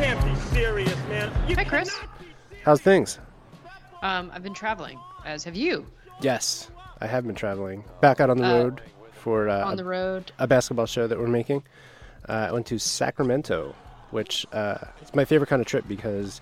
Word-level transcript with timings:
can't 0.00 0.24
be 0.24 0.34
serious, 0.54 0.96
man. 1.08 1.30
You 1.48 1.54
Hi, 1.56 1.64
Chris. 1.64 1.94
How's 2.64 2.80
things? 2.80 3.18
Um, 4.02 4.30
I've 4.32 4.42
been 4.42 4.54
traveling, 4.54 4.98
as 5.26 5.44
have 5.44 5.54
you. 5.56 5.86
Yes, 6.22 6.70
I 7.00 7.06
have 7.06 7.26
been 7.26 7.34
traveling. 7.34 7.84
Back 8.00 8.20
out 8.20 8.30
on 8.30 8.38
the 8.38 8.44
Uh, 8.46 8.52
road 8.62 8.80
for 9.12 9.48
uh, 9.48 9.64
On 9.66 9.76
the 9.76 9.84
road. 9.84 10.32
a 10.38 10.46
basketball 10.46 10.86
show 10.86 11.06
that 11.06 11.18
we're 11.18 11.26
making. 11.26 11.62
Uh, 12.28 12.46
I 12.48 12.52
went 12.52 12.66
to 12.66 12.78
Sacramento, 12.78 13.74
which 14.10 14.46
uh, 14.52 14.78
is 15.02 15.14
my 15.14 15.24
favorite 15.26 15.48
kind 15.48 15.60
of 15.60 15.66
trip 15.66 15.84
because 15.86 16.40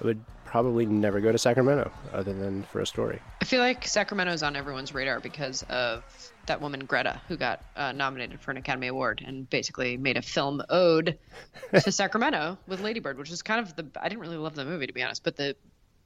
I 0.00 0.06
would 0.06 0.20
probably 0.50 0.84
never 0.84 1.20
go 1.20 1.30
to 1.30 1.38
Sacramento 1.38 1.92
other 2.12 2.32
than 2.32 2.64
for 2.64 2.80
a 2.80 2.86
story. 2.86 3.20
I 3.40 3.44
feel 3.44 3.60
like 3.60 3.86
Sacramento 3.86 4.32
is 4.32 4.42
on 4.42 4.56
everyone's 4.56 4.92
radar 4.92 5.20
because 5.20 5.62
of 5.70 6.02
that 6.46 6.60
woman 6.60 6.86
Greta, 6.86 7.20
who 7.28 7.36
got 7.36 7.62
uh, 7.76 7.92
nominated 7.92 8.40
for 8.40 8.50
an 8.50 8.56
Academy 8.56 8.88
Award 8.88 9.22
and 9.24 9.48
basically 9.48 9.96
made 9.96 10.16
a 10.16 10.22
film 10.22 10.60
ode 10.68 11.16
to 11.72 11.92
Sacramento 11.92 12.58
with 12.66 12.80
Ladybird, 12.80 13.16
which 13.16 13.30
is 13.30 13.42
kind 13.42 13.60
of 13.60 13.76
the. 13.76 13.86
I 14.00 14.08
didn't 14.08 14.20
really 14.20 14.38
love 14.38 14.56
the 14.56 14.64
movie 14.64 14.88
to 14.88 14.92
be 14.92 15.04
honest, 15.04 15.22
but 15.22 15.36
the 15.36 15.54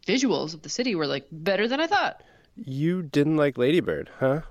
visuals 0.06 0.52
of 0.52 0.60
the 0.60 0.68
city 0.68 0.94
were 0.94 1.06
like 1.06 1.24
better 1.32 1.66
than 1.66 1.80
I 1.80 1.86
thought. 1.86 2.22
You 2.54 3.00
didn't 3.00 3.38
like 3.38 3.56
Ladybird, 3.56 4.10
huh? 4.20 4.42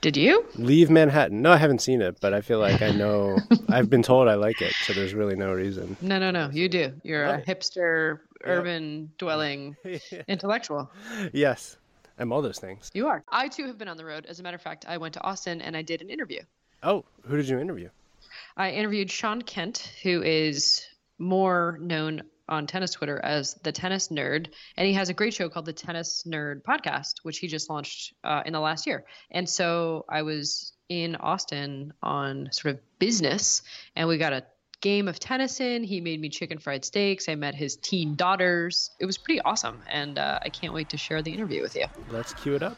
Did 0.00 0.16
you? 0.16 0.46
Leave 0.54 0.88
Manhattan. 0.88 1.42
No, 1.42 1.52
I 1.52 1.58
haven't 1.58 1.82
seen 1.82 2.00
it, 2.00 2.18
but 2.22 2.32
I 2.32 2.40
feel 2.40 2.60
like 2.60 2.80
I 2.80 2.92
know. 2.92 3.36
I've 3.68 3.90
been 3.90 4.02
told 4.02 4.28
I 4.28 4.34
like 4.34 4.62
it, 4.62 4.72
so 4.86 4.94
there's 4.94 5.12
really 5.12 5.36
no 5.36 5.52
reason. 5.52 5.98
No, 6.00 6.18
no, 6.18 6.30
no. 6.30 6.48
You 6.50 6.70
do. 6.70 6.94
You're 7.02 7.24
a 7.24 7.42
hipster, 7.42 8.20
urban 8.44 9.12
dwelling 9.18 9.76
intellectual. 10.28 10.90
Yes, 11.32 11.76
I'm 12.18 12.32
all 12.32 12.42
those 12.42 12.58
things. 12.58 12.90
You 12.94 13.08
are. 13.08 13.22
I 13.28 13.48
too 13.48 13.66
have 13.66 13.78
been 13.78 13.88
on 13.88 13.96
the 13.96 14.04
road. 14.04 14.26
As 14.26 14.40
a 14.40 14.42
matter 14.42 14.56
of 14.56 14.62
fact, 14.62 14.84
I 14.88 14.98
went 14.98 15.14
to 15.14 15.22
Austin 15.22 15.60
and 15.60 15.76
I 15.76 15.82
did 15.82 16.02
an 16.02 16.10
interview. 16.10 16.40
Oh, 16.82 17.04
who 17.26 17.36
did 17.36 17.48
you 17.48 17.58
interview? 17.58 17.88
I 18.56 18.70
interviewed 18.70 19.10
Sean 19.10 19.42
Kent, 19.42 19.92
who 20.02 20.22
is 20.22 20.86
more 21.18 21.78
known 21.80 22.22
on 22.48 22.66
tennis 22.66 22.90
Twitter 22.92 23.20
as 23.22 23.54
the 23.62 23.72
Tennis 23.72 24.08
Nerd, 24.08 24.48
and 24.76 24.86
he 24.86 24.94
has 24.94 25.08
a 25.08 25.14
great 25.14 25.32
show 25.32 25.48
called 25.48 25.66
the 25.66 25.72
Tennis 25.72 26.24
Nerd 26.26 26.62
Podcast, 26.62 27.20
which 27.22 27.38
he 27.38 27.46
just 27.46 27.70
launched 27.70 28.12
uh, 28.24 28.42
in 28.44 28.52
the 28.52 28.60
last 28.60 28.86
year. 28.86 29.04
And 29.30 29.48
so 29.48 30.04
I 30.08 30.22
was 30.22 30.72
in 30.88 31.14
Austin 31.16 31.92
on 32.02 32.48
sort 32.50 32.74
of 32.74 32.80
business, 32.98 33.62
and 33.94 34.08
we 34.08 34.18
got 34.18 34.32
a 34.32 34.44
game 34.80 35.08
of 35.08 35.18
tennis 35.18 35.60
in. 35.60 35.84
He 35.84 36.00
made 36.00 36.20
me 36.20 36.28
chicken 36.28 36.58
fried 36.58 36.84
steaks. 36.84 37.28
I 37.28 37.34
met 37.34 37.54
his 37.54 37.76
teen 37.76 38.14
daughters. 38.14 38.90
It 38.98 39.06
was 39.06 39.18
pretty 39.18 39.40
awesome, 39.42 39.80
and 39.88 40.18
uh, 40.18 40.38
I 40.42 40.48
can't 40.48 40.72
wait 40.72 40.88
to 40.90 40.96
share 40.96 41.22
the 41.22 41.32
interview 41.32 41.62
with 41.62 41.76
you. 41.76 41.86
Let's 42.10 42.34
cue 42.34 42.54
it 42.54 42.62
up. 42.62 42.76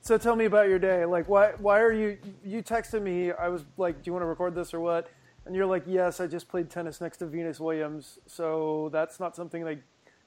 So 0.00 0.16
tell 0.16 0.36
me 0.36 0.44
about 0.44 0.68
your 0.68 0.78
day. 0.78 1.04
Like, 1.04 1.28
why 1.28 1.54
why 1.58 1.80
are 1.80 1.92
you? 1.92 2.18
You 2.44 2.62
texted 2.62 3.02
me. 3.02 3.32
I 3.32 3.48
was 3.48 3.64
like, 3.76 3.96
"Do 3.96 4.08
you 4.08 4.12
want 4.12 4.22
to 4.22 4.28
record 4.28 4.54
this 4.54 4.72
or 4.72 4.78
what?" 4.78 5.08
And 5.46 5.56
you're 5.56 5.66
like, 5.66 5.82
"Yes, 5.84 6.20
I 6.20 6.28
just 6.28 6.48
played 6.48 6.70
tennis 6.70 7.00
next 7.00 7.16
to 7.18 7.26
Venus 7.26 7.58
Williams." 7.58 8.20
So 8.26 8.88
that's 8.92 9.18
not 9.18 9.34
something 9.34 9.64
like 9.64 9.82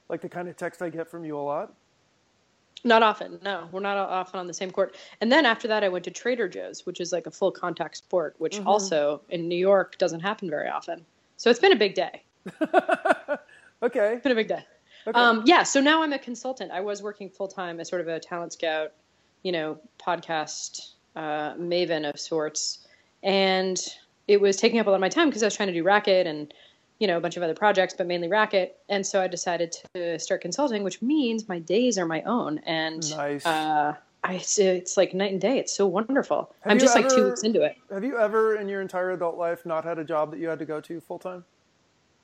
like 0.10 0.20
the 0.20 0.28
kind 0.28 0.50
of 0.50 0.58
text 0.58 0.82
I 0.82 0.90
get 0.90 1.08
from 1.10 1.24
you 1.24 1.38
a 1.38 1.40
lot. 1.40 1.74
Not 2.84 3.04
often. 3.04 3.40
No, 3.44 3.68
we're 3.72 3.82
not 3.82 3.98
often 3.98 4.40
on 4.40 4.48
the 4.48 4.54
same 4.54 4.72
court. 4.72 4.96
And 5.22 5.32
then 5.32 5.46
after 5.46 5.68
that, 5.68 5.84
I 5.84 5.90
went 5.90 6.06
to 6.06 6.12
Trader 6.12 6.48
Joe's, 6.48 6.86
which 6.86 7.02
is 7.02 7.12
like 7.12 7.28
a 7.28 7.32
full 7.32 7.52
contact 7.52 7.98
sport, 7.98 8.36
which 8.38 8.56
Mm-hmm. 8.58 8.68
also 8.68 9.22
in 9.30 9.48
New 9.50 9.58
York 9.58 9.98
doesn't 9.98 10.22
happen 10.22 10.50
very 10.50 10.70
often. 10.70 11.06
So 11.38 11.50
it's 11.50 11.60
been 11.60 11.74
a 11.74 11.76
big 11.76 11.96
day. 11.96 12.24
Okay. 13.82 14.14
It's 14.14 14.24
been 14.24 14.34
a 14.34 14.36
big 14.36 14.50
day. 14.50 14.66
Okay. 15.08 15.18
Um, 15.18 15.44
yeah. 15.46 15.64
So 15.64 15.80
now 15.80 16.04
I'm 16.04 16.12
a 16.12 16.20
consultant. 16.20 16.70
I 16.72 16.82
was 16.82 17.02
working 17.02 17.30
full 17.30 17.48
time 17.48 17.80
as 17.80 17.88
sort 17.88 18.02
of 18.02 18.10
a 18.10 18.20
talent 18.20 18.52
scout, 18.52 18.92
you 19.44 19.54
know, 19.54 19.78
podcast 19.98 20.92
uh, 21.16 21.54
maven 21.54 22.08
of 22.08 22.20
sorts, 22.20 22.86
and 23.24 23.80
it 24.28 24.42
was 24.42 24.58
taking 24.58 24.80
up 24.80 24.88
a 24.88 24.90
lot 24.90 24.96
of 24.98 25.02
my 25.02 25.08
time 25.08 25.30
because 25.30 25.42
I 25.44 25.46
was 25.46 25.56
trying 25.56 25.68
to 25.70 25.74
do 25.74 25.82
Racket 25.84 26.28
and 26.28 26.54
you 27.00 27.08
know 27.08 27.18
a 27.18 27.22
bunch 27.22 27.38
of 27.38 27.44
other 27.44 27.54
projects, 27.54 27.94
but 27.98 28.08
mainly 28.08 28.28
Racket. 28.28 28.78
And 28.90 29.06
so 29.06 29.22
I 29.22 29.28
decided 29.28 29.76
to 29.96 30.20
start 30.20 30.42
consulting, 30.42 30.84
which 30.84 31.02
means 31.02 31.48
my 31.48 31.60
days 31.60 31.98
are 31.98 32.06
my 32.06 32.22
own. 32.24 32.60
And 32.60 33.10
Nice. 33.12 33.46
uh, 33.46 33.96
I 34.24 34.34
it's, 34.34 34.60
it's 34.60 34.98
like 34.98 35.14
night 35.14 35.32
and 35.32 35.42
day. 35.42 35.58
It's 35.58 35.74
so 35.74 35.88
wonderful. 35.88 36.54
Have 36.62 36.72
I'm 36.72 36.80
just 36.80 36.96
like 36.96 37.08
two 37.08 37.26
weeks 37.26 37.44
into 37.44 37.62
it. 37.64 37.78
Have 37.92 38.04
you 38.04 38.20
ever 38.20 38.58
in 38.58 38.68
your 38.68 38.82
entire 38.82 39.12
adult 39.12 39.38
life 39.38 39.66
not 39.66 39.86
had 39.86 39.98
a 39.98 40.04
job 40.04 40.32
that 40.32 40.40
you 40.40 40.50
had 40.50 40.60
to 40.60 40.66
go 40.66 40.82
to 40.82 41.00
full 41.00 41.20
time? 41.20 41.46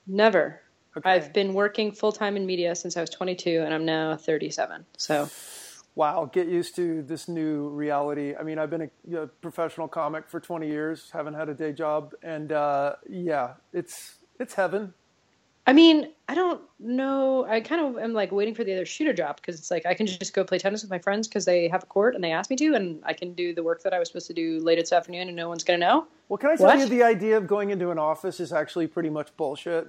Never. 0.05 0.61
Okay. 0.97 1.09
I've 1.09 1.33
been 1.33 1.53
working 1.53 1.91
full 1.91 2.11
time 2.11 2.37
in 2.37 2.45
media 2.45 2.75
since 2.75 2.95
I 2.95 3.01
was 3.01 3.09
22, 3.09 3.61
and 3.63 3.73
I'm 3.73 3.85
now 3.85 4.15
37. 4.17 4.85
So. 4.97 5.29
Wow, 5.95 6.29
get 6.31 6.49
used 6.49 6.75
to 6.75 7.03
this 7.03 7.29
new 7.29 7.69
reality. 7.69 8.35
I 8.35 8.43
mean, 8.43 8.59
I've 8.59 8.69
been 8.69 8.89
a, 9.13 9.15
a 9.15 9.27
professional 9.27 9.87
comic 9.87 10.27
for 10.27 10.41
20 10.41 10.67
years, 10.67 11.09
haven't 11.11 11.35
had 11.35 11.47
a 11.47 11.53
day 11.53 11.71
job, 11.71 12.13
and 12.21 12.51
uh, 12.51 12.95
yeah, 13.09 13.53
it's 13.71 14.15
it's 14.39 14.53
heaven. 14.53 14.93
I 15.67 15.73
mean, 15.73 16.11
I 16.29 16.35
don't 16.35 16.61
know. 16.79 17.45
I 17.45 17.59
kind 17.59 17.81
of 17.83 17.97
am 18.01 18.13
like 18.13 18.31
waiting 18.31 18.53
for 18.53 18.63
the 18.63 18.71
other 18.73 18.85
shooter 18.85 19.13
drop 19.13 19.37
because 19.37 19.57
it's 19.57 19.71
like 19.71 19.85
I 19.87 19.95
can 19.95 20.05
just 20.05 20.33
go 20.33 20.43
play 20.43 20.59
tennis 20.59 20.83
with 20.83 20.91
my 20.91 20.99
friends 20.99 21.27
because 21.27 21.45
they 21.45 21.67
have 21.69 21.81
a 21.81 21.85
court 21.87 22.13
and 22.13 22.23
they 22.23 22.31
asked 22.31 22.51
me 22.51 22.55
to, 22.57 22.75
and 22.75 23.01
I 23.03 23.13
can 23.13 23.33
do 23.33 23.53
the 23.53 23.63
work 23.63 23.81
that 23.81 23.91
I 23.93 23.97
was 23.97 24.09
supposed 24.09 24.27
to 24.27 24.33
do 24.33 24.59
late 24.59 24.75
this 24.77 24.93
afternoon 24.93 25.27
and 25.27 25.35
no 25.35 25.49
one's 25.49 25.63
gonna 25.63 25.79
know. 25.79 26.05
Well, 26.29 26.37
can 26.37 26.51
I 26.51 26.55
tell 26.55 26.67
What? 26.67 26.79
you 26.79 26.85
the 26.85 27.01
idea 27.01 27.35
of 27.35 27.47
going 27.47 27.71
into 27.71 27.89
an 27.89 27.97
office 27.97 28.39
is 28.39 28.53
actually 28.53 28.85
pretty 28.87 29.09
much 29.09 29.35
bullshit. 29.37 29.87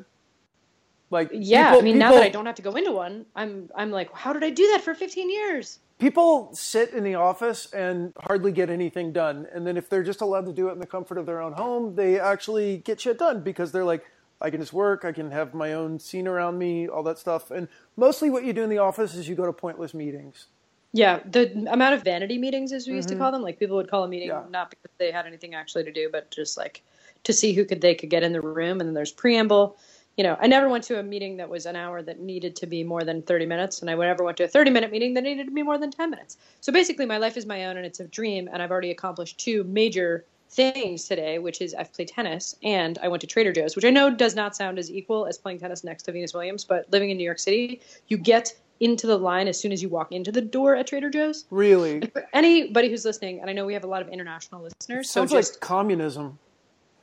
Like 1.11 1.29
Yeah, 1.33 1.71
people- 1.73 1.81
I 1.81 1.85
mean, 1.85 1.99
now 1.99 2.13
that 2.13 2.23
I 2.23 2.31
don't 2.31 2.47
have 2.47 2.55
to 2.57 2.63
go 2.63 2.73
into 2.73 2.93
one, 2.93 3.27
I'm 3.37 3.69
I'm 3.75 3.91
like, 3.91 4.11
how 4.15 4.33
did 4.33 4.43
I 4.45 4.51
do 4.51 4.67
that 4.73 4.81
for 4.83 4.95
15 4.95 5.31
years? 5.31 5.79
people 5.99 6.51
sit 6.53 6.91
in 6.93 7.03
the 7.03 7.15
office 7.15 7.73
and 7.73 8.13
hardly 8.21 8.53
get 8.53 8.69
anything 8.69 9.13
done, 9.13 9.47
and 9.55 9.67
then 9.67 9.79
if 9.79 9.89
they're 9.89 10.03
just 10.03 10.21
allowed 10.21 10.45
to 10.45 10.53
do 10.53 10.69
it 10.69 10.73
in 10.73 10.79
the 10.79 10.87
comfort 10.87 11.17
of 11.17 11.25
their 11.25 11.41
own 11.41 11.55
home, 11.55 11.95
they 11.95 12.21
actually 12.21 12.77
get 12.85 13.01
shit 13.01 13.19
done 13.19 13.41
because 13.41 13.73
they're 13.73 13.83
like, 13.85 14.05
I 14.41 14.51
can 14.51 14.61
just 14.61 14.73
work, 14.73 15.05
I 15.05 15.13
can 15.13 15.31
have 15.31 15.55
my 15.55 15.73
own 15.73 15.99
scene 15.99 16.29
around 16.29 16.59
me, 16.59 16.89
all 16.89 17.03
that 17.05 17.19
stuff, 17.19 17.51
and 17.51 17.69
mostly 17.97 18.29
what 18.29 18.45
you 18.45 18.53
do 18.53 18.63
in 18.63 18.71
the 18.71 18.79
office 18.79 19.15
is 19.15 19.29
you 19.29 19.35
go 19.35 19.47
to 19.47 19.53
pointless 19.53 19.95
meetings. 19.95 20.47
Yeah, 20.93 21.21
the 21.27 21.53
amount 21.71 21.95
of 21.95 22.03
vanity 22.03 22.39
meetings, 22.39 22.73
as 22.73 22.87
we 22.87 22.95
used 22.95 23.09
to 23.11 23.17
call 23.17 23.31
them, 23.31 23.43
like 23.43 23.59
people 23.59 23.77
would 23.77 23.91
call 23.91 24.05
a 24.05 24.09
meeting 24.09 24.31
Mm-hmm. 24.31 24.47
Yeah. 24.47 24.51
not 24.51 24.71
because 24.71 24.91
they 24.99 25.11
had 25.11 25.27
anything 25.27 25.55
actually 25.55 25.85
to 25.85 25.93
do, 25.93 26.09
but 26.11 26.31
just 26.31 26.57
like 26.57 26.83
to 27.25 27.33
see 27.33 27.53
who 27.53 27.65
could 27.65 27.81
they 27.81 27.95
could 27.95 28.09
get 28.09 28.23
in 28.23 28.33
the 28.33 28.41
room. 28.41 28.81
And 28.81 28.89
then 28.89 28.95
there's 28.95 29.13
preamble. 29.13 29.77
You 30.17 30.25
know, 30.25 30.39
I 30.41 30.47
never 30.47 30.71
went 30.71 30.85
to 30.85 30.99
a 30.99 31.03
meeting 31.03 31.37
that 31.37 31.51
was 31.51 31.67
an 31.67 31.77
hour 31.77 32.01
that 32.03 32.21
needed 32.21 32.57
to 32.57 32.67
be 32.67 32.83
more 32.83 33.05
than 33.05 33.21
30 33.21 33.45
minutes, 33.45 33.83
and 33.83 33.91
I 33.91 33.95
never 33.95 34.25
went 34.25 34.39
to 34.39 34.45
a 34.45 34.49
30 34.49 34.71
minute 34.71 34.91
meeting 34.91 35.13
that 35.15 35.25
needed 35.25 35.45
to 35.45 35.53
be 35.53 35.63
more 35.63 35.77
than 35.77 35.91
10 35.91 36.09
minutes. 36.09 36.39
So 36.63 36.73
basically, 36.73 37.05
my 37.05 37.19
life 37.19 37.37
is 37.37 37.45
my 37.45 37.67
own, 37.67 37.77
and 37.77 37.85
it's 37.85 38.01
a 38.01 38.09
dream, 38.09 38.49
and 38.51 38.63
I've 38.63 38.71
already 38.71 38.91
accomplished 38.91 39.39
two 39.39 39.65
major 39.65 40.25
things 40.49 41.07
today, 41.07 41.39
which 41.39 41.61
is 41.61 41.75
I've 41.75 41.93
played 41.93 42.09
tennis 42.09 42.57
and 42.63 42.99
I 43.03 43.09
went 43.09 43.21
to 43.23 43.27
Trader 43.27 43.53
Joe's, 43.53 43.77
which 43.77 43.85
I 43.85 43.91
know 43.91 44.11
does 44.11 44.35
not 44.35 44.57
sound 44.57 44.79
as 44.79 44.91
equal 44.91 45.27
as 45.27 45.39
playing 45.39 45.59
tennis 45.59 45.85
next 45.85 46.05
to 46.05 46.13
Venus 46.13 46.33
Williams, 46.35 46.65
but 46.65 46.91
living 46.93 47.11
in 47.11 47.17
New 47.17 47.25
York 47.25 47.39
City, 47.39 47.81
you 48.09 48.17
get 48.17 48.55
into 48.81 49.07
the 49.07 49.19
line 49.19 49.49
as 49.49 49.59
soon 49.59 49.73
as 49.73 49.83
you 49.83 49.89
walk 49.89 50.13
into 50.13 50.31
the 50.31 50.43
door 50.43 50.77
at 50.77 50.87
Trader 50.87 51.11
Joe's. 51.11 51.47
Really, 51.51 52.01
For 52.13 52.27
anybody 52.33 52.91
who's 52.91 53.05
listening, 53.05 53.41
and 53.41 53.49
I 53.49 53.53
know 53.53 53.65
we 53.65 53.75
have 53.75 53.85
a 53.85 53.89
lot 53.89 54.03
of 54.03 54.09
international 54.09 54.63
listeners, 54.63 55.09
so 55.11 55.21
sounds 55.21 55.33
just 55.33 55.55
like 55.55 55.61
communism. 55.61 56.39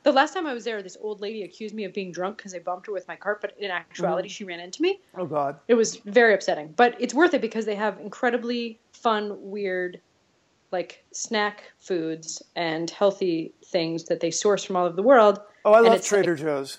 the 0.04 0.12
last 0.12 0.34
time 0.34 0.46
I 0.46 0.54
was 0.54 0.64
there, 0.64 0.82
this 0.82 0.96
old 1.00 1.20
lady 1.20 1.42
accused 1.42 1.74
me 1.74 1.84
of 1.84 1.92
being 1.92 2.12
drunk 2.12 2.36
because 2.36 2.54
I 2.54 2.60
bumped 2.60 2.86
her 2.86 2.92
with 2.92 3.08
my 3.08 3.16
cart, 3.16 3.40
but 3.40 3.54
in 3.58 3.70
actuality, 3.70 4.28
mm. 4.28 4.32
she 4.32 4.44
ran 4.44 4.60
into 4.60 4.82
me. 4.82 5.00
Oh 5.16 5.26
God. 5.26 5.58
It 5.66 5.74
was 5.74 5.96
very 5.96 6.34
upsetting, 6.34 6.72
but 6.76 6.94
it's 7.00 7.14
worth 7.14 7.34
it 7.34 7.40
because 7.40 7.64
they 7.64 7.74
have 7.74 7.98
incredibly 8.00 8.78
fun, 8.92 9.36
weird, 9.40 10.00
like 10.74 11.02
snack 11.12 11.62
foods 11.78 12.42
and 12.56 12.90
healthy 12.90 13.54
things 13.64 14.04
that 14.04 14.20
they 14.20 14.30
source 14.30 14.62
from 14.64 14.76
all 14.76 14.84
over 14.86 14.96
the 14.96 15.02
world. 15.02 15.40
Oh, 15.64 15.72
I 15.72 15.80
love 15.80 15.94
it's 15.94 16.10
like- 16.12 16.24
Trader 16.24 16.36
Joe's. 16.36 16.78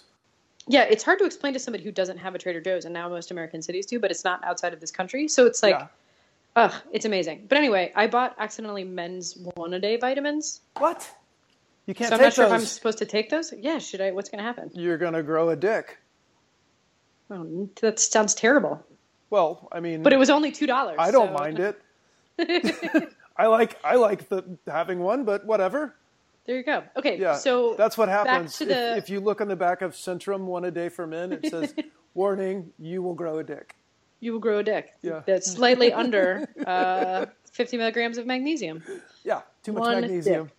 Yeah, 0.67 0.83
it's 0.83 1.03
hard 1.03 1.19
to 1.19 1.25
explain 1.25 1.53
to 1.53 1.59
somebody 1.59 1.83
who 1.83 1.91
doesn't 1.91 2.17
have 2.17 2.33
a 2.35 2.39
Trader 2.39 2.59
Joe's, 2.59 2.85
and 2.85 2.93
now 2.93 3.07
most 3.07 3.29
American 3.31 3.61
cities 3.61 3.85
do, 3.85 3.99
but 3.99 4.09
it's 4.11 4.23
not 4.23 4.43
outside 4.43 4.73
of 4.73 4.79
this 4.79 4.89
country. 4.91 5.27
So 5.27 5.45
it's 5.45 5.61
like, 5.63 5.75
Yeah. 5.75 5.87
ugh, 6.55 6.73
it's 6.91 7.05
amazing. 7.05 7.45
But 7.47 7.57
anyway, 7.59 7.91
I 7.95 8.07
bought 8.07 8.35
accidentally 8.39 8.83
men's 8.83 9.37
one 9.55 9.73
a 9.75 9.79
day 9.79 9.97
vitamins. 9.97 10.61
What? 10.77 11.07
You 11.85 11.93
can't 11.93 12.09
So 12.09 12.15
I'm 12.15 12.21
not 12.21 12.33
sure 12.33 12.45
those. 12.45 12.51
if 12.53 12.59
I'm 12.61 12.65
supposed 12.65 12.97
to 12.97 13.05
take 13.05 13.29
those. 13.29 13.53
Yeah, 13.57 13.77
should 13.77 14.01
I? 14.01 14.09
What's 14.11 14.27
going 14.29 14.39
to 14.39 14.43
happen? 14.43 14.71
You're 14.73 14.97
gonna 14.97 15.21
grow 15.21 15.49
a 15.49 15.55
dick. 15.55 15.99
Oh, 17.29 17.69
that 17.81 17.99
sounds 17.99 18.33
terrible. 18.33 18.83
Well, 19.29 19.67
I 19.71 19.79
mean, 19.79 20.01
But 20.03 20.13
it 20.13 20.17
was 20.17 20.29
only 20.31 20.51
two 20.51 20.65
dollars. 20.67 20.97
I 20.99 21.11
don't 21.11 21.33
mind 21.33 21.59
it. 21.59 21.79
I 23.37 23.47
like 23.47 23.77
I 23.83 23.95
like 23.95 24.29
the 24.29 24.43
having 24.67 24.99
one, 24.99 25.23
but 25.25 25.45
whatever. 25.45 25.95
There 26.45 26.57
you 26.57 26.63
go. 26.63 26.83
Okay, 26.95 27.17
Yeah, 27.17 27.35
so 27.35 27.73
that's 27.75 27.97
what 27.97 28.07
happens. 28.07 28.61
If, 28.61 28.67
the- 28.67 28.97
if 28.97 29.09
you 29.09 29.19
look 29.19 29.41
on 29.41 29.47
the 29.47 29.55
back 29.55 29.81
of 29.81 29.93
Centrum 29.93 30.41
one 30.41 30.65
a 30.65 30.71
day 30.71 30.89
for 30.89 31.07
men, 31.07 31.31
it 31.33 31.47
says, 31.49 31.73
"Warning: 32.13 32.71
You 32.77 33.01
will 33.01 33.15
grow 33.15 33.39
a 33.39 33.43
dick." 33.43 33.75
You 34.19 34.31
will 34.33 34.39
grow 34.39 34.59
a 34.59 34.63
dick. 34.63 34.93
Yeah. 35.01 35.21
That's 35.25 35.51
slightly 35.51 35.91
under 35.91 36.47
uh, 36.65 37.25
50 37.51 37.77
milligrams 37.77 38.17
of 38.17 38.25
magnesium. 38.25 38.81
Yeah, 39.23 39.41
too 39.61 39.73
much 39.73 39.81
One 39.81 40.01
magnesium. 40.01 40.45
dick. 40.45 40.53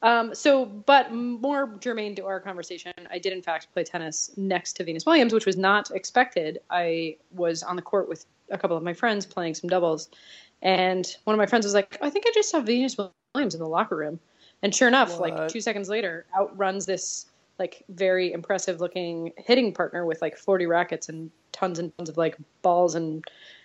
Um, 0.00 0.34
so, 0.34 0.64
but 0.64 1.12
more 1.12 1.76
germane 1.80 2.14
to 2.16 2.24
our 2.24 2.40
conversation, 2.40 2.92
I 3.10 3.18
did 3.18 3.32
in 3.32 3.42
fact 3.42 3.68
play 3.72 3.84
tennis 3.84 4.30
next 4.36 4.74
to 4.74 4.84
Venus 4.84 5.04
Williams, 5.04 5.32
which 5.32 5.46
was 5.46 5.56
not 5.56 5.90
expected. 5.90 6.60
I 6.70 7.16
was 7.32 7.62
on 7.64 7.76
the 7.76 7.82
court 7.82 8.08
with 8.08 8.24
a 8.50 8.56
couple 8.58 8.76
of 8.76 8.82
my 8.82 8.94
friends 8.94 9.26
playing 9.26 9.54
some 9.54 9.68
doubles, 9.68 10.08
and 10.62 11.16
one 11.24 11.34
of 11.34 11.38
my 11.38 11.46
friends 11.46 11.64
was 11.64 11.74
like, 11.74 11.98
oh, 12.00 12.06
"I 12.06 12.10
think 12.10 12.26
I 12.26 12.30
just 12.34 12.50
saw 12.50 12.60
Venus 12.60 12.96
Williams 13.34 13.54
in 13.54 13.60
the 13.60 13.68
locker 13.68 13.96
room," 13.96 14.20
And 14.62 14.74
sure 14.74 14.88
enough, 14.88 15.18
What? 15.18 15.30
like 15.30 15.48
two 15.48 15.60
seconds 15.60 15.88
later, 15.88 16.26
outruns 16.36 16.86
this 16.86 17.26
like 17.58 17.84
very 17.88 18.32
impressive 18.32 18.80
looking 18.80 19.32
hitting 19.36 19.72
partner 19.72 20.06
with 20.06 20.22
like 20.22 20.36
40 20.36 20.66
rackets 20.66 21.08
and 21.08 21.30
tons 21.52 21.78
and 21.78 21.96
tons 21.98 22.08
of 22.08 22.16
like 22.16 22.36
balls 22.62 22.94
and 22.94 23.24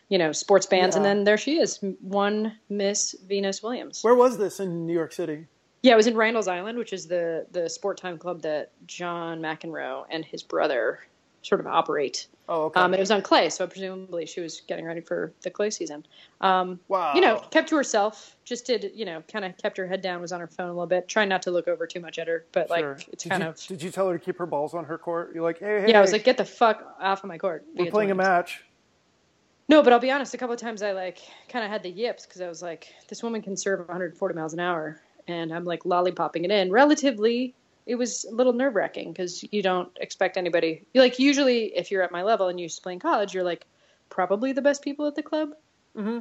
you 0.10 0.18
know 0.18 0.32
sports 0.32 0.66
bands. 0.66 0.96
And 0.96 1.06
then 1.06 1.24
there 1.24 1.38
she 1.38 1.58
is, 1.58 1.80
one 2.02 2.58
Miss 2.70 3.16
Venus 3.28 3.64
Williams. 3.64 4.04
Where 4.04 4.16
was 4.16 4.38
this 4.38 4.60
in 4.60 4.86
New 4.86 4.94
York 4.94 5.14
City? 5.14 5.48
Yeah, 5.82 5.94
it 5.94 5.98
was 5.98 6.08
in 6.08 6.16
Randall's 6.16 6.48
Island, 6.48 6.78
which 6.78 6.94
is 6.94 7.08
the 7.08 7.46
the 7.52 7.62
Sportime 7.62 8.20
club 8.20 8.42
that 8.44 8.72
John 8.88 9.40
McEnroe 9.42 10.06
and 10.10 10.24
his 10.24 10.44
brother 10.44 11.00
sort 11.42 11.60
of 11.60 11.68
operate. 11.68 12.28
Oh, 12.50 12.64
okay. 12.64 12.80
Um, 12.80 12.88
and 12.88 12.96
it 12.96 13.00
was 13.00 13.12
on 13.12 13.22
clay, 13.22 13.50
so 13.50 13.66
presumably 13.66 14.26
she 14.26 14.42
was 14.42 14.62
getting 14.68 14.84
ready 14.86 15.00
for 15.00 15.32
the 15.44 15.50
clay 15.50 15.70
season. 15.70 16.06
Um, 16.42 16.78
wow. 16.90 17.14
You 17.16 17.22
know, 17.22 17.40
kept 17.52 17.70
to 17.70 17.78
herself. 17.78 18.36
Just 18.44 18.66
did, 18.66 18.92
you 18.94 19.06
know, 19.06 19.24
kind 19.32 19.46
of 19.46 19.58
kept 19.58 19.78
her 19.78 19.88
head 19.88 20.02
down. 20.02 20.20
Was 20.20 20.34
on 20.34 20.42
her 20.42 20.48
phone 20.48 20.68
a 20.68 20.74
little 20.74 20.86
bit, 20.86 21.08
trying 21.08 21.30
not 21.30 21.42
to 21.44 21.52
look 21.52 21.70
over 21.70 21.88
too 21.88 22.02
much 22.02 22.20
at 22.20 22.28
her. 22.28 22.46
But 22.52 22.70
like, 22.70 22.82
Sure. 22.82 22.98
it's 23.14 23.24
did 23.24 23.30
kind 23.30 23.44
you, 23.44 23.50
of. 23.50 23.68
Did 23.68 23.82
you 23.82 23.92
tell 23.92 24.10
her 24.10 24.18
to 24.18 24.24
keep 24.24 24.38
her 24.38 24.46
balls 24.46 24.74
on 24.74 24.84
her 24.86 24.98
court? 24.98 25.32
You're 25.34 25.44
like, 25.44 25.60
hey, 25.60 25.82
hey. 25.82 25.90
Yeah, 25.92 26.00
I 26.00 26.02
was 26.02 26.12
like, 26.12 26.26
get 26.26 26.38
the 26.38 26.44
fuck 26.46 26.98
off 27.00 27.24
of 27.24 27.30
my 27.30 27.38
court. 27.38 27.66
we're 27.76 27.90
playing 27.90 28.12
a 28.12 28.16
match. 28.16 28.62
No, 29.70 29.82
but 29.82 29.94
I'll 29.94 30.00
be 30.00 30.12
honest. 30.12 30.34
A 30.34 30.38
couple 30.38 30.54
of 30.54 30.60
times 30.60 30.82
I 30.82 30.92
like 30.92 31.20
kind 31.48 31.64
of 31.64 31.72
had 31.72 31.82
the 31.84 31.90
yips 31.90 32.26
because 32.26 32.42
I 32.42 32.50
was 32.50 32.62
like, 32.62 32.94
this 33.08 33.24
woman 33.24 33.42
can 33.42 33.56
serve 33.56 33.80
140 33.80 34.36
miles 34.36 34.54
an 34.54 34.60
hour, 34.60 35.02
and 35.30 35.54
I'm 35.54 35.64
like 35.64 35.84
lollipopping 35.84 36.44
it 36.44 36.52
in. 36.52 36.72
Relatively, 36.72 37.56
it 37.86 37.96
was 37.96 38.26
a 38.26 38.34
little 38.34 38.54
nerve 38.54 38.76
wracking 38.76 39.12
because 39.12 39.44
you 39.52 39.62
don't 39.62 39.90
expect 40.00 40.38
anybody. 40.38 40.84
Like 40.96 41.20
usually 41.20 41.76
if 41.76 41.92
you're 41.92 42.04
at 42.04 42.12
my 42.12 42.24
level 42.24 42.48
and 42.48 42.60
you 42.60 42.64
used 42.64 42.78
to 42.78 42.82
play 42.84 42.94
in 42.94 43.00
college, 43.00 43.34
you're 43.34 43.44
like 43.44 43.66
probably 44.10 44.52
the 44.54 44.62
best 44.62 44.82
people 44.84 45.06
at 45.08 45.16
the 45.16 45.24
club. 45.24 45.50
Mm-hmm. 45.98 46.20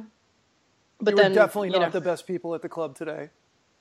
But 0.99 1.11
you 1.11 1.17
then 1.17 1.31
were 1.31 1.35
definitely 1.35 1.69
you 1.69 1.79
not 1.79 1.93
know, 1.93 1.99
the 1.99 2.01
best 2.01 2.27
people 2.27 2.55
at 2.55 2.61
the 2.61 2.69
club 2.69 2.95
today. 2.95 3.29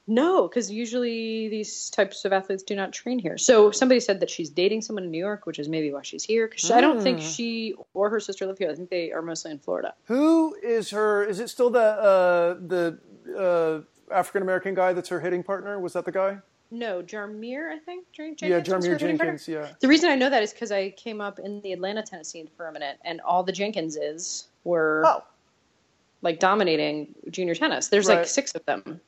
no, 0.08 0.48
because 0.48 0.70
usually 0.70 1.48
these 1.48 1.90
types 1.90 2.24
of 2.24 2.32
athletes 2.32 2.62
do 2.64 2.74
not 2.74 2.92
train 2.92 3.18
here. 3.18 3.38
So 3.38 3.70
somebody 3.70 4.00
said 4.00 4.20
that 4.20 4.30
she's 4.30 4.50
dating 4.50 4.82
someone 4.82 5.04
in 5.04 5.10
New 5.12 5.18
York, 5.18 5.46
which 5.46 5.58
is 5.60 5.68
maybe 5.68 5.92
why 5.92 6.02
she's 6.02 6.24
here. 6.24 6.48
Because 6.48 6.70
I 6.70 6.80
don't 6.80 7.00
think 7.00 7.20
Hmm. 7.20 7.26
she 7.26 7.74
or 7.94 8.10
her 8.10 8.18
sister 8.20 8.46
live 8.46 8.58
here. 8.58 8.70
I 8.70 8.74
think 8.74 8.90
they 8.90 9.12
are 9.12 9.22
mostly 9.22 9.52
in 9.52 9.58
Florida. 9.58 9.94
Who 10.06 10.54
is 10.62 10.90
her? 10.90 11.24
Is 11.24 11.38
it 11.38 11.48
still 11.48 11.70
the 11.70 11.78
uh, 11.80 12.54
the 12.66 12.98
uh, 14.10 14.12
African 14.12 14.42
American 14.42 14.74
guy 14.74 14.92
that's 14.92 15.08
her 15.10 15.20
hitting 15.20 15.42
partner? 15.44 15.78
Was 15.78 15.92
that 15.92 16.04
the 16.04 16.12
guy? 16.12 16.38
No, 16.72 17.02
Jarmere, 17.02 17.70
I 17.70 17.78
think. 17.78 18.10
Jen- 18.12 18.34
yeah, 18.40 18.58
Jenkins 18.60 18.68
was 18.68 18.86
Jarmere 18.86 18.90
her 18.92 18.98
hitting 18.98 19.18
partner? 19.18 19.36
Jenkins. 19.36 19.48
Yeah. 19.48 19.72
The 19.80 19.88
reason 19.88 20.08
I 20.08 20.14
know 20.14 20.30
that 20.30 20.42
is 20.42 20.52
because 20.54 20.72
I 20.72 20.90
came 20.90 21.20
up 21.20 21.38
in 21.38 21.60
the 21.60 21.72
Atlanta 21.74 22.02
tennis 22.02 22.28
scene 22.30 22.48
for 22.56 22.66
a 22.66 22.72
minute, 22.72 22.98
and 23.04 23.20
all 23.20 23.42
the 23.42 23.52
Jenkinses 23.52 24.46
were 24.64 25.02
Oh, 25.06 25.22
like 26.22 26.38
dominating 26.40 27.14
junior 27.30 27.54
tennis. 27.54 27.88
There's 27.88 28.08
Right. 28.08 28.18
like 28.18 28.26
six 28.26 28.54
of 28.54 28.64
them. 28.64 29.00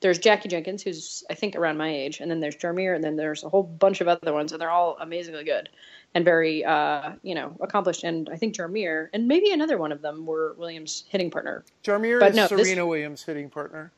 There's 0.00 0.18
Jackie 0.18 0.50
Jenkins, 0.50 0.82
who's 0.82 1.24
I 1.30 1.34
think 1.34 1.56
around 1.56 1.78
my 1.78 1.88
age, 1.90 2.20
and 2.20 2.30
then 2.30 2.40
there's 2.40 2.54
Jarmere, 2.56 2.94
and 2.94 3.02
then 3.02 3.16
there's 3.16 3.42
a 3.44 3.48
whole 3.48 3.62
bunch 3.62 4.02
of 4.02 4.08
other 4.08 4.34
ones, 4.34 4.52
and 4.52 4.60
they're 4.60 4.70
all 4.70 4.98
amazingly 5.00 5.42
good 5.44 5.70
and 6.14 6.22
very, 6.22 6.62
uh, 6.66 7.12
you 7.22 7.34
know, 7.34 7.56
accomplished. 7.60 8.04
And 8.04 8.28
I 8.30 8.36
think 8.36 8.54
Jarmere 8.54 9.08
and 9.14 9.26
maybe 9.26 9.52
another 9.52 9.78
one 9.78 9.92
of 9.92 10.02
them 10.02 10.26
were 10.26 10.54
Williams' 10.58 11.04
hitting 11.08 11.30
partner. 11.30 11.64
Jarmere 11.82 12.20
But 12.20 12.30
is 12.32 12.36
no, 12.36 12.46
this- 12.46 12.66
Serena 12.66 12.86
Williams' 12.86 13.22
hitting 13.22 13.48
partner. 13.48 13.90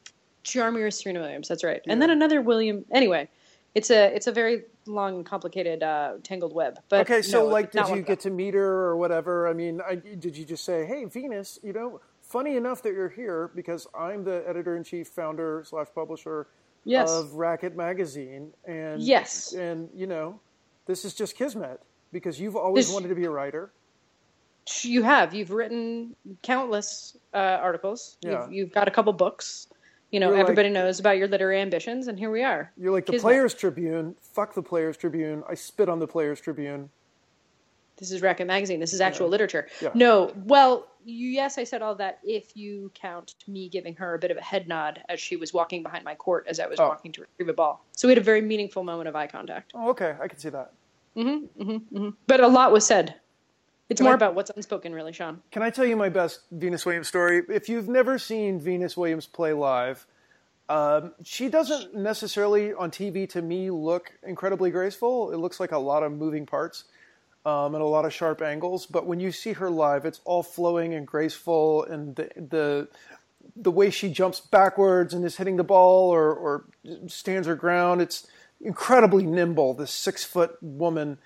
Jarmere 0.45 0.89
is 0.89 0.97
Serena 0.99 1.21
Williams. 1.21 1.49
That's 1.49 1.65
right. 1.65 1.81
And 1.87 2.01
then 2.01 2.11
another 2.11 2.41
William. 2.41 2.85
Anyway, 2.91 3.29
it's 3.75 3.91
a 3.91 4.15
it's 4.15 4.27
a 4.27 4.33
very 4.33 4.65
long, 4.87 5.23
complicated, 5.25 5.83
uh, 5.83 6.15
tangled 6.23 6.55
web. 6.55 6.79
But 6.89 7.01
Okay, 7.01 7.21
so 7.23 7.41
no, 7.45 7.47
like, 7.47 7.71
did 7.73 7.89
you 7.89 8.03
get 8.03 8.21
to 8.21 8.31
meet 8.31 8.55
her 8.55 8.65
or 8.87 8.97
whatever? 8.97 9.47
I 9.49 9.53
mean, 9.53 9.81
I, 9.87 9.97
did 9.97 10.37
you 10.37 10.45
just 10.45 10.65
say, 10.65 10.87
"Hey, 10.87 11.05
Venus, 11.05 11.59
you 11.63 11.73
know, 11.75 12.01
funny 12.23 12.57
enough 12.57 12.83
that 12.83 12.95
you're 12.95 13.09
here 13.11 13.51
because 13.55 13.87
I'm 13.99 14.25
the 14.25 14.43
editor 14.49 14.77
in 14.77 14.85
chief, 14.85 15.09
founder 15.09 15.63
slash 15.67 15.89
publisher 15.95 16.47
Yes. 16.85 17.11
of 17.11 17.35
Racket 17.35 17.77
Magazine, 17.77 18.53
and 18.65 19.03
Yes. 19.03 19.53
and 19.53 19.91
you 19.95 20.07
know, 20.07 20.41
this 20.87 21.05
is 21.05 21.13
just 21.15 21.37
kismet 21.37 21.83
because 22.13 22.41
you've 22.41 22.57
always 22.57 22.87
This- 22.87 22.95
wanted 22.95 23.09
to 23.09 23.15
be 23.15 23.25
a 23.27 23.31
writer. 23.31 23.73
You 24.83 25.03
have. 25.03 25.33
You've 25.35 25.51
written 25.51 26.15
countless 26.43 27.17
uh, 27.33 27.37
articles. 27.39 28.19
Yeah. 28.21 28.43
You've, 28.45 28.53
you've 28.53 28.73
got 28.73 28.87
a 28.87 28.91
couple 28.91 29.13
books. 29.15 29.67
You 30.11 30.21
know, 30.21 30.29
You're 30.29 30.37
like- 30.37 30.43
everybody 30.43 30.71
knows 30.71 30.99
about 31.01 31.19
your 31.19 31.29
literary 31.29 31.61
ambitions, 31.61 32.09
and 32.09 32.19
here 32.19 32.31
we 32.31 32.43
are. 32.43 32.73
You're 32.79 32.93
like 32.93 33.05
the 33.07 33.13
Kismet. 33.13 33.23
Players 33.31 33.55
Tribune. 33.55 34.17
Fuck 34.21 34.55
the 34.55 34.63
Players 34.63 34.97
Tribune. 34.97 35.43
I 35.49 35.55
spit 35.55 35.89
on 35.89 35.99
the 35.99 36.07
Players 36.07 36.41
Tribune. 36.41 36.89
This 37.99 38.13
is 38.13 38.23
Racket 38.23 38.47
Magazine. 38.47 38.79
This 38.81 38.93
is 38.95 39.01
actual 39.01 39.29
literature. 39.29 39.67
Yeah. 39.83 39.91
No, 39.93 40.33
well, 40.45 40.87
yes, 41.05 41.59
I 41.59 41.65
said 41.65 41.83
all 41.83 41.97
that 41.97 42.21
if 42.23 42.57
you 42.57 42.93
count 42.95 43.35
me 43.49 43.69
giving 43.69 43.97
her 43.97 44.15
a 44.15 44.19
bit 44.21 44.31
of 44.31 44.37
a 44.37 44.41
head 44.41 44.69
nod 44.69 45.03
as 45.09 45.19
she 45.19 45.35
was 45.37 45.53
walking 45.53 45.83
behind 45.83 46.05
my 46.05 46.15
court 46.15 46.47
as 46.49 46.61
I 46.61 46.69
was 46.69 46.79
Oh. 46.79 46.87
walking 46.89 47.11
to 47.13 47.23
retrieve 47.23 47.49
a 47.49 47.53
ball. 47.53 47.85
So 47.93 48.07
we 48.07 48.13
had 48.13 48.19
a 48.19 48.25
very 48.25 48.41
meaningful 48.41 48.85
moment 48.85 49.09
of 49.09 49.17
eye 49.17 49.27
contact. 49.27 49.73
Oh, 49.75 49.91
okay, 49.91 50.15
I 50.21 50.29
can 50.29 50.39
see 50.39 50.49
that. 50.51 50.73
Mm-hmm, 51.17 51.63
mm-hmm, 51.63 51.97
mm-hmm. 51.97 52.09
But 52.29 52.41
a 52.41 52.47
lot 52.47 52.71
was 52.71 52.87
said. 52.87 53.17
It's 53.89 54.01
Can 54.01 54.05
more 54.05 54.13
I- 54.13 54.17
about 54.17 54.35
what's 54.35 54.51
unspoken, 54.51 54.93
really, 54.95 55.13
Sean. 55.13 55.43
Can 55.51 55.63
I 55.63 55.71
tell 55.71 55.85
you 55.87 55.97
my 55.97 56.09
best 56.09 56.41
Venus 56.51 56.85
Williams 56.85 57.09
story? 57.09 57.43
If 57.49 57.69
you've 57.69 57.89
never 57.89 58.19
seen 58.19 58.61
Venus 58.61 58.97
Williams 58.97 59.27
play 59.27 59.53
live, 59.53 60.07
um, 60.69 61.15
she 61.25 61.49
doesn't 61.49 61.95
necessarily 61.95 62.75
on 62.75 62.91
TV 62.91 63.27
to 63.31 63.41
me 63.41 63.71
look 63.71 64.13
incredibly 64.23 64.71
graceful. 64.71 65.33
It 65.33 65.39
looks 65.39 65.59
like 65.59 65.73
a 65.73 65.79
lot 65.79 66.03
of 66.03 66.13
moving 66.13 66.45
parts 66.45 66.85
um, 67.47 67.75
and 67.75 67.83
a 67.83 67.87
lot 67.87 68.05
of 68.05 68.13
sharp 68.13 68.43
angles. 68.43 68.85
But 68.85 69.07
when 69.07 69.21
you 69.21 69.33
see 69.33 69.55
her 69.55 69.71
live, 69.71 70.05
it's 70.05 70.21
all 70.27 70.43
flowing 70.43 70.93
and 70.93 71.07
graceful, 71.07 71.85
and 71.85 72.15
the 72.17 72.29
the 72.37 72.89
the 73.57 73.71
way 73.71 73.89
she 73.89 74.11
jumps 74.11 74.41
backwards 74.41 75.15
and 75.15 75.25
is 75.25 75.37
hitting 75.39 75.57
the 75.57 75.65
ball 75.65 76.11
or, 76.11 76.33
or 76.35 76.65
stands 77.07 77.47
her 77.49 77.57
ground, 77.57 78.03
it's 78.03 78.27
incredibly 78.61 79.25
nimble. 79.25 79.73
This 79.73 79.91
six 79.91 80.23
foot 80.23 80.57
woman 80.63 81.17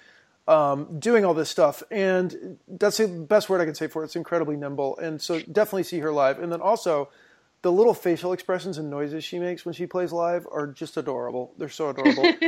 um, 0.48 0.98
doing 0.98 1.24
all 1.24 1.34
this 1.34 1.48
stuff, 1.48 1.82
and 1.90 2.58
that's 2.66 2.96
the 2.96 3.08
best 3.08 3.48
word 3.48 3.60
I 3.60 3.64
can 3.64 3.74
say 3.74 3.86
for 3.86 4.02
it. 4.02 4.06
It's 4.06 4.16
incredibly 4.16 4.56
nimble, 4.56 4.96
and 4.98 5.20
so 5.20 5.40
definitely 5.40 5.84
see 5.84 6.00
her 6.00 6.12
live. 6.12 6.38
And 6.38 6.50
then 6.50 6.60
also, 6.60 7.08
the 7.62 7.70
little 7.70 7.94
facial 7.94 8.32
expressions 8.32 8.78
and 8.78 8.90
noises 8.90 9.22
she 9.24 9.38
makes 9.38 9.64
when 9.64 9.72
she 9.72 9.86
plays 9.86 10.12
live 10.12 10.46
are 10.50 10.66
just 10.66 10.96
adorable. 10.96 11.54
They're 11.58 11.68
so 11.68 11.90
adorable. 11.90 12.32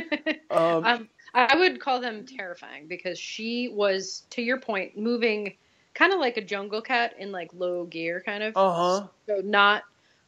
Um, 0.50 1.08
I 1.35 1.56
would 1.56 1.81
call 1.81 2.00
them 2.00 2.25
terrifying 2.26 2.87
because 2.87 3.19
she 3.19 3.69
was, 3.69 4.23
to 4.31 4.41
your 4.41 4.61
point, 4.61 4.96
moving 4.96 5.55
kind 5.94 6.12
of 6.12 6.20
like 6.20 6.37
a 6.37 6.44
jungle 6.44 6.81
cat 6.81 7.14
in 7.19 7.32
like 7.32 7.50
low 7.52 7.87
gear, 7.87 8.23
kind 8.25 8.44
of. 8.44 8.56
uh 8.56 8.73
huh. 8.73 9.06
So 9.26 9.41
not 9.43 9.82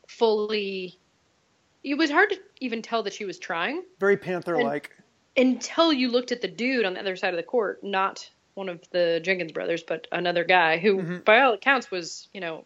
fully. 0.08 0.98
It 1.84 1.94
was 1.96 2.10
hard 2.10 2.30
to 2.30 2.40
even 2.60 2.82
tell 2.82 3.04
that 3.04 3.12
she 3.12 3.24
was 3.24 3.38
trying 3.38 3.84
Very 4.00 4.16
panther 4.16 4.60
like. 4.60 4.90
Until 5.36 5.92
you 5.92 6.10
looked 6.10 6.32
at 6.32 6.40
the 6.40 6.48
dude 6.48 6.84
on 6.84 6.94
the 6.94 7.00
other 7.00 7.16
side 7.16 7.32
of 7.34 7.36
the 7.36 7.42
court, 7.42 7.82
not 7.82 8.28
one 8.54 8.68
of 8.68 8.80
the 8.90 9.20
Jenkins 9.22 9.52
brothers, 9.52 9.82
but 9.82 10.06
another 10.12 10.44
guy 10.44 10.78
who, 10.78 10.96
Mm-hmm. 10.96 11.18
by 11.18 11.40
all 11.40 11.52
accounts, 11.52 11.90
was 11.90 12.28
you 12.32 12.40
know 12.40 12.64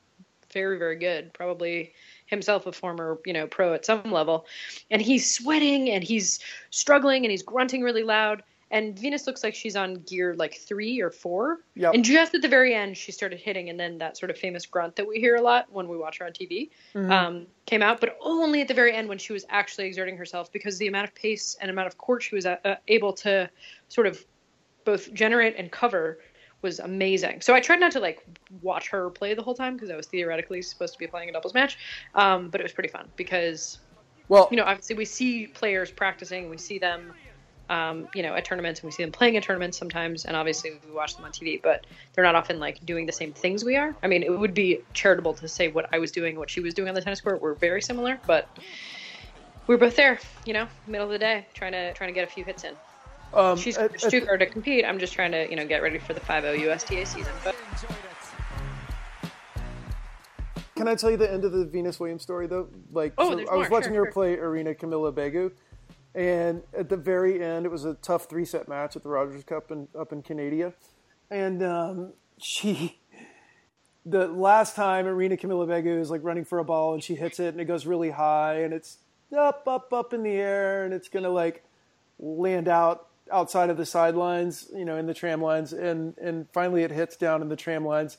very 0.52 0.78
very 0.78 0.96
good. 0.96 1.32
Probably 1.32 1.92
himself 2.26 2.66
a 2.66 2.72
former 2.72 3.18
you 3.26 3.32
know 3.32 3.46
pro 3.46 3.74
at 3.74 3.84
some 3.84 4.12
level, 4.12 4.46
and 4.90 5.02
he's 5.02 5.32
sweating 5.32 5.90
and 5.90 6.04
he's 6.04 6.40
struggling 6.70 7.24
and 7.24 7.30
he's 7.30 7.42
grunting 7.42 7.82
really 7.82 8.04
loud. 8.04 8.42
And 8.70 8.98
Venus 8.98 9.26
looks 9.26 9.42
like 9.42 9.54
she's 9.54 9.74
on 9.74 9.94
gear 9.94 10.34
like 10.36 10.54
three 10.54 11.00
or 11.00 11.10
four. 11.10 11.60
Yep. 11.74 11.94
And 11.94 12.04
just 12.04 12.34
at 12.34 12.42
the 12.42 12.48
very 12.48 12.74
end, 12.74 12.96
she 12.96 13.10
started 13.10 13.40
hitting, 13.40 13.68
and 13.68 13.80
then 13.80 13.98
that 13.98 14.16
sort 14.16 14.30
of 14.30 14.38
famous 14.38 14.64
grunt 14.66 14.96
that 14.96 15.08
we 15.08 15.18
hear 15.18 15.36
a 15.36 15.42
lot 15.42 15.66
when 15.72 15.88
we 15.88 15.96
watch 15.96 16.18
her 16.18 16.26
on 16.26 16.32
TV 16.32 16.70
Mm-hmm. 16.94 17.10
um, 17.10 17.46
came 17.66 17.82
out, 17.82 18.00
but 18.00 18.16
only 18.20 18.60
at 18.60 18.68
the 18.68 18.74
very 18.74 18.92
end 18.94 19.08
when 19.08 19.18
she 19.18 19.32
was 19.32 19.44
actually 19.48 19.86
exerting 19.86 20.16
herself 20.16 20.52
because 20.52 20.78
the 20.78 20.88
amount 20.88 21.08
of 21.08 21.14
pace 21.14 21.56
and 21.60 21.70
amount 21.70 21.86
of 21.86 21.98
court 21.98 22.22
she 22.22 22.34
was 22.34 22.46
uh, 22.46 22.56
uh, 22.64 22.74
able 22.88 23.12
to 23.12 23.48
sort 23.88 24.06
of 24.06 24.24
both 24.84 25.12
generate 25.14 25.54
and 25.56 25.70
cover 25.70 26.18
was 26.62 26.78
amazing. 26.80 27.40
So 27.40 27.54
I 27.54 27.60
tried 27.60 27.80
not 27.80 27.92
to 27.92 28.00
like 28.00 28.24
watch 28.60 28.88
her 28.90 29.10
play 29.10 29.34
the 29.34 29.42
whole 29.42 29.54
time 29.54 29.74
because 29.74 29.90
I 29.90 29.96
was 29.96 30.06
theoretically 30.06 30.62
supposed 30.62 30.92
to 30.92 30.98
be 30.98 31.06
playing 31.06 31.28
a 31.28 31.32
doubles 31.32 31.54
match, 31.54 31.78
um, 32.14 32.50
but 32.50 32.60
it 32.60 32.64
was 32.64 32.72
pretty 32.72 32.90
fun 32.90 33.08
because 33.16 33.78
Well, 34.28 34.48
you 34.50 34.56
know 34.56 34.64
obviously 34.64 34.96
we 34.96 35.04
see 35.04 35.46
players 35.46 35.90
practicing, 35.90 36.50
we 36.50 36.58
see 36.58 36.78
them. 36.78 37.12
Um, 37.70 38.08
you 38.16 38.24
know, 38.24 38.34
at 38.34 38.44
tournaments, 38.44 38.80
and 38.80 38.88
we 38.88 38.90
see 38.90 39.04
them 39.04 39.12
playing 39.12 39.36
at 39.36 39.44
tournaments 39.44 39.78
sometimes, 39.78 40.24
and 40.24 40.36
obviously 40.36 40.72
we 40.84 40.92
watch 40.92 41.14
them 41.14 41.24
on 41.24 41.30
TV, 41.30 41.62
but 41.62 41.86
they're 42.12 42.24
not 42.24 42.34
often 42.34 42.58
like 42.58 42.84
doing 42.84 43.06
the 43.06 43.12
same 43.12 43.32
things 43.32 43.64
we 43.64 43.76
are. 43.76 43.94
I 44.02 44.08
mean, 44.08 44.24
it 44.24 44.36
would 44.36 44.54
be 44.54 44.80
charitable 44.92 45.34
to 45.34 45.46
say 45.46 45.68
what 45.68 45.88
I 45.92 46.00
was 46.00 46.10
doing, 46.10 46.36
what 46.36 46.50
she 46.50 46.58
was 46.58 46.74
doing 46.74 46.88
on 46.88 46.96
the 46.96 47.00
tennis 47.00 47.20
court 47.20 47.40
were 47.40 47.54
very 47.54 47.80
similar, 47.80 48.18
but 48.26 48.48
we 49.68 49.76
were 49.76 49.78
both 49.78 49.94
there, 49.94 50.18
you 50.44 50.52
know, 50.52 50.66
middle 50.88 51.06
of 51.06 51.12
the 51.12 51.18
day, 51.20 51.46
trying 51.54 51.70
to 51.70 51.92
trying 51.92 52.08
to 52.08 52.12
get 52.14 52.24
a 52.26 52.30
few 52.32 52.42
hits 52.42 52.64
in. 52.64 52.74
um, 53.34 53.56
She's 53.56 53.78
at- 53.78 53.94
it's 53.94 54.10
too 54.10 54.24
hard 54.26 54.40
to 54.40 54.46
compete. 54.46 54.84
I'm 54.84 54.98
just 54.98 55.12
trying 55.12 55.30
to, 55.30 55.48
you 55.48 55.54
know, 55.54 55.64
get 55.64 55.80
ready 55.80 55.98
for 55.98 56.12
the 56.12 56.18
5-0 56.20 56.58
USTA 56.58 57.06
season. 57.06 57.32
But 57.44 57.54
Can 60.74 60.88
I 60.88 60.96
tell 60.96 61.10
you 61.10 61.18
the 61.18 61.30
end 61.30 61.44
of 61.44 61.52
the 61.52 61.66
Venus 61.66 62.00
Williams 62.00 62.22
story 62.22 62.46
though? 62.48 62.68
Like, 62.90 63.12
Oh, 63.16 63.30
so 63.30 63.38
I 63.38 63.54
was 63.54 63.68
more. 63.68 63.78
watching 63.78 63.92
Sure, 63.92 64.06
her 64.06 64.06
sure. 64.06 64.12
play 64.12 64.38
Irina-Camelia 64.38 65.12
Begu, 65.12 65.52
and 66.14 66.62
at 66.76 66.88
the 66.88 66.96
very 66.96 67.42
end, 67.42 67.66
it 67.66 67.70
was 67.70 67.84
a 67.84 67.94
tough 67.94 68.24
three 68.28 68.44
set 68.44 68.68
match 68.68 68.96
at 68.96 69.02
the 69.02 69.08
Rogers 69.08 69.44
Cup 69.44 69.70
in, 69.70 69.88
up 69.98 70.12
in 70.12 70.22
Canada, 70.22 70.72
and 71.30 71.62
um, 71.62 72.12
she. 72.38 72.96
The 74.06 74.28
last 74.28 74.76
time 74.76 75.06
Irina-Camelia 75.06 75.66
Begu 75.66 76.00
is 76.00 76.10
like 76.10 76.24
running 76.24 76.46
for 76.46 76.58
a 76.58 76.64
ball 76.64 76.94
and 76.94 77.04
she 77.04 77.14
hits 77.14 77.38
it 77.38 77.48
and 77.48 77.60
it 77.60 77.66
goes 77.66 77.84
really 77.84 78.08
high 78.10 78.62
and 78.62 78.72
it's 78.72 78.96
up, 79.36 79.68
up, 79.68 79.92
up 79.92 80.12
in 80.12 80.22
the 80.22 80.32
air, 80.32 80.84
and 80.84 80.94
it's 80.94 81.08
gonna 81.08 81.28
like 81.30 81.64
land 82.18 82.68
out 82.68 83.08
outside 83.30 83.70
of 83.70 83.76
the 83.76 83.86
sidelines, 83.86 84.68
you 84.74 84.84
know, 84.84 84.96
in 84.96 85.06
the 85.06 85.14
tram 85.14 85.42
lines, 85.42 85.72
and 85.72 86.16
and 86.18 86.46
finally 86.52 86.82
it 86.82 86.90
hits 86.90 87.16
down 87.16 87.42
in 87.42 87.48
the 87.48 87.56
tram 87.56 87.84
lines, 87.84 88.18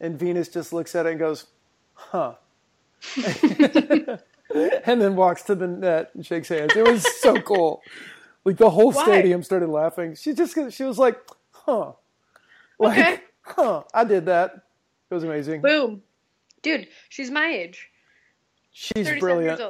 and 0.00 0.18
Venus 0.18 0.48
just 0.48 0.72
looks 0.72 0.94
at 0.94 1.06
it 1.06 1.10
and 1.10 1.18
goes, 1.18 1.46
"Huh." 1.94 2.34
and 4.86 5.00
then 5.00 5.16
walks 5.16 5.42
to 5.44 5.54
the 5.54 5.66
net 5.66 6.10
and 6.14 6.24
shakes 6.24 6.48
hands. 6.48 6.74
It 6.76 6.86
was 6.86 7.04
so 7.20 7.40
cool. 7.40 7.82
Like 8.44 8.56
the 8.56 8.70
whole 8.70 8.92
Why? 8.92 9.02
stadium 9.04 9.42
started 9.42 9.68
laughing. 9.68 10.14
She 10.14 10.32
just 10.34 10.56
she 10.72 10.84
was 10.84 10.98
like, 10.98 11.18
"Huh." 11.52 11.92
Like, 12.78 12.98
Okay. 12.98 13.20
huh, 13.42 13.82
I 13.94 14.04
did 14.04 14.26
that. 14.26 14.54
It 15.10 15.14
was 15.14 15.24
amazing. 15.24 15.60
Boom. 15.62 16.02
Dude, 16.62 16.88
she's 17.08 17.30
my 17.30 17.46
age. 17.46 17.90
She's 18.72 19.08
brilliant. 19.20 19.60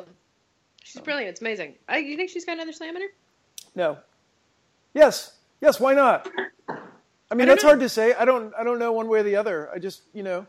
She's 0.83 1.03
brilliant. 1.03 1.31
It's 1.31 1.41
amazing. 1.41 1.75
I, 1.89 1.99
you 1.99 2.17
think 2.17 2.31
she's 2.31 2.45
got 2.45 2.53
another 2.53 2.73
slam 2.73 2.97
in 2.97 3.03
her? 3.03 3.09
No. 3.75 3.99
Yes. 4.95 5.33
Yes, 5.61 5.81
why 5.81 5.95
not? 5.95 6.29
I 6.69 7.35
mean, 7.35 7.47
don't 7.47 7.49
that's 7.49 7.63
know. 7.63 7.71
hard 7.71 7.81
to 7.81 7.89
say. 7.89 8.15
I 8.15 8.25
don't 8.25 8.55
I 8.59 8.65
don't 8.65 8.79
know 8.79 8.93
one 8.93 9.09
way 9.09 9.21
or 9.21 9.23
the 9.23 9.37
other. 9.37 9.71
I 9.75 9.79
just, 9.79 10.03
you 10.13 10.23
know, 10.23 10.47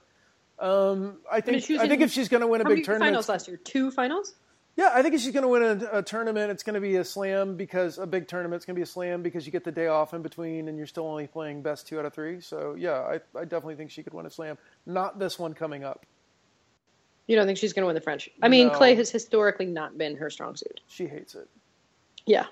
um, 0.59 1.17
I 1.31 1.41
think 1.41 1.63
she 1.63 1.73
was 1.73 1.81
I 1.81 1.87
think 1.87 2.01
in- 2.01 2.05
if 2.05 2.11
she's 2.11 2.29
going 2.29 2.41
to 2.41 2.47
win 2.47 2.61
a 2.61 2.65
big 2.65 2.83
tournament, 2.85 3.09
finals 3.09 3.29
last 3.29 3.47
year? 3.47 3.57
Two 3.57 3.91
finals? 3.91 4.33
yeah, 4.77 4.91
I 4.93 5.01
think 5.01 5.15
if 5.15 5.21
she's 5.21 5.31
going 5.31 5.43
to 5.43 5.47
win 5.47 5.63
a, 5.63 5.99
a 5.99 6.03
tournament, 6.03 6.51
it's 6.51 6.63
going 6.63 6.73
to 6.73 6.81
be 6.81 6.97
a 6.97 7.03
slam 7.05 7.55
because 7.55 7.97
a 7.97 8.05
big 8.05 8.27
tournament. 8.27 8.57
It's 8.57 8.65
going 8.65 8.75
to 8.75 8.79
be 8.79 8.83
a 8.83 8.87
slam 8.87 9.21
because 9.21 9.45
you 9.45 9.51
get 9.51 9.63
the 9.63 9.71
day 9.71 9.87
off 9.87 10.13
in 10.13 10.21
between, 10.21 10.67
and 10.67 10.77
you're 10.77 10.87
still 10.87 11.07
only 11.07 11.27
playing 11.27 11.61
best 11.61 11.87
two 11.87 11.97
out 11.99 12.05
of 12.05 12.13
three. 12.13 12.41
So 12.41 12.75
yeah, 12.77 12.99
I, 12.99 13.19
I 13.37 13.43
definitely 13.43 13.75
think 13.75 13.91
she 13.91 14.03
could 14.03 14.13
win 14.13 14.25
a 14.25 14.29
slam. 14.29 14.57
Not 14.85 15.17
this 15.19 15.39
one 15.39 15.53
coming 15.53 15.83
up. 15.83 16.05
You 17.27 17.35
don't 17.35 17.47
think 17.47 17.57
she's 17.57 17.73
going 17.73 17.83
to 17.83 17.87
win 17.87 17.95
the 17.95 18.01
French? 18.01 18.29
I 18.41 18.49
mean, 18.49 18.67
No. 18.67 18.73
Clay 18.73 18.95
has 18.95 19.09
historically 19.09 19.65
not 19.65 19.97
been 19.97 20.15
her 20.17 20.29
strong 20.29 20.55
suit. 20.55 20.81
She 20.87 21.07
hates 21.07 21.35
it. 21.35 21.49
Yeah. 22.25 22.45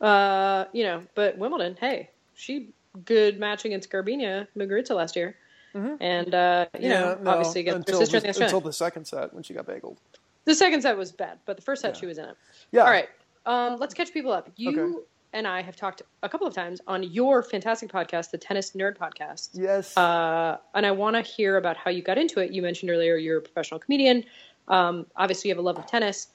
Uh, 0.00 0.66
you 0.72 0.84
know, 0.84 1.02
but 1.14 1.36
Wimbledon, 1.36 1.76
hey, 1.80 2.10
she 2.34 2.68
good 3.04 3.38
match 3.40 3.64
against 3.64 3.90
Garbiñe 3.90 4.46
Muguruza 4.56 4.94
last 4.94 5.16
year. 5.16 5.36
And, 5.74 6.34
uh, 6.34 6.66
you 6.78 6.88
know, 6.88 7.14
Mm-hmm. 7.14 7.24
no, 7.24 7.30
obviously 7.30 7.60
against 7.62 7.88
her 7.88 7.94
until, 7.94 8.00
sister 8.00 8.20
the, 8.20 8.32
the 8.32 8.44
until 8.44 8.60
the 8.60 8.72
second 8.72 9.06
set 9.06 9.32
when 9.34 9.42
she 9.42 9.54
got 9.54 9.66
bageled. 9.66 9.98
The 10.44 10.54
second 10.54 10.82
set 10.82 10.96
was 10.96 11.12
bad, 11.12 11.38
but 11.46 11.56
the 11.56 11.62
first 11.62 11.82
set 11.82 11.94
Yeah. 11.94 12.00
she 12.00 12.06
was 12.06 12.18
in 12.18 12.24
it. 12.26 12.36
Yeah. 12.72 12.82
All 12.82 12.90
right. 12.90 13.08
Um, 13.46 13.76
let's 13.78 13.94
catch 13.94 14.12
people 14.12 14.32
up. 14.32 14.50
You 14.56 14.70
Okay. 14.70 14.98
and 15.32 15.46
I 15.46 15.62
have 15.62 15.76
talked 15.76 16.02
a 16.22 16.28
couple 16.28 16.46
of 16.46 16.54
times 16.54 16.80
on 16.86 17.02
your 17.02 17.42
fantastic 17.42 17.90
podcast, 17.90 18.30
the 18.30 18.38
Tennis 18.38 18.72
Nerd 18.72 18.96
Podcast. 18.96 19.50
Yes. 19.54 19.96
Uh, 19.96 20.56
and 20.74 20.84
I 20.86 20.90
want 20.90 21.16
to 21.16 21.22
hear 21.22 21.56
about 21.56 21.76
how 21.76 21.90
you 21.90 22.02
got 22.02 22.18
into 22.18 22.40
it. 22.40 22.50
You 22.52 22.62
mentioned 22.62 22.90
earlier 22.90 23.16
you're 23.16 23.38
a 23.38 23.42
professional 23.42 23.78
comedian. 23.80 24.24
Um, 24.68 25.06
obviously, 25.16 25.48
you 25.48 25.54
have 25.54 25.58
a 25.58 25.66
love 25.66 25.78
of 25.78 25.86
tennis. 25.86 26.28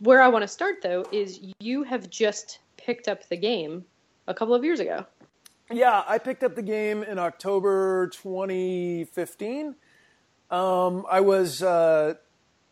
Where 0.00 0.22
I 0.22 0.28
want 0.28 0.42
to 0.42 0.48
start, 0.48 0.76
though, 0.82 1.04
is 1.12 1.40
you 1.60 1.82
have 1.84 2.08
just 2.10 2.60
picked 2.76 3.08
up 3.08 3.28
the 3.28 3.36
game 3.36 3.84
a 4.28 4.34
couple 4.34 4.54
of 4.54 4.64
years 4.64 4.80
ago. 4.80 5.04
Yeah, 5.70 6.02
I 6.06 6.18
picked 6.18 6.42
up 6.42 6.56
the 6.56 6.62
game 6.62 7.02
in 7.04 7.18
October 7.18 8.08
2015. 8.08 9.76
Um, 10.50 11.06
I 11.08 11.20
was 11.20 11.62
uh, 11.62 12.14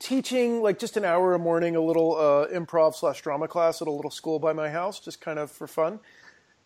teaching 0.00 0.62
like 0.62 0.80
just 0.80 0.96
an 0.96 1.04
hour 1.04 1.34
a 1.34 1.38
morning, 1.38 1.76
a 1.76 1.80
little 1.80 2.16
uh, 2.16 2.48
improv 2.48 2.96
slash 2.96 3.22
drama 3.22 3.46
class 3.46 3.80
at 3.80 3.86
a 3.86 3.90
little 3.92 4.10
school 4.10 4.40
by 4.40 4.52
my 4.52 4.68
house, 4.68 4.98
just 4.98 5.20
kind 5.20 5.38
of 5.38 5.50
for 5.50 5.68
fun. 5.68 6.00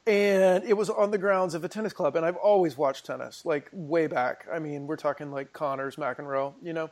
And 0.06 0.64
it 0.64 0.72
was 0.76 0.88
on 0.88 1.10
the 1.10 1.18
grounds 1.18 1.54
of 1.54 1.64
a 1.64 1.68
tennis 1.68 1.92
club, 1.92 2.16
and 2.16 2.24
I've 2.24 2.36
always 2.36 2.76
watched 2.78 3.04
tennis, 3.06 3.44
like 3.44 3.68
way 3.72 4.06
back. 4.06 4.46
I 4.52 4.58
mean, 4.58 4.86
we're 4.86 4.96
talking 4.96 5.30
like 5.30 5.52
Connors, 5.52 5.96
McEnroe, 5.96 6.54
you 6.62 6.72
know, 6.72 6.90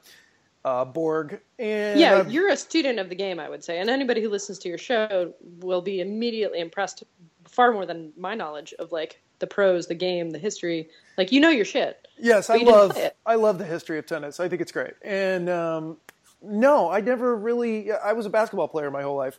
uh, 0.66 0.84
Borg, 0.84 1.40
and 1.58 1.98
Yeah, 1.98 2.18
I've- 2.18 2.30
you're 2.30 2.50
a 2.50 2.56
student 2.56 2.98
of 3.00 3.08
the 3.08 3.14
game, 3.16 3.40
I 3.40 3.48
would 3.48 3.64
say. 3.64 3.78
And 3.80 3.88
anybody 3.88 4.20
who 4.20 4.28
listens 4.28 4.58
to 4.60 4.68
your 4.68 4.78
show 4.78 5.32
will 5.60 5.80
be 5.80 6.00
immediately 6.00 6.60
impressed, 6.60 7.02
far 7.48 7.72
more 7.72 7.86
than 7.86 8.12
my 8.18 8.34
knowledge 8.34 8.74
of 8.78 8.92
like 8.92 9.20
the 9.40 9.46
pros, 9.46 9.86
the 9.86 9.94
game, 9.94 10.30
the 10.30 10.38
history. 10.38 10.88
Like, 11.18 11.32
you 11.32 11.40
know 11.40 11.50
your 11.50 11.64
shit. 11.64 12.06
Yes, 12.18 12.50
I 12.50 12.58
love. 12.58 12.96
I 13.26 13.34
love 13.34 13.58
the 13.58 13.64
history 13.64 13.98
of 13.98 14.06
tennis. 14.06 14.40
I 14.40 14.48
think 14.48 14.60
it's 14.62 14.72
great. 14.72 14.92
And 15.02 15.48
um, 15.48 15.96
no, 16.42 16.90
I 16.90 17.00
never 17.00 17.34
really. 17.36 17.90
I 17.92 18.12
was 18.12 18.26
a 18.26 18.30
basketball 18.30 18.68
player 18.68 18.90
my 18.90 19.02
whole 19.02 19.16
life, 19.16 19.38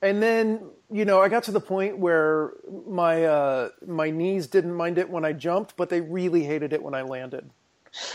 and 0.00 0.22
then 0.22 0.60
you 0.90 1.04
know 1.04 1.20
I 1.20 1.28
got 1.28 1.42
to 1.44 1.50
the 1.50 1.60
point 1.60 1.98
where 1.98 2.52
my 2.86 3.24
uh, 3.24 3.68
my 3.86 4.10
knees 4.10 4.46
didn't 4.46 4.74
mind 4.74 4.98
it 4.98 5.10
when 5.10 5.24
I 5.24 5.32
jumped, 5.32 5.76
but 5.76 5.88
they 5.88 6.00
really 6.00 6.44
hated 6.44 6.72
it 6.72 6.82
when 6.82 6.94
I 6.94 7.02
landed. 7.02 7.50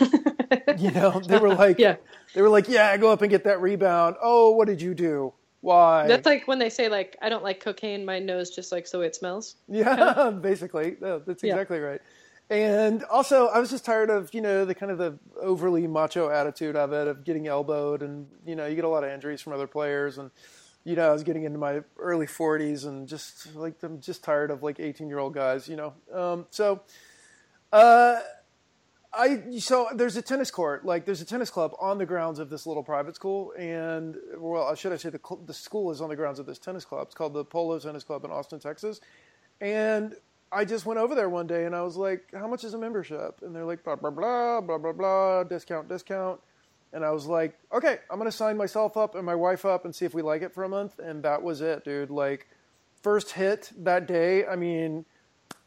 you 0.78 0.90
know, 0.92 1.20
they 1.20 1.38
were 1.38 1.54
like, 1.54 1.78
Yeah. 1.78 1.96
they 2.34 2.40
were 2.40 2.48
like, 2.48 2.66
yeah, 2.68 2.96
go 2.96 3.12
up 3.12 3.20
and 3.20 3.30
get 3.30 3.44
that 3.44 3.60
rebound. 3.60 4.16
Oh, 4.22 4.52
what 4.52 4.66
did 4.68 4.80
you 4.80 4.94
do? 4.94 5.34
Why? 5.60 6.06
That's 6.06 6.26
like 6.26 6.46
when 6.46 6.58
they 6.58 6.70
say, 6.70 6.88
like, 6.88 7.16
I 7.20 7.28
don't 7.28 7.42
like 7.42 7.60
cocaine, 7.60 8.04
my 8.04 8.18
nose 8.18 8.50
just 8.50 8.72
likes 8.72 8.90
the 8.90 8.98
way 8.98 9.06
it 9.06 9.16
smells. 9.16 9.56
Yeah, 9.68 10.30
basically, 10.40 10.96
Yeah, 11.00 11.18
that's 11.26 11.42
Yeah. 11.42 11.54
exactly 11.54 11.80
right. 11.80 12.00
And 12.48 13.02
also, 13.04 13.48
I 13.48 13.58
was 13.58 13.70
just 13.70 13.84
tired 13.84 14.08
of 14.08 14.32
you 14.32 14.40
know 14.40 14.64
the 14.64 14.74
kind 14.74 14.92
of 14.92 14.98
the 14.98 15.18
overly 15.40 15.86
macho 15.88 16.30
attitude 16.30 16.76
of 16.76 16.92
it, 16.92 17.08
of 17.08 17.24
getting 17.24 17.48
elbowed, 17.48 18.02
and 18.02 18.28
you 18.46 18.54
know 18.54 18.66
you 18.66 18.76
get 18.76 18.84
a 18.84 18.88
lot 18.88 19.02
of 19.02 19.10
injuries 19.10 19.40
from 19.40 19.52
other 19.52 19.66
players, 19.66 20.18
and 20.18 20.30
you 20.84 20.94
know 20.94 21.08
I 21.10 21.12
was 21.12 21.24
getting 21.24 21.42
into 21.42 21.58
my 21.58 21.82
early 21.98 22.26
40s, 22.26 22.86
and 22.86 23.08
just 23.08 23.56
like 23.56 23.82
I'm 23.82 24.00
just 24.00 24.22
tired 24.22 24.52
of 24.52 24.62
like 24.62 24.78
18 24.78 25.08
year 25.08 25.18
old 25.18 25.34
guys, 25.34 25.68
you 25.68 25.74
know. 25.74 25.94
Um, 26.12 26.46
so, 26.50 26.82
uh, 27.72 28.20
I 29.16 29.58
so 29.58 29.88
there's 29.94 30.16
a 30.16 30.22
tennis 30.22 30.50
court, 30.50 30.84
like 30.84 31.06
there's 31.06 31.20
a 31.20 31.24
tennis 31.24 31.50
club 31.50 31.72
on 31.80 31.98
the 31.98 32.06
grounds 32.06 32.38
of 32.38 32.50
this 32.50 32.66
little 32.66 32.82
private 32.82 33.16
school, 33.16 33.52
and 33.58 34.16
well, 34.36 34.74
should 34.74 34.92
I 34.92 34.96
say 34.96 35.08
the 35.10 35.20
the 35.46 35.54
school 35.54 35.90
is 35.90 36.00
on 36.00 36.08
the 36.08 36.16
grounds 36.16 36.38
of 36.38 36.46
this 36.46 36.58
tennis 36.58 36.84
club. 36.84 37.06
It's 37.06 37.14
called 37.14 37.32
the 37.34 37.44
Polo 37.44 37.78
Tennis 37.78 38.04
Club 38.04 38.24
in 38.24 38.30
Austin, 38.30 38.60
Texas, 38.60 39.00
and 39.60 40.14
I 40.52 40.64
just 40.64 40.86
went 40.86 41.00
over 41.00 41.14
there 41.14 41.28
one 41.28 41.46
day 41.46 41.64
and 41.64 41.74
I 41.74 41.82
was 41.82 41.96
like, 41.96 42.28
"How 42.32 42.46
much 42.46 42.64
is 42.64 42.74
a 42.74 42.78
membership?" 42.78 43.40
And 43.42 43.54
they're 43.54 43.64
like, 43.64 43.82
"Blah 43.82 43.96
blah 43.96 44.10
blah 44.10 44.60
blah 44.60 44.78
blah 44.78 44.92
blah, 44.92 45.44
discount 45.44 45.88
discount." 45.88 46.40
And 46.92 47.04
I 47.04 47.10
was 47.10 47.26
like, 47.26 47.58
"Okay, 47.72 47.98
I'm 48.10 48.18
gonna 48.18 48.30
sign 48.30 48.56
myself 48.56 48.96
up 48.96 49.14
and 49.14 49.24
my 49.24 49.34
wife 49.34 49.64
up 49.64 49.84
and 49.84 49.94
see 49.94 50.04
if 50.04 50.14
we 50.14 50.22
like 50.22 50.42
it 50.42 50.54
for 50.54 50.64
a 50.64 50.68
month." 50.68 50.98
And 50.98 51.22
that 51.24 51.42
was 51.42 51.60
it, 51.60 51.84
dude. 51.84 52.10
Like, 52.10 52.46
first 53.02 53.32
hit 53.32 53.72
that 53.78 54.06
day. 54.06 54.46
I 54.46 54.56
mean, 54.56 55.04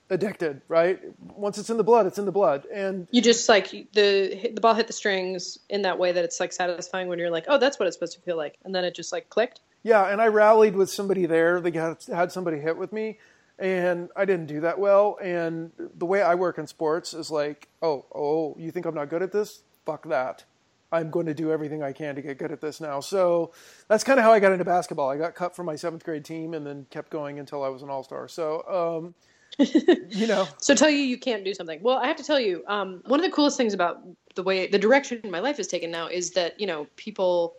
addicted, 0.09 0.61
right? 0.67 0.99
Once 1.19 1.57
it's 1.57 1.69
in 1.69 1.77
the 1.77 1.83
blood, 1.83 2.05
it's 2.05 2.17
in 2.17 2.25
the 2.25 2.31
blood, 2.31 2.65
and 2.73 3.07
You 3.11 3.21
just 3.21 3.47
like 3.47 3.69
the 3.69 4.51
the 4.53 4.61
ball 4.61 4.73
hit 4.73 4.87
the 4.87 4.93
strings 4.93 5.59
in 5.69 5.83
that 5.83 5.99
way 5.99 6.11
that 6.11 6.23
it's 6.23 6.39
like 6.39 6.51
satisfying 6.53 7.07
when 7.07 7.19
you're 7.19 7.29
like, 7.29 7.45
oh, 7.47 7.57
that's 7.57 7.79
what 7.79 7.87
it's 7.87 7.95
supposed 7.95 8.13
to 8.13 8.21
feel 8.21 8.37
like, 8.37 8.57
and 8.63 8.73
then 8.73 8.83
it 8.83 8.95
just 8.95 9.11
like 9.11 9.29
clicked. 9.29 9.61
Yeah, 9.83 10.05
and 10.05 10.21
I 10.21 10.27
rallied 10.27 10.75
with 10.75 10.89
somebody 10.89 11.25
there. 11.25 11.61
They 11.61 11.71
got, 11.71 12.03
had 12.05 12.31
somebody 12.31 12.59
hit 12.59 12.77
with 12.77 12.91
me, 12.91 13.17
and 13.57 14.09
I 14.15 14.25
didn't 14.25 14.47
do 14.47 14.61
that 14.61 14.79
well. 14.79 15.17
And 15.21 15.71
the 15.97 16.05
way 16.05 16.21
I 16.21 16.35
work 16.35 16.57
in 16.57 16.67
sports 16.67 17.13
is 17.13 17.31
like, 17.31 17.69
oh, 17.81 18.05
oh, 18.13 18.55
you 18.59 18.71
think 18.71 18.85
I'm 18.85 18.95
not 18.95 19.09
good 19.09 19.21
at 19.21 19.31
this? 19.31 19.63
Fuck 19.85 20.07
that. 20.09 20.43
I'm 20.91 21.11
going 21.11 21.27
to 21.27 21.33
do 21.33 21.51
everything 21.51 21.83
I 21.83 21.93
can 21.93 22.15
to 22.15 22.21
get 22.21 22.39
good 22.39 22.51
at 22.51 22.61
this 22.61 22.81
now. 22.81 22.99
So 22.99 23.51
that's 23.87 24.03
kind 24.03 24.19
of 24.19 24.25
how 24.25 24.33
I 24.33 24.39
got 24.39 24.51
into 24.51 24.65
basketball. 24.65 25.09
I 25.09 25.17
got 25.17 25.35
cut 25.35 25.55
from 25.55 25.67
my 25.67 25.75
seventh 25.75 26.03
grade 26.03 26.25
team 26.25 26.53
and 26.53 26.65
then 26.65 26.87
kept 26.89 27.11
going 27.11 27.37
until 27.37 27.63
I 27.63 27.69
was 27.69 27.83
an 27.83 27.89
all 27.89 28.03
star. 28.03 28.27
So, 28.27 28.63
um, 28.97 29.13
you 29.59 30.27
know, 30.27 30.47
So 30.59 30.73
tell 30.73 30.89
you 30.89 30.99
you 30.99 31.17
can't 31.17 31.43
do 31.43 31.53
something. 31.53 31.81
Well, 31.81 31.97
I 31.97 32.07
have 32.07 32.15
to 32.17 32.23
tell 32.23 32.39
you, 32.39 32.63
um, 32.67 33.01
one 33.05 33.19
of 33.19 33.25
the 33.25 33.31
coolest 33.31 33.57
things 33.57 33.73
about 33.73 34.01
the 34.35 34.43
way 34.43 34.67
the 34.67 34.79
direction 34.79 35.21
my 35.25 35.39
life 35.39 35.59
is 35.59 35.67
taken 35.67 35.91
now 35.91 36.07
is 36.07 36.31
that 36.31 36.59
you 36.59 36.67
know 36.67 36.87
people 36.95 37.55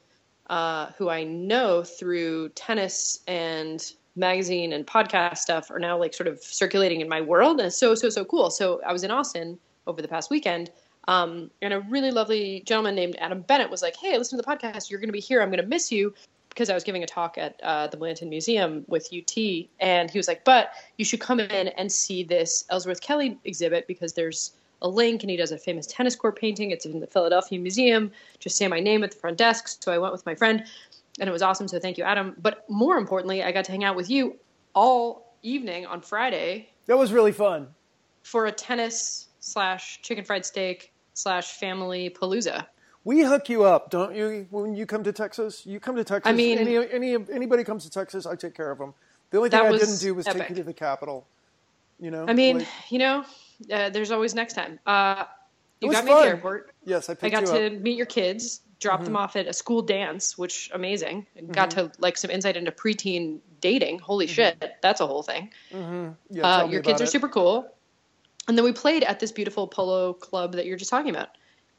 uh, 0.48 0.86
who 0.96 1.08
I 1.08 1.24
know 1.24 1.84
through 1.84 2.50
tennis 2.50 3.20
and 3.26 3.92
magazine 4.16 4.72
and 4.72 4.86
podcast 4.86 5.38
stuff 5.38 5.70
are 5.70 5.78
now 5.78 5.96
like 5.96 6.14
sort 6.14 6.26
of 6.26 6.40
circulating 6.40 7.00
in 7.00 7.08
my 7.08 7.20
world, 7.20 7.58
and 7.58 7.66
it's 7.66 7.76
so 7.76 7.94
so 7.94 8.08
so 8.08 8.24
cool. 8.24 8.50
So 8.50 8.80
I 8.86 8.92
was 8.92 9.04
in 9.04 9.10
Austin 9.10 9.58
over 9.86 10.02
the 10.02 10.08
past 10.08 10.30
weekend. 10.30 10.70
Um, 11.08 11.50
and 11.62 11.72
a 11.72 11.80
really 11.80 12.10
lovely 12.10 12.62
gentleman 12.66 12.94
named 12.94 13.16
Adam 13.18 13.40
Bennett 13.40 13.70
was 13.70 13.82
like, 13.82 13.96
"Hey, 13.96 14.16
listen 14.16 14.38
to 14.38 14.42
the 14.42 14.48
podcast. 14.48 14.90
You're 14.90 15.00
going 15.00 15.08
to 15.08 15.12
be 15.12 15.20
here. 15.20 15.40
I'm 15.40 15.48
going 15.48 15.62
to 15.62 15.66
miss 15.66 15.90
you." 15.90 16.14
Because 16.50 16.68
I 16.68 16.74
was 16.74 16.84
giving 16.84 17.02
a 17.02 17.06
talk 17.06 17.38
at 17.38 17.58
uh, 17.62 17.86
the 17.86 17.96
Blanton 17.96 18.28
Museum 18.28 18.84
with 18.86 19.08
UT, 19.12 19.36
and 19.80 20.10
he 20.10 20.18
was 20.18 20.28
like, 20.28 20.44
"But 20.44 20.72
you 20.98 21.04
should 21.04 21.20
come 21.20 21.40
in 21.40 21.68
and 21.68 21.90
see 21.90 22.22
this 22.22 22.64
Ellsworth 22.70 23.00
Kelly 23.00 23.38
exhibit 23.44 23.86
because 23.86 24.12
there's 24.12 24.52
a 24.82 24.88
link, 24.88 25.22
and 25.22 25.30
he 25.30 25.36
does 25.36 25.52
a 25.52 25.58
famous 25.58 25.86
tennis 25.86 26.14
court 26.16 26.38
painting. 26.38 26.70
It's 26.70 26.86
in 26.86 27.00
the 27.00 27.06
Philadelphia 27.06 27.58
Museum. 27.58 28.10
Just 28.38 28.56
say 28.56 28.68
my 28.68 28.80
name 28.80 29.02
at 29.02 29.12
the 29.12 29.16
front 29.18 29.38
desk." 29.38 29.82
So 29.82 29.90
I 29.92 29.98
went 29.98 30.12
with 30.12 30.26
my 30.26 30.34
friend, 30.34 30.64
and 31.18 31.28
it 31.28 31.32
was 31.32 31.42
awesome. 31.42 31.68
So 31.68 31.78
thank 31.78 31.96
you, 31.98 32.04
Adam. 32.04 32.36
But 32.38 32.68
more 32.68 32.98
importantly, 32.98 33.42
I 33.42 33.52
got 33.52 33.64
to 33.66 33.72
hang 33.72 33.84
out 33.84 33.96
with 33.96 34.10
you 34.10 34.36
all 34.74 35.34
evening 35.42 35.86
on 35.86 36.00
Friday 36.02 36.68
that 36.86 36.98
was 36.98 37.12
really 37.12 37.32
fun. 37.32 37.68
for 38.22 38.46
a 38.46 38.52
tennis 38.52 39.28
slash 39.40 40.02
chicken 40.02 40.24
fried 40.24 40.44
steak 40.44 40.92
slash 41.14 41.52
family 41.52 42.10
palooza. 42.10 42.66
We 43.04 43.22
hook 43.22 43.48
you 43.48 43.64
up, 43.64 43.90
don't 43.90 44.14
you? 44.14 44.46
When 44.50 44.74
you 44.74 44.84
come 44.86 45.02
to 45.04 45.12
Texas, 45.12 45.64
you 45.64 45.80
come 45.80 45.96
to 45.96 46.04
Texas. 46.04 46.28
I 46.30 46.32
mean- 46.34 46.58
any, 46.58 46.76
any 46.90 47.14
anybody 47.32 47.64
comes 47.64 47.84
to 47.84 47.90
Texas, 47.90 48.26
I 48.26 48.36
take 48.36 48.54
care 48.54 48.70
of 48.70 48.78
them. 48.78 48.94
The 49.30 49.38
only 49.38 49.48
thing 49.50 49.60
I 49.60 49.70
didn't 49.72 49.98
do 50.00 50.14
was 50.14 50.26
take 50.26 50.48
you 50.50 50.56
to 50.56 50.64
the 50.64 50.72
Capitol. 50.72 51.26
You 51.98 52.10
know, 52.10 52.24
I 52.26 52.32
mean, 52.32 52.58
Like, 52.60 52.68
you 52.88 52.98
know, 52.98 53.24
uh, 53.70 53.90
there's 53.90 54.10
always 54.10 54.34
next 54.34 54.54
time. 54.54 54.80
Uh, 54.86 55.24
you 55.80 55.90
got 55.92 56.04
me 56.04 56.10
at 56.12 56.20
the 56.20 56.26
airport. 56.28 56.70
yes, 56.84 57.08
I 57.10 57.16
I 57.22 57.28
got 57.28 57.46
to 57.46 57.70
meet 57.70 57.96
your 57.96 58.06
kids. 58.06 58.60
dropped 58.80 59.04
them 59.04 59.16
off 59.16 59.36
at 59.36 59.46
a 59.46 59.52
school 59.52 59.82
dance, 59.82 60.38
which 60.38 60.70
amazing. 60.72 61.26
And 61.36 61.52
Got 61.52 61.70
to 61.72 61.92
like 61.98 62.16
some 62.16 62.30
insight 62.30 62.56
into 62.56 62.70
preteen 62.72 63.40
dating. 63.60 63.98
Holy 63.98 64.26
shit, 64.26 64.76
that's 64.82 65.00
a 65.02 65.06
whole 65.06 65.22
thing. 65.22 65.50
Yeah, 65.70 66.12
Uh, 66.42 66.66
your 66.66 66.80
kids 66.82 67.00
are 67.00 67.04
it. 67.04 67.10
super 67.10 67.28
cool. 67.28 67.70
And 68.48 68.56
then 68.56 68.64
we 68.64 68.72
played 68.72 69.04
at 69.04 69.20
this 69.20 69.30
beautiful 69.32 69.68
polo 69.68 70.14
club 70.14 70.52
that 70.54 70.64
you're 70.66 70.78
just 70.78 70.90
talking 70.90 71.10
about. 71.10 71.28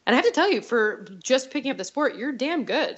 And 0.06 0.16
I 0.16 0.18
have 0.18 0.26
to 0.26 0.32
tell 0.32 0.52
you, 0.52 0.62
for 0.62 1.06
just 1.24 1.52
picking 1.52 1.72
up 1.72 1.78
the 1.78 1.84
sport, 1.84 2.16
you're 2.16 2.32
damn 2.32 2.66
good. 2.66 2.98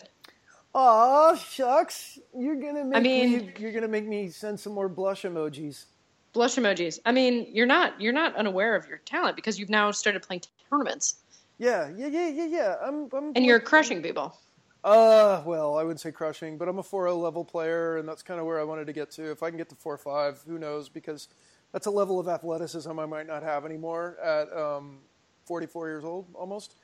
Oh 0.76 1.36
shucks! 1.36 2.18
You're 2.36 2.56
gonna 2.56 2.84
make 2.84 2.98
I 2.98 3.00
mean- 3.02 3.38
me. 3.48 3.54
You're 3.60 3.72
gonna 3.72 3.88
make 3.88 4.08
me 4.08 4.30
send 4.30 4.60
some 4.60 4.74
more 4.74 4.90
blush 4.90 5.22
emojis. 5.24 5.86
Blush 6.34 6.56
emojis. 6.56 7.00
I 7.06 7.12
mean, 7.12 7.48
you're 7.52 7.68
not 7.68 8.02
you're 8.02 8.14
not 8.14 8.36
unaware 8.36 8.76
of 8.76 8.88
your 8.88 8.98
talent 9.00 9.36
because 9.36 9.60
you've 9.60 9.70
now 9.70 9.92
started 9.92 10.24
playing 10.24 10.42
tournaments 10.70 11.18
Yeah, 11.60 11.90
yeah, 11.96 12.08
yeah, 12.08 12.30
yeah, 12.30 12.46
yeah. 12.46 12.76
I'm. 12.82 13.08
I'm 13.14 13.34
and 13.36 13.46
you're 13.46 13.60
crushing 13.60 14.02
people. 14.02 14.36
Uh, 14.84 15.42
well, 15.46 15.78
I 15.78 15.84
wouldn't 15.84 16.02
say 16.02 16.12
crushing, 16.12 16.58
but 16.58 16.68
I'm 16.68 16.78
a 16.78 16.84
4-0 16.84 17.22
level 17.22 17.46
player, 17.46 17.98
and 17.98 18.10
that's 18.10 18.22
kind 18.22 18.38
of 18.40 18.46
where 18.46 18.60
I 18.60 18.66
wanted 18.66 18.86
to 18.88 18.94
get 18.94 19.12
to. 19.12 19.32
If 19.32 19.42
I 19.42 19.50
can 19.50 19.58
get 19.58 19.70
to 19.70 19.76
4-5, 19.76 20.46
who 20.46 20.58
knows? 20.60 20.90
Because 20.90 21.30
that's 21.72 21.86
a 21.86 21.90
level 21.90 22.20
of 22.20 22.28
athleticism 22.28 23.00
I 23.00 23.06
might 23.06 23.26
not 23.26 23.44
have 23.44 23.64
anymore 23.66 24.18
at 24.22 24.52
um, 24.52 24.98
44 25.46 25.88
years 25.88 26.04
old, 26.04 26.26
almost. 26.34 26.76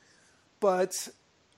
But 0.60 1.10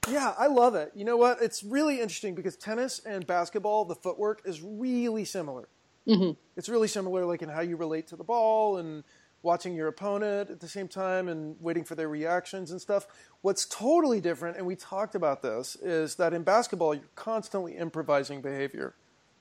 yeah, 0.10 0.34
I 0.38 0.48
love 0.48 0.76
it. 0.76 0.92
You 0.96 1.06
know 1.06 1.18
what? 1.18 1.42
It's 1.42 1.64
really 1.64 2.02
interesting 2.02 2.36
because 2.36 2.56
tennis 2.56 3.00
and 3.06 3.26
basketball, 3.26 3.86
the 3.86 3.96
footwork 3.96 4.42
is 4.46 4.62
really 4.62 5.26
similar. 5.26 5.68
Mm-hmm. 6.08 6.32
It's 6.58 6.70
really 6.70 6.88
similar, 6.88 7.26
like 7.26 7.42
in 7.42 7.50
how 7.50 7.62
you 7.62 7.78
relate 7.78 8.08
to 8.08 8.16
the 8.16 8.24
ball 8.24 8.78
and 8.78 9.04
watching 9.44 9.74
your 9.74 9.88
opponent 9.88 10.50
at 10.50 10.60
the 10.60 10.68
same 10.68 10.88
time 10.88 11.28
and 11.28 11.56
waiting 11.60 11.84
for 11.84 11.96
their 11.96 12.08
reactions 12.08 12.72
and 12.72 12.80
stuff. 12.80 13.08
What's 13.42 13.66
totally 13.66 14.22
different, 14.22 14.58
and 14.58 14.66
we 14.66 14.76
talked 14.76 15.16
about 15.16 15.42
this, 15.42 15.76
is 15.76 16.16
that 16.16 16.34
in 16.34 16.44
basketball 16.44 16.94
you're 16.94 17.04
constantly 17.16 17.76
improvising 17.76 18.42
behavior, 18.42 18.94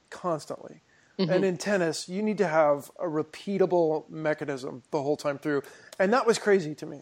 constantly. 0.09 0.81
Mm-hmm. 1.19 1.31
And 1.31 1.45
in 1.45 1.59
tennis, 1.59 2.09
you 2.09 2.23
need 2.23 2.38
to 2.38 2.47
have 2.47 2.90
a 2.99 3.05
repeatable 3.05 4.09
mechanism 4.09 4.83
the 4.90 5.02
whole 5.02 5.19
time 5.19 5.38
through, 5.38 5.62
and 5.99 6.12
that 6.14 6.26
was 6.26 6.38
crazy 6.38 6.75
to 6.76 6.87
me. 6.87 7.00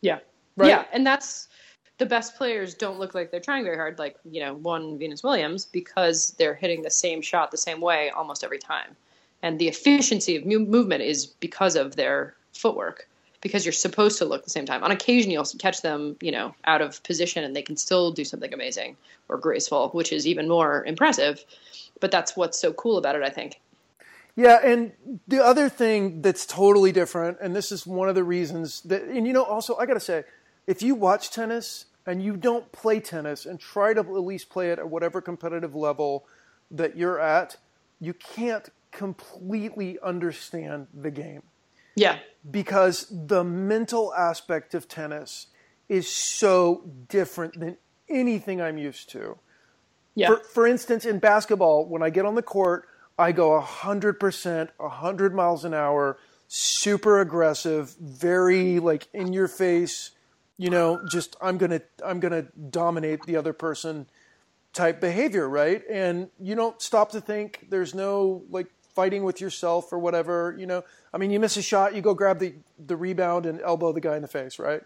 Yeah. 0.00 0.20
Right. 0.56 0.68
Yeah, 0.68 0.84
and 0.92 1.06
that's 1.06 1.48
the 1.98 2.06
best 2.06 2.36
players 2.36 2.74
don't 2.74 2.98
look 2.98 3.14
like 3.14 3.30
they're 3.30 3.40
trying 3.40 3.64
very 3.64 3.76
hard, 3.76 3.98
like, 3.98 4.16
you 4.30 4.40
know, 4.40 4.54
one 4.54 4.98
Venus 4.98 5.22
Williams, 5.22 5.66
because 5.66 6.34
they're 6.38 6.54
hitting 6.54 6.82
the 6.82 6.90
same 6.90 7.22
shot 7.22 7.50
the 7.50 7.56
same 7.56 7.80
way 7.80 8.10
almost 8.10 8.44
every 8.44 8.58
time. 8.58 8.96
And 9.42 9.58
the 9.58 9.68
efficiency 9.68 10.36
of 10.36 10.44
movement 10.44 11.02
is 11.02 11.26
because 11.26 11.76
of 11.76 11.96
their 11.96 12.34
footwork, 12.52 13.08
because 13.40 13.64
you're 13.64 13.72
supposed 13.72 14.18
to 14.18 14.24
look 14.24 14.44
the 14.44 14.50
same 14.50 14.66
time. 14.66 14.82
On 14.82 14.90
occasion, 14.90 15.30
you'll 15.30 15.46
catch 15.58 15.82
them, 15.82 16.16
you 16.20 16.32
know, 16.32 16.54
out 16.64 16.82
of 16.82 17.02
position 17.02 17.44
and 17.44 17.54
they 17.54 17.62
can 17.62 17.76
still 17.76 18.10
do 18.10 18.24
something 18.24 18.52
amazing 18.52 18.96
or 19.28 19.38
graceful, 19.38 19.90
which 19.90 20.12
is 20.12 20.26
even 20.26 20.48
more 20.48 20.84
impressive. 20.84 21.44
But 22.00 22.10
that's 22.10 22.36
what's 22.36 22.58
so 22.58 22.72
cool 22.72 22.98
about 22.98 23.14
it, 23.14 23.22
I 23.22 23.30
think. 23.30 23.60
Yeah, 24.36 24.60
and 24.62 24.92
the 25.26 25.42
other 25.42 25.70
thing 25.70 26.20
that's 26.20 26.44
totally 26.44 26.92
different, 26.92 27.38
and 27.40 27.56
this 27.56 27.72
is 27.72 27.86
one 27.86 28.10
of 28.10 28.14
the 28.14 28.24
reasons 28.24 28.82
that, 28.82 29.02
and 29.04 29.26
you 29.26 29.32
know, 29.32 29.44
also 29.44 29.76
I 29.76 29.86
got 29.86 29.94
to 29.94 30.00
say, 30.00 30.24
if 30.66 30.82
you 30.82 30.94
watch 30.94 31.30
tennis 31.30 31.86
and 32.06 32.22
you 32.22 32.36
don't 32.36 32.70
play 32.72 33.00
tennis 33.00 33.46
and 33.46 33.58
try 33.58 33.92
to 33.94 34.00
at 34.00 34.08
least 34.08 34.48
play 34.48 34.70
it 34.70 34.78
at 34.78 34.88
whatever 34.88 35.20
competitive 35.20 35.74
level 35.74 36.26
that 36.70 36.96
you're 36.96 37.20
at, 37.20 37.56
you 38.00 38.12
can't 38.12 38.68
completely 38.92 39.98
understand 40.02 40.86
the 40.94 41.10
game 41.10 41.42
Yeah. 41.94 42.18
because 42.50 43.06
the 43.10 43.44
mental 43.44 44.14
aspect 44.14 44.74
of 44.74 44.88
tennis 44.88 45.48
is 45.88 46.08
so 46.08 46.82
different 47.08 47.60
than 47.60 47.76
anything 48.08 48.60
I'm 48.60 48.78
used 48.78 49.10
to. 49.10 49.38
Yeah. 50.14 50.28
For, 50.28 50.36
for 50.38 50.66
instance, 50.66 51.04
in 51.04 51.18
basketball, 51.18 51.86
when 51.86 52.02
I 52.02 52.10
get 52.10 52.24
on 52.24 52.34
the 52.34 52.42
court, 52.42 52.88
I 53.18 53.32
go 53.32 53.60
100%, 53.60 54.68
100 54.76 55.34
miles 55.34 55.64
an 55.64 55.74
hour, 55.74 56.18
super 56.48 57.20
aggressive, 57.20 57.94
very 58.00 58.78
like 58.78 59.08
in 59.12 59.32
your 59.32 59.48
face, 59.48 60.12
you 60.58 60.70
know, 60.70 61.00
just 61.10 61.36
I'm 61.40 61.58
going 61.58 61.70
to 61.70 61.82
I'm 62.04 62.20
going 62.20 62.32
to 62.32 62.48
dominate 62.70 63.22
the 63.22 63.36
other 63.36 63.52
person 63.52 64.08
type 64.72 65.00
behavior, 65.00 65.48
right? 65.48 65.82
And 65.90 66.28
you 66.40 66.54
don't 66.54 66.80
stop 66.80 67.12
to 67.12 67.20
think. 67.20 67.66
There's 67.70 67.94
no 67.94 68.42
like 68.50 68.68
fighting 68.94 69.24
with 69.24 69.40
yourself 69.40 69.92
or 69.92 69.98
whatever, 69.98 70.54
you 70.58 70.66
know. 70.66 70.84
I 71.12 71.18
mean, 71.18 71.30
you 71.30 71.40
miss 71.40 71.56
a 71.56 71.62
shot, 71.62 71.94
you 71.94 72.02
go 72.02 72.14
grab 72.14 72.38
the 72.38 72.54
the 72.84 72.96
rebound 72.96 73.46
and 73.46 73.60
elbow 73.60 73.92
the 73.92 74.00
guy 74.00 74.16
in 74.16 74.22
the 74.22 74.28
face, 74.28 74.58
right? 74.58 74.82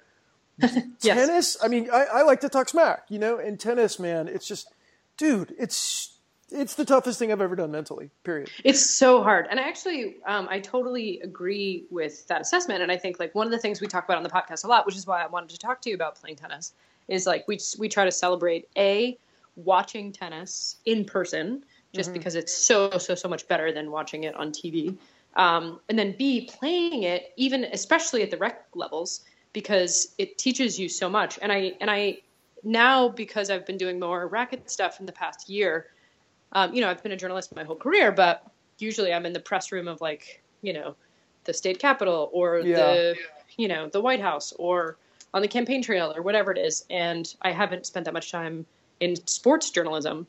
Yes. 1.02 1.16
tennis 1.16 1.56
i 1.62 1.68
mean 1.68 1.88
I, 1.90 2.04
I 2.12 2.22
like 2.22 2.40
to 2.42 2.50
talk 2.50 2.68
smack 2.68 3.04
you 3.08 3.18
know 3.18 3.38
in 3.38 3.56
tennis 3.56 3.98
man 3.98 4.28
it's 4.28 4.46
just 4.46 4.70
dude 5.16 5.54
it's 5.58 6.18
it's 6.52 6.74
the 6.74 6.84
toughest 6.84 7.18
thing 7.18 7.32
i've 7.32 7.40
ever 7.40 7.56
done 7.56 7.70
mentally 7.70 8.10
period 8.24 8.50
It's 8.64 8.84
so 8.84 9.22
hard. 9.22 9.46
And 9.50 9.58
I 9.58 9.64
actually, 9.64 10.16
um, 10.26 10.46
I 10.50 10.60
totally 10.60 11.20
agree 11.20 11.84
with 11.90 12.26
that 12.28 12.40
assessment. 12.40 12.82
And 12.82 12.92
I 12.92 12.96
think 12.96 13.18
like 13.18 13.34
one 13.34 13.46
of 13.46 13.52
the 13.52 13.58
things 13.58 13.80
we 13.80 13.86
talk 13.86 14.04
about 14.04 14.16
on 14.16 14.22
the 14.22 14.30
podcast 14.30 14.64
a 14.64 14.68
lot, 14.68 14.86
which 14.86 14.96
is 14.96 15.06
why 15.06 15.22
I 15.22 15.26
wanted 15.26 15.50
to 15.50 15.58
talk 15.58 15.80
to 15.82 15.88
you 15.88 15.94
about 15.94 16.16
playing 16.16 16.36
tennis, 16.36 16.72
is 17.08 17.26
like 17.26 17.46
we 17.48 17.58
we 17.78 17.88
try 17.88 18.04
to 18.04 18.12
celebrate 18.12 18.68
a 18.76 19.18
watching 19.56 20.12
tennis 20.12 20.76
in 20.84 21.04
person, 21.04 21.64
just 21.94 22.12
because 22.12 22.34
it's 22.34 22.52
so 22.52 22.98
so 22.98 23.14
so 23.14 23.28
much 23.28 23.48
better 23.48 23.72
than 23.72 23.90
watching 23.90 24.24
it 24.24 24.34
on 24.34 24.52
TV. 24.52 24.96
Um, 25.36 25.80
and 25.88 25.98
then 25.98 26.14
b 26.18 26.48
playing 26.52 27.04
it 27.04 27.32
even 27.36 27.64
especially 27.64 28.22
at 28.22 28.30
the 28.30 28.36
rec 28.36 28.66
levels 28.74 29.24
because 29.52 30.14
it 30.18 30.38
teaches 30.38 30.78
you 30.78 30.88
so 30.88 31.08
much. 31.08 31.38
And 31.42 31.52
I 31.52 31.72
and 31.80 31.90
I 31.90 32.18
now 32.62 33.08
because 33.08 33.50
I've 33.50 33.66
been 33.66 33.78
doing 33.78 33.98
more 33.98 34.28
racket 34.28 34.70
stuff 34.70 35.00
in 35.00 35.06
the 35.06 35.12
past 35.12 35.48
year 35.48 35.86
um, 36.52 36.74
you 36.74 36.80
know, 36.80 36.88
I've 36.88 37.02
been 37.02 37.12
a 37.12 37.16
journalist 37.16 37.54
my 37.54 37.64
whole 37.64 37.76
career, 37.76 38.12
but 38.12 38.44
usually 38.78 39.12
I'm 39.12 39.26
in 39.26 39.32
the 39.32 39.40
press 39.40 39.72
room 39.72 39.88
of 39.88 40.00
like, 40.00 40.42
you 40.62 40.72
know, 40.72 40.96
the 41.44 41.52
state 41.54 41.78
capitol 41.78 42.30
or 42.32 42.64
Yeah. 42.64 42.76
the, 42.76 43.16
you 43.56 43.68
know, 43.68 43.88
the 43.88 44.00
White 44.00 44.20
House 44.20 44.52
or 44.58 44.98
on 45.32 45.42
the 45.42 45.48
campaign 45.48 45.82
trail 45.82 46.12
or 46.14 46.22
whatever 46.22 46.50
it 46.50 46.58
is. 46.58 46.84
And 46.90 47.32
I 47.42 47.52
haven't 47.52 47.86
spent 47.86 48.04
that 48.04 48.14
much 48.14 48.32
time 48.32 48.66
in 49.00 49.16
sports 49.26 49.70
journalism 49.70 50.26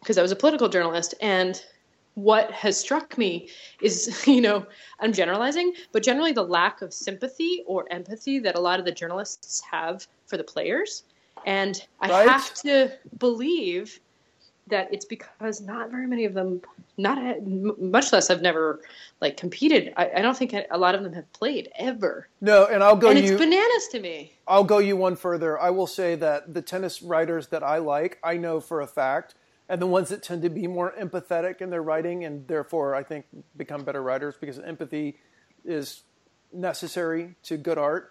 because 0.00 0.18
I 0.18 0.22
was 0.22 0.32
a 0.32 0.36
political 0.36 0.68
journalist. 0.68 1.14
And 1.20 1.62
what 2.14 2.50
has 2.50 2.78
struck 2.78 3.16
me 3.16 3.48
is, 3.80 4.22
you 4.26 4.40
know, 4.40 4.66
I'm 5.00 5.12
generalizing, 5.12 5.74
but 5.92 6.02
generally 6.02 6.32
the 6.32 6.42
lack 6.42 6.82
of 6.82 6.92
sympathy 6.92 7.62
or 7.66 7.86
empathy 7.92 8.38
that 8.40 8.56
a 8.56 8.60
lot 8.60 8.78
of 8.78 8.84
the 8.84 8.92
journalists 8.92 9.62
have 9.70 10.06
for 10.26 10.36
the 10.36 10.44
players. 10.44 11.04
And 11.46 11.84
I 12.00 12.08
Right. 12.08 12.28
have 12.28 12.54
to 12.54 12.92
believe 13.18 14.00
that 14.68 14.92
it's 14.92 15.04
because 15.04 15.60
not 15.60 15.90
very 15.90 16.06
many 16.06 16.24
of 16.24 16.34
them, 16.34 16.60
not 16.96 17.18
much 17.46 18.12
less, 18.12 18.28
have 18.28 18.42
never 18.42 18.80
like 19.20 19.36
competed. 19.36 19.92
I, 19.96 20.10
I 20.16 20.22
don't 20.22 20.36
think 20.36 20.54
a 20.70 20.78
lot 20.78 20.94
of 20.94 21.02
them 21.02 21.12
have 21.12 21.30
played 21.32 21.68
ever, 21.78 22.28
no 22.40 22.66
and 22.66 22.82
i'll 22.82 22.96
go 22.96 23.10
and 23.10 23.18
you 23.18 23.32
it's 23.32 23.40
bananas 23.40 23.88
to 23.92 24.00
me. 24.00 24.32
i'll 24.46 24.64
go 24.64 24.78
you 24.78 24.96
one 24.96 25.16
further 25.16 25.58
i 25.60 25.70
will 25.70 25.86
say 25.86 26.14
that 26.16 26.52
the 26.52 26.60
tennis 26.60 27.02
writers 27.02 27.46
that 27.48 27.62
i 27.62 27.78
like 27.78 28.18
i 28.22 28.36
know 28.36 28.60
for 28.60 28.80
a 28.80 28.86
fact 28.86 29.34
and 29.68 29.80
the 29.80 29.86
ones 29.86 30.08
that 30.10 30.22
tend 30.22 30.42
to 30.42 30.50
be 30.50 30.66
more 30.66 30.92
empathetic 31.00 31.60
in 31.60 31.70
their 31.70 31.82
writing 31.82 32.24
and 32.24 32.46
therefore 32.48 32.94
i 32.94 33.02
think 33.02 33.24
become 33.56 33.84
better 33.84 34.02
writers 34.02 34.34
because 34.40 34.58
empathy 34.58 35.16
is 35.64 36.02
necessary 36.52 37.34
to 37.42 37.56
good 37.56 37.78
art 37.78 38.10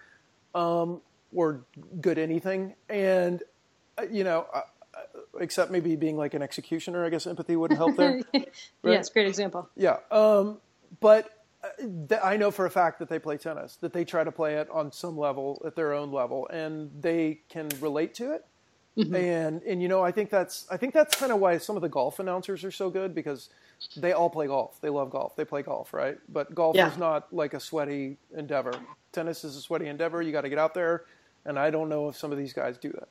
um, 0.55 1.01
or 1.33 1.65
good 2.01 2.17
anything 2.17 2.73
and 2.89 3.43
uh, 3.97 4.03
you 4.09 4.23
know 4.23 4.47
except 5.39 5.71
maybe 5.71 5.95
being 5.95 6.17
like 6.17 6.33
an 6.33 6.41
executioner 6.41 7.05
i 7.05 7.09
guess 7.09 7.25
empathy 7.27 7.55
wouldn't 7.55 7.77
help 7.77 7.95
there 7.95 8.19
Yes, 8.83 9.09
great 9.09 9.27
example. 9.27 9.69
Yeah, 9.75 9.97
um, 10.11 10.59
but 10.99 11.29
uh, 11.63 11.67
th- 12.09 12.21
I 12.23 12.37
know 12.37 12.49
for 12.51 12.65
a 12.65 12.69
fact 12.71 12.99
that 12.99 13.07
they 13.09 13.19
play 13.19 13.37
tennis, 13.37 13.75
that 13.77 13.93
they 13.93 14.03
try 14.03 14.23
to 14.23 14.31
play 14.31 14.55
it 14.55 14.67
on 14.71 14.91
some 14.91 15.17
level, 15.17 15.61
at 15.65 15.75
their 15.75 15.93
own 15.93 16.11
level, 16.11 16.47
and 16.49 16.89
they 16.99 17.41
can 17.49 17.69
relate 17.79 18.15
to 18.15 18.31
it. 18.33 18.45
And 18.97 19.61
and 19.63 19.81
you 19.81 19.87
know, 19.87 20.01
I 20.03 20.11
think 20.11 20.29
that's 20.31 20.65
I 20.69 20.77
think 20.77 20.93
that's 20.93 21.15
kind 21.15 21.31
of 21.31 21.39
why 21.39 21.57
some 21.59 21.75
of 21.75 21.81
the 21.81 21.89
golf 21.89 22.19
announcers 22.19 22.63
are 22.65 22.71
so 22.71 22.89
good 22.89 23.15
because 23.15 23.49
they 23.95 24.11
all 24.11 24.29
play 24.29 24.47
golf. 24.47 24.81
They 24.81 24.89
love 24.89 25.11
golf. 25.11 25.35
They 25.35 25.45
play 25.45 25.61
golf, 25.61 25.93
right? 25.93 26.17
But 26.27 26.53
golf 26.53 26.75
Yeah. 26.75 26.91
is 26.91 26.97
not 26.97 27.31
like 27.33 27.53
a 27.53 27.59
sweaty 27.59 28.17
endeavor. 28.35 28.73
Tennis 29.13 29.43
is 29.43 29.55
a 29.55 29.61
sweaty 29.61 29.87
endeavor. 29.87 30.21
You 30.21 30.31
got 30.31 30.41
to 30.41 30.49
get 30.49 30.59
out 30.59 30.73
there, 30.73 31.05
and 31.45 31.57
I 31.57 31.69
don't 31.69 31.87
know 31.89 32.09
if 32.09 32.17
some 32.17 32.31
of 32.31 32.37
these 32.37 32.53
guys 32.53 32.77
do 32.77 32.89
that. 32.89 33.07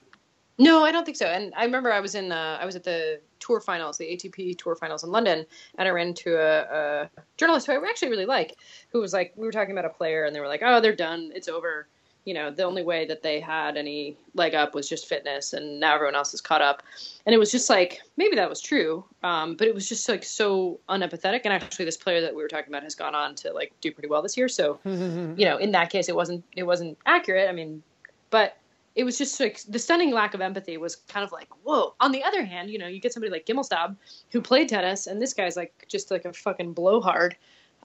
No, 0.61 0.85
I 0.85 0.92
don't 0.92 1.07
think 1.07 1.16
so. 1.16 1.25
And 1.25 1.55
I 1.57 1.64
remember 1.64 1.90
I 1.90 2.01
was 2.01 2.14
in 2.14 2.31
uh, 2.31 2.59
I 2.61 2.66
was 2.66 2.77
at 2.77 2.85
the 2.85 3.18
tour 3.38 3.61
finals, 3.61 3.96
the 3.96 4.05
ATP 4.05 4.59
tour 4.59 4.77
finals 4.77 5.03
in 5.03 5.11
London, 5.11 5.46
and 5.79 5.88
I 5.88 5.90
ran 5.90 6.09
into 6.09 6.37
a, 6.37 6.61
a 6.61 7.11
journalist 7.38 7.66
who 7.66 7.73
I 7.73 7.88
actually 7.88 8.11
really 8.11 8.27
like, 8.27 8.57
who 8.92 9.01
was 9.01 9.14
like, 9.14 9.33
we 9.37 9.46
were 9.46 9.53
talking 9.53 9.73
about 9.73 9.87
a 9.87 9.94
player, 9.94 10.25
and 10.25 10.37
they 10.37 10.40
were 10.40 10.49
like, 10.49 10.61
oh, 10.62 10.79
they're 10.79 10.94
done, 10.94 11.33
it's 11.35 11.49
over. 11.49 11.88
You 12.27 12.35
know, 12.35 12.51
the 12.51 12.64
only 12.64 12.83
way 12.83 13.07
that 13.07 13.23
they 13.23 13.40
had 13.40 13.79
any 13.79 14.18
leg 14.35 14.55
up 14.55 14.75
was 14.75 14.87
just 14.87 15.09
fitness, 15.09 15.55
and 15.55 15.81
now 15.81 15.94
everyone 15.94 16.14
else 16.14 16.35
is 16.35 16.42
caught 16.42 16.61
up. 16.61 16.83
And 17.25 17.35
it 17.35 17.38
was 17.38 17.51
just 17.51 17.70
like 17.70 18.03
maybe 18.18 18.37
that 18.37 18.51
was 18.51 18.61
true, 18.61 19.03
um, 19.23 19.57
but 19.57 19.66
it 19.66 19.75
was 19.75 19.88
just 19.88 20.11
like 20.11 20.23
so 20.23 20.79
unempathetic. 20.90 21.40
And 21.44 21.55
actually, 21.55 21.87
this 21.87 21.96
player 21.96 22.20
that 22.20 22.37
we 22.37 22.42
were 22.42 22.49
talking 22.49 22.68
about 22.68 22.83
has 22.83 22.94
gone 22.94 23.14
on 23.14 23.35
to 23.37 23.55
like 23.55 23.73
do 23.81 23.90
pretty 23.90 24.09
well 24.09 24.20
this 24.20 24.37
year. 24.37 24.49
So, 24.49 24.79
you 24.85 25.46
know, 25.46 25.57
in 25.57 25.73
that 25.73 25.88
case, 25.88 26.11
it 26.11 26.14
wasn't 26.14 26.44
it 26.55 26.64
wasn't 26.64 26.99
accurate. 27.07 27.49
I 27.49 27.53
mean, 27.53 27.83
but 28.29 28.59
it 28.96 29.05
was 29.05 29.16
just 29.16 29.38
like 29.38 29.61
the 29.68 29.79
stunning 29.79 30.12
lack 30.12 30.35
of 30.35 30.40
empathy 30.40 30.76
was 30.76 30.96
kind 30.96 31.24
of 31.24 31.33
like 31.33 31.48
whoa. 31.62 31.94
On 32.00 32.12
the 32.12 32.22
other 32.24 32.44
hand, 32.44 32.70
you 32.70 32.79
know, 32.79 32.87
you 32.88 33.00
get 33.00 33.12
somebody 33.12 33.31
like 33.31 33.46
Gimelstob 33.46 33.96
who 34.31 34.40
played 34.40 34.68
tennis, 34.68 35.07
and 35.07 35.20
this 35.22 35.33
guy's 35.35 35.57
like 35.57 35.87
just 35.88 36.11
like 36.11 36.24
a 36.24 36.33
fucking 36.33 36.72
blowhard. 36.72 37.37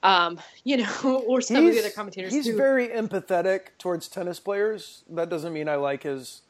Um, 0.02 0.40
you 0.64 0.78
know, 0.78 1.24
or 1.26 1.40
some 1.40 1.66
of 1.66 1.72
the 1.72 1.78
other 1.78 1.90
commentators. 1.90 2.32
He's 2.32 2.46
who, 2.46 2.56
very 2.56 2.88
empathetic 2.88 3.68
towards 3.78 4.08
tennis 4.08 4.40
players. 4.40 5.04
That 5.10 5.28
doesn't 5.28 5.52
mean 5.52 5.68
I 5.68 5.76
like 5.76 6.02
his. 6.02 6.42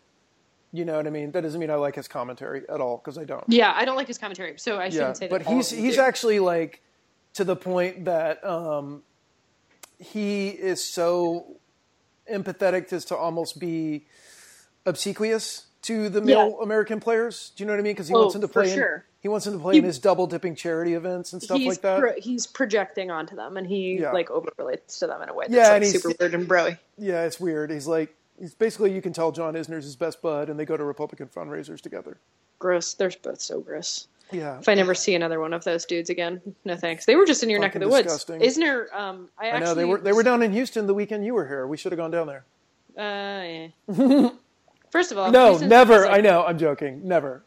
You 0.72 0.84
know 0.84 0.96
what 0.96 1.06
I 1.06 1.10
mean? 1.10 1.30
That 1.30 1.42
doesn't 1.42 1.60
mean 1.60 1.70
I 1.70 1.76
like 1.76 1.94
his 1.94 2.08
commentary 2.08 2.62
at 2.68 2.80
all 2.80 2.98
because 2.98 3.16
I 3.16 3.24
don't. 3.24 3.44
yeah, 3.48 3.72
I 3.74 3.84
don't 3.84 3.96
like 3.96 4.08
his 4.08 4.18
commentary, 4.18 4.58
so 4.58 4.78
I 4.78 4.88
shouldn't 4.88 5.08
Yeah, 5.08 5.12
say 5.14 5.28
that. 5.28 5.44
but 5.44 5.46
he's 5.46 5.70
he's 5.70 5.94
do. 5.96 6.02
actually 6.02 6.38
like 6.38 6.82
to 7.34 7.44
the 7.44 7.56
point 7.56 8.06
that 8.06 8.44
um, 8.44 9.02
he 9.98 10.48
is 10.48 10.84
so 10.84 11.56
empathetic 12.30 12.92
as 12.92 13.04
to 13.06 13.16
almost 13.16 13.58
be 13.60 14.06
obsequious 14.86 15.66
to 15.82 16.08
the 16.08 16.20
male 16.20 16.58
American 16.62 17.00
players. 17.00 17.52
Do 17.56 17.62
you 17.62 17.66
know 17.66 17.74
what 17.74 17.80
I 17.80 17.82
mean? 17.82 17.92
Because 17.92 18.08
he 18.08 18.14
Oh, 18.14 18.20
wants 18.20 18.32
them 18.32 18.42
to 18.42 18.48
play. 18.48 18.70
In, 18.70 18.74
sure. 18.76 19.04
he 19.20 19.28
wants 19.28 19.44
them 19.44 19.54
to 19.54 19.60
play 19.60 19.74
He- 19.74 19.78
in 19.78 19.84
his 19.84 19.98
double 19.98 20.26
dipping 20.26 20.54
charity 20.56 20.94
events 20.94 21.32
and 21.32 21.42
stuff 21.42 21.60
like 21.60 21.80
that. 21.82 22.00
pro- 22.00 22.20
he's 22.20 22.46
projecting 22.46 23.10
onto 23.10 23.36
them, 23.36 23.56
and 23.56 23.66
he 23.66 23.98
Yeah. 24.00 24.12
like 24.12 24.30
over 24.30 24.50
relates 24.58 24.98
to 25.00 25.06
them 25.06 25.22
in 25.22 25.28
a 25.28 25.34
way 25.34 25.46
that's 25.48 25.54
Yeah, 25.54 25.72
like 25.74 25.84
super 25.84 26.12
weird 26.18 26.34
and 26.34 26.48
broy. 26.48 26.78
yeah, 26.98 27.24
it's 27.24 27.38
weird. 27.40 27.70
He's 27.70 27.86
like. 27.86 28.14
He's 28.38 28.52
basically 28.54 28.92
you 28.92 29.00
can 29.00 29.14
tell 29.14 29.32
John 29.32 29.54
Isner's 29.54 29.84
his 29.84 29.96
best 29.96 30.20
bud, 30.20 30.50
and 30.50 30.60
they 30.60 30.66
go 30.66 30.76
to 30.76 30.84
Republican 30.84 31.26
fundraisers 31.34 31.80
together. 31.80 32.18
Gross. 32.58 32.92
They're 32.92 33.10
both 33.22 33.40
so 33.40 33.60
gross. 33.60 34.08
Yeah, 34.30 34.58
If 34.58 34.68
I 34.68 34.74
never 34.74 34.94
see 34.94 35.14
another 35.14 35.40
one 35.40 35.54
of 35.54 35.64
those 35.64 35.86
dudes 35.86 36.10
again, 36.10 36.42
no 36.66 36.76
thanks. 36.76 37.06
They 37.06 37.16
were 37.16 37.24
just 37.24 37.42
in 37.42 37.48
your 37.48 37.60
neck 37.60 37.76
of 37.76 37.80
the 37.80 37.86
Fucking 37.86 37.92
woods. 37.92 38.04
disgusting. 38.12 38.40
Isn't 38.42 38.62
there? 38.62 38.94
Um, 38.94 39.30
I 39.38 39.46
I 39.46 39.48
actually 39.52 39.64
know 39.64 39.74
they 39.74 39.84
were 39.86 39.98
they 40.00 40.12
were 40.12 40.22
down 40.22 40.42
in 40.42 40.52
Houston 40.52 40.86
the 40.86 40.92
weekend 40.92 41.24
you 41.24 41.32
were 41.32 41.46
here. 41.48 41.66
We 41.66 41.78
should 41.78 41.92
have 41.92 41.96
gone 41.98 42.10
down 42.10 42.26
there. 42.26 42.44
Uh, 42.98 43.68
yeah. 43.88 44.28
First 44.96 45.12
of 45.12 45.18
all, 45.18 45.30
No, 45.30 45.48
Houston 45.50 45.68
never. 45.68 46.00
like- 46.06 46.18
I 46.18 46.20
know. 46.22 46.44
I'm 46.44 46.56
joking. 46.58 47.06
Never. 47.06 47.42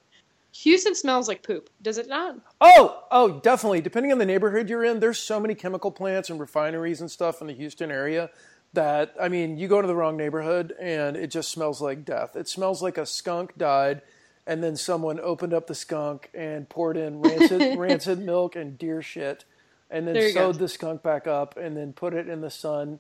Houston 0.52 0.94
smells 0.94 1.28
like 1.28 1.42
poop. 1.42 1.70
Does 1.82 1.98
it 1.98 2.08
not? 2.08 2.36
Oh, 2.62 3.04
oh, 3.12 3.40
definitely. 3.40 3.82
Depending 3.82 4.12
on 4.12 4.18
the 4.20 4.26
neighborhood 4.26 4.70
you're 4.70 4.84
in, 4.84 5.00
there's 5.00 5.18
so 5.20 5.40
many 5.40 5.56
chemical 5.56 5.90
plants 5.92 6.30
and 6.30 6.40
refineries 6.40 7.02
and 7.02 7.10
stuff 7.10 7.42
in 7.42 7.48
the 7.48 7.54
Houston 7.54 7.90
area 7.92 8.30
that 8.74 9.16
I 9.20 9.30
mean, 9.30 9.58
you 9.58 9.68
go 9.68 9.82
to 9.82 9.88
the 9.88 9.96
wrong 9.96 10.16
neighborhood 10.16 10.76
and 10.80 11.18
it 11.18 11.28
just 11.32 11.50
smells 11.50 11.82
like 11.82 12.06
death. 12.06 12.36
It 12.36 12.48
smells 12.48 12.84
like 12.84 12.98
a 13.00 13.06
skunk 13.06 13.58
died 13.58 14.02
and 14.46 14.64
then 14.64 14.76
someone 14.76 15.20
opened 15.20 15.54
up 15.54 15.66
the 15.66 15.74
skunk 15.76 16.30
and 16.36 16.70
poured 16.70 16.98
in 16.98 17.20
rancid 17.22 17.78
rancid 17.80 18.20
milk 18.20 18.56
and 18.56 18.78
deer 18.78 19.02
shit 19.02 19.44
and 19.90 20.08
then 20.08 20.16
you 20.16 20.34
go. 20.34 20.52
sewed 20.52 20.60
the 20.60 20.68
skunk 20.68 21.02
back 21.02 21.26
up 21.26 21.58
and 21.58 21.76
then 21.78 21.94
put 21.94 22.14
it 22.14 22.28
in 22.28 22.42
the 22.42 22.50
sun 22.52 23.00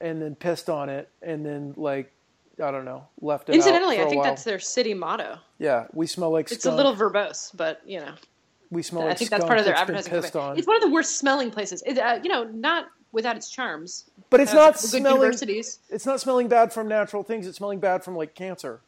and 0.00 0.20
then 0.20 0.34
pissed 0.34 0.68
on 0.68 0.88
it 0.88 1.08
and 1.22 1.44
then 1.46 1.74
like 1.76 2.12
I 2.62 2.70
don't 2.70 2.84
know, 2.84 3.06
left 3.20 3.48
it 3.48 3.54
Incidentally, 3.56 4.00
I 4.00 4.04
think 4.04 4.16
while. 4.16 4.24
that's 4.24 4.44
their 4.44 4.58
city 4.60 4.94
motto. 4.94 5.38
Yeah, 5.58 5.86
we 5.92 6.06
smell 6.06 6.30
like 6.30 6.48
skunk. 6.48 6.56
It's 6.58 6.66
a 6.66 6.74
little 6.74 6.94
verbose, 6.94 7.50
but 7.56 7.82
you 7.84 8.00
know, 8.00 8.14
we 8.70 8.82
smell 8.82 9.02
I 9.02 9.08
like 9.08 9.18
think 9.18 9.30
that's 9.30 9.44
part 9.44 9.58
of 9.58 9.64
their 9.64 9.74
that's 9.74 9.82
advertising. 10.08 10.40
on. 10.40 10.58
It's 10.58 10.66
one 10.66 10.76
of 10.76 10.82
the 10.82 10.90
worst 10.90 11.18
smelling 11.18 11.50
places. 11.50 11.82
It, 11.84 11.98
uh, 11.98 12.20
you 12.22 12.28
know, 12.28 12.44
not 12.44 12.86
without 13.12 13.36
its 13.36 13.48
charms. 13.50 14.04
But 14.30 14.40
it's 14.40 14.52
Has 14.52 14.56
not 14.58 14.78
smelling. 14.78 15.16
universities. 15.20 15.78
It's 15.90 16.06
not 16.06 16.20
smelling 16.20 16.48
bad 16.48 16.72
from 16.72 16.88
natural 16.88 17.22
things. 17.22 17.46
It's 17.46 17.58
smelling 17.58 17.78
bad 17.80 18.04
from 18.04 18.16
like 18.16 18.34
cancer. 18.34 18.80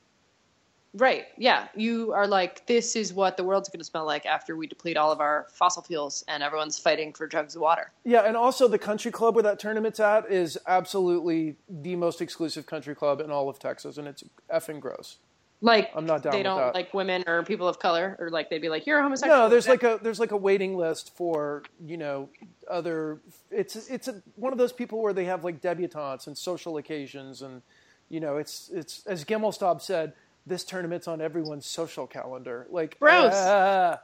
Right. 0.96 1.26
Yeah. 1.36 1.68
You 1.74 2.12
are 2.12 2.26
like, 2.26 2.66
this 2.66 2.96
is 2.96 3.12
what 3.12 3.36
the 3.36 3.44
world's 3.44 3.68
going 3.68 3.80
to 3.80 3.84
smell 3.84 4.06
like 4.06 4.24
after 4.24 4.56
we 4.56 4.66
deplete 4.66 4.96
all 4.96 5.12
of 5.12 5.20
our 5.20 5.46
fossil 5.50 5.82
fuels 5.82 6.24
and 6.26 6.42
everyone's 6.42 6.78
fighting 6.78 7.12
for 7.12 7.26
jugs 7.26 7.54
of 7.54 7.60
water. 7.60 7.92
Yeah, 8.04 8.20
and 8.20 8.36
also 8.36 8.66
the 8.66 8.78
country 8.78 9.10
club 9.10 9.34
where 9.34 9.42
that 9.42 9.58
tournament's 9.58 10.00
at 10.00 10.30
is 10.30 10.58
absolutely 10.66 11.56
the 11.68 11.96
most 11.96 12.22
exclusive 12.22 12.64
country 12.64 12.94
club 12.94 13.20
in 13.20 13.30
all 13.30 13.48
of 13.50 13.58
Texas, 13.58 13.98
and 13.98 14.08
it's 14.08 14.24
effing 14.50 14.80
gross. 14.80 15.18
Like, 15.60 15.90
I'm 15.94 16.06
not 16.06 16.22
down 16.22 16.32
they 16.32 16.42
don't 16.42 16.58
that. 16.58 16.74
like 16.74 16.92
women 16.92 17.24
or 17.26 17.42
people 17.42 17.66
of 17.66 17.78
color, 17.78 18.16
or 18.18 18.30
like 18.30 18.50
they'd 18.50 18.60
be 18.60 18.68
like, 18.68 18.86
you're 18.86 18.98
a 18.98 19.02
homosexual. 19.02 19.38
No, 19.38 19.48
there's 19.48 19.68
like 19.68 19.82
a 19.82 19.98
there's 20.02 20.20
like 20.20 20.32
a 20.32 20.36
waiting 20.36 20.76
list 20.76 21.16
for 21.16 21.62
you 21.84 21.96
know 21.96 22.28
other. 22.70 23.20
It's 23.50 23.74
it's 23.88 24.06
a, 24.08 24.22
one 24.36 24.52
of 24.52 24.58
those 24.58 24.72
people 24.72 25.02
where 25.02 25.14
they 25.14 25.24
have 25.24 25.44
like 25.44 25.62
debutantes 25.62 26.26
and 26.26 26.36
social 26.36 26.76
occasions, 26.76 27.40
and 27.40 27.62
you 28.10 28.20
know 28.20 28.36
it's 28.36 28.70
it's 28.72 29.06
as 29.06 29.24
Gimelstob 29.24 29.80
said, 29.80 30.12
this 30.46 30.64
tournament's 30.64 31.08
on 31.08 31.20
everyone's 31.20 31.66
social 31.66 32.06
calendar. 32.06 32.66
Like 32.70 32.98
Gross. 33.00 33.32
ah. 33.34 34.00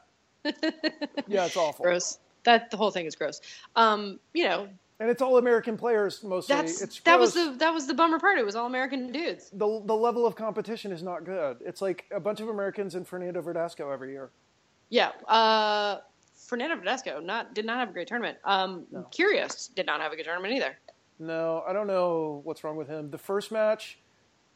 yeah, 1.28 1.46
it's 1.46 1.56
awful. 1.56 1.84
gross. 1.84 2.18
That 2.44 2.70
the 2.70 2.76
whole 2.76 2.90
thing 2.90 3.06
is 3.06 3.14
gross. 3.14 3.40
Um, 3.76 4.18
you 4.34 4.44
know, 4.44 4.68
And 4.98 5.08
it's 5.08 5.22
all 5.22 5.38
American 5.38 5.76
players 5.76 6.24
mostly. 6.24 6.56
that's 6.56 6.82
it's 6.82 7.00
that 7.00 7.18
was 7.20 7.34
the 7.34 7.54
that 7.58 7.72
was 7.72 7.86
the 7.86 7.94
bummer 7.94 8.18
part. 8.18 8.38
It 8.38 8.44
was 8.44 8.56
all 8.56 8.66
American 8.66 9.12
dudes. 9.12 9.50
the 9.52 9.82
the 9.84 9.94
level 9.94 10.26
of 10.26 10.34
competition 10.34 10.90
is 10.90 11.02
not 11.02 11.24
good. 11.24 11.58
It's 11.64 11.80
like 11.80 12.06
a 12.10 12.18
bunch 12.18 12.40
of 12.40 12.48
Americans 12.48 12.96
and 12.96 13.06
Fernando 13.06 13.40
Verdasco 13.40 13.92
every 13.92 14.10
year. 14.10 14.30
Yeah. 14.88 15.10
Uh, 15.28 16.00
Fernando 16.34 16.76
Verdasco 16.76 17.24
not 17.24 17.54
did 17.54 17.64
not 17.64 17.78
have 17.78 17.90
a 17.90 17.92
great 17.92 18.08
tournament. 18.08 18.38
Um, 18.44 18.84
Querrey 19.12 19.74
did 19.74 19.86
not 19.86 20.00
have 20.00 20.12
a 20.12 20.16
good 20.16 20.24
tournament 20.24 20.54
either. 20.54 20.76
No, 21.20 21.62
I 21.66 21.72
don't 21.72 21.86
know 21.86 22.40
what's 22.42 22.64
wrong 22.64 22.76
with 22.76 22.88
him. 22.88 23.08
The 23.10 23.18
first 23.18 23.52
match, 23.52 23.98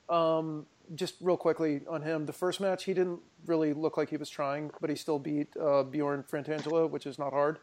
um, 0.09 0.67
just 0.95 1.15
real 1.21 1.37
quickly 1.37 1.81
on 1.89 2.03
him. 2.03 2.27
The 2.27 2.33
first 2.33 2.61
match, 2.61 2.85
he 2.85 2.95
didn't 2.95 3.21
really 3.47 3.73
look 3.73 3.97
like 3.97 4.11
he 4.11 4.17
was 4.17 4.31
trying, 4.31 4.71
but 4.81 4.91
he 4.91 4.97
still 4.97 5.19
beat 5.19 5.49
uh, 5.57 5.83
Bjorn 5.83 6.23
Fratangelo, 6.23 6.89
which 6.89 7.07
is 7.07 7.19
not 7.19 7.33
hard. 7.33 7.59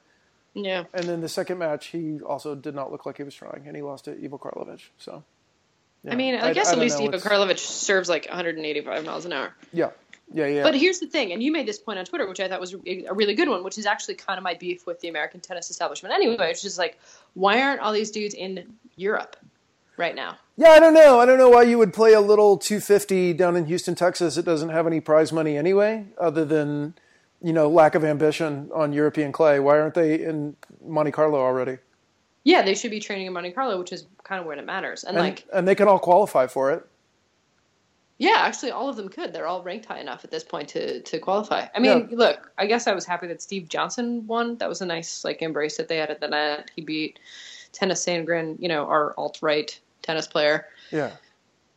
Yeah. 0.54 0.84
And 0.94 1.06
then 1.06 1.22
the 1.22 1.30
second 1.30 1.58
match, 1.58 1.88
he 1.88 2.20
also 2.22 2.56
did 2.56 2.76
not 2.76 2.92
look 2.92 3.06
like 3.06 3.18
he 3.18 3.24
was 3.24 3.34
trying, 3.34 3.64
and 3.66 3.76
he 3.76 3.82
lost 3.82 4.06
to 4.06 4.12
Ivo 4.12 4.38
Karlovic. 4.38 4.82
So, 4.98 5.24
I 6.08 6.16
mean, 6.16 6.36
I, 6.36 6.54
guess 6.54 6.68
I 6.68 6.72
at 6.72 6.76
don't 6.76 6.84
least 6.84 7.00
know. 7.00 7.06
Ivo 7.06 7.18
It's- 7.18 7.24
Karlovic 7.32 7.58
serves 7.60 8.10
like 8.10 8.28
185 8.28 9.06
miles 9.06 9.26
an 9.26 9.34
hour. 9.34 9.56
Yeah, 9.72 9.90
yeah, 10.32 10.46
yeah. 10.48 10.64
But 10.64 10.76
here's 10.76 11.00
the 11.00 11.08
thing, 11.08 11.32
and 11.32 11.42
you 11.42 11.52
made 11.52 11.68
this 11.68 11.80
point 11.80 11.98
on 11.98 12.06
Twitter, 12.06 12.28
which 12.28 12.40
I 12.40 12.48
thought 12.48 12.60
was 12.60 12.74
a 12.74 13.06
a 13.10 13.14
really 13.14 13.34
good 13.34 13.50
one, 13.50 13.64
which 13.64 13.78
is 13.78 13.86
actually 13.86 14.16
kind 14.16 14.38
of 14.38 14.44
my 14.44 14.54
beef 14.54 14.86
with 14.86 15.00
the 15.00 15.08
American 15.08 15.40
tennis 15.40 15.70
establishment 15.72 16.14
anyway. 16.14 16.52
It's 16.52 16.62
just 16.62 16.78
like, 16.78 17.00
why 17.34 17.62
aren't 17.62 17.82
all 17.82 17.94
these 17.94 18.12
dudes 18.12 18.36
in 18.36 18.76
Europe 18.96 19.36
right 19.98 20.16
now? 20.16 20.38
Yeah, 20.58 20.70
I 20.70 20.80
don't 20.80 20.94
know. 20.94 21.20
I 21.20 21.26
don't 21.26 21.38
know 21.38 21.50
why 21.50 21.64
you 21.64 21.78
would 21.78 21.94
play 21.94 22.14
a 22.14 22.22
little 22.22 22.58
250 22.58 23.34
down 23.34 23.56
in 23.56 23.66
Houston, 23.66 23.96
Texas. 23.96 24.38
It 24.38 24.46
doesn't 24.46 24.70
have 24.70 24.86
any 24.88 25.00
prize 25.00 25.32
money 25.34 25.58
anyway, 25.58 26.06
other 26.20 26.46
than 26.46 26.94
you 27.42 27.52
know 27.54 27.68
lack 27.70 27.96
of 27.96 28.04
ambition 28.04 28.70
on 28.74 28.94
European 28.94 29.32
clay. 29.32 29.60
Why 29.60 29.80
aren't 29.80 29.96
they 29.96 30.24
in 30.24 30.56
Monte 30.86 31.12
Carlo 31.12 31.40
already? 31.40 31.78
Yeah, 32.44 32.62
they 32.62 32.76
should 32.76 32.92
be 32.92 33.00
training 33.00 33.28
in 33.28 33.34
Monte 33.34 33.52
Carlo, 33.52 33.80
which 33.80 33.92
is 33.94 34.06
kind 34.24 34.40
of 34.42 34.46
where 34.46 34.58
it 34.58 34.66
matters. 34.66 35.04
And, 35.06 35.16
And, 35.18 35.26
like, 35.28 35.46
and 35.54 35.66
they 35.68 35.76
can 35.76 35.88
all 35.88 35.98
qualify 36.00 36.46
for 36.48 36.72
it. 36.72 36.86
yeah, 38.18 38.38
actually, 38.40 38.72
all 38.72 38.90
of 38.90 38.96
them 38.96 39.10
could. 39.10 39.34
They're 39.34 39.48
all 39.48 39.64
ranked 39.64 39.86
high 39.86 40.00
enough 40.00 40.24
at 40.24 40.32
this 40.32 40.44
point 40.44 40.70
to 40.70 41.02
to 41.02 41.20
qualify. 41.20 41.66
I 41.76 41.80
mean, 41.80 42.10
Yeah. 42.12 42.18
look, 42.18 42.52
I 42.58 42.66
guess 42.68 42.86
I 42.86 42.94
was 42.94 43.06
happy 43.06 43.28
that 43.28 43.42
Steve 43.42 43.68
Johnson 43.70 44.28
won. 44.28 44.58
That 44.58 44.70
was 44.70 44.82
a 44.82 44.86
nice 44.86 45.24
like 45.26 45.42
embrace 45.42 45.78
that 45.78 45.88
they 45.88 45.98
had 45.98 46.10
at 46.12 46.20
the 46.22 46.28
net. 46.28 46.70
He 46.76 46.82
beat 46.82 47.18
Tennys 47.72 48.04
Sandgren, 48.06 48.56
you 48.60 48.68
know, 48.70 48.86
our 48.86 49.14
alt 49.18 49.40
right 49.42 49.78
tennis 50.04 50.28
player. 50.28 50.68
Yeah. 50.92 51.12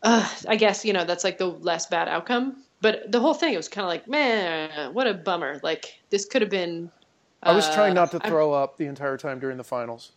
uh, 0.02 0.28
I 0.46 0.56
guess 0.56 0.84
you 0.84 0.92
know 0.92 1.04
that's 1.04 1.24
like 1.24 1.38
the 1.38 1.46
less 1.46 1.86
bad 1.86 2.08
outcome. 2.08 2.62
But 2.82 3.10
the 3.10 3.20
whole 3.20 3.34
thing, 3.34 3.54
it 3.54 3.56
was 3.56 3.68
kind 3.68 3.84
of 3.84 3.88
like, 3.88 4.06
man, 4.06 4.92
what 4.92 5.06
a 5.06 5.14
bummer. 5.14 5.58
Like 5.62 5.98
this 6.10 6.26
could 6.26 6.42
have 6.42 6.50
been. 6.50 6.90
I 7.42 7.52
was 7.52 7.66
uh, 7.66 7.74
trying 7.74 7.94
not 7.94 8.10
to 8.10 8.20
throw 8.20 8.52
up 8.52 8.76
the 8.76 8.86
entire 8.86 9.16
time 9.16 9.38
during 9.38 9.56
the 9.56 9.64
finals. 9.64 10.12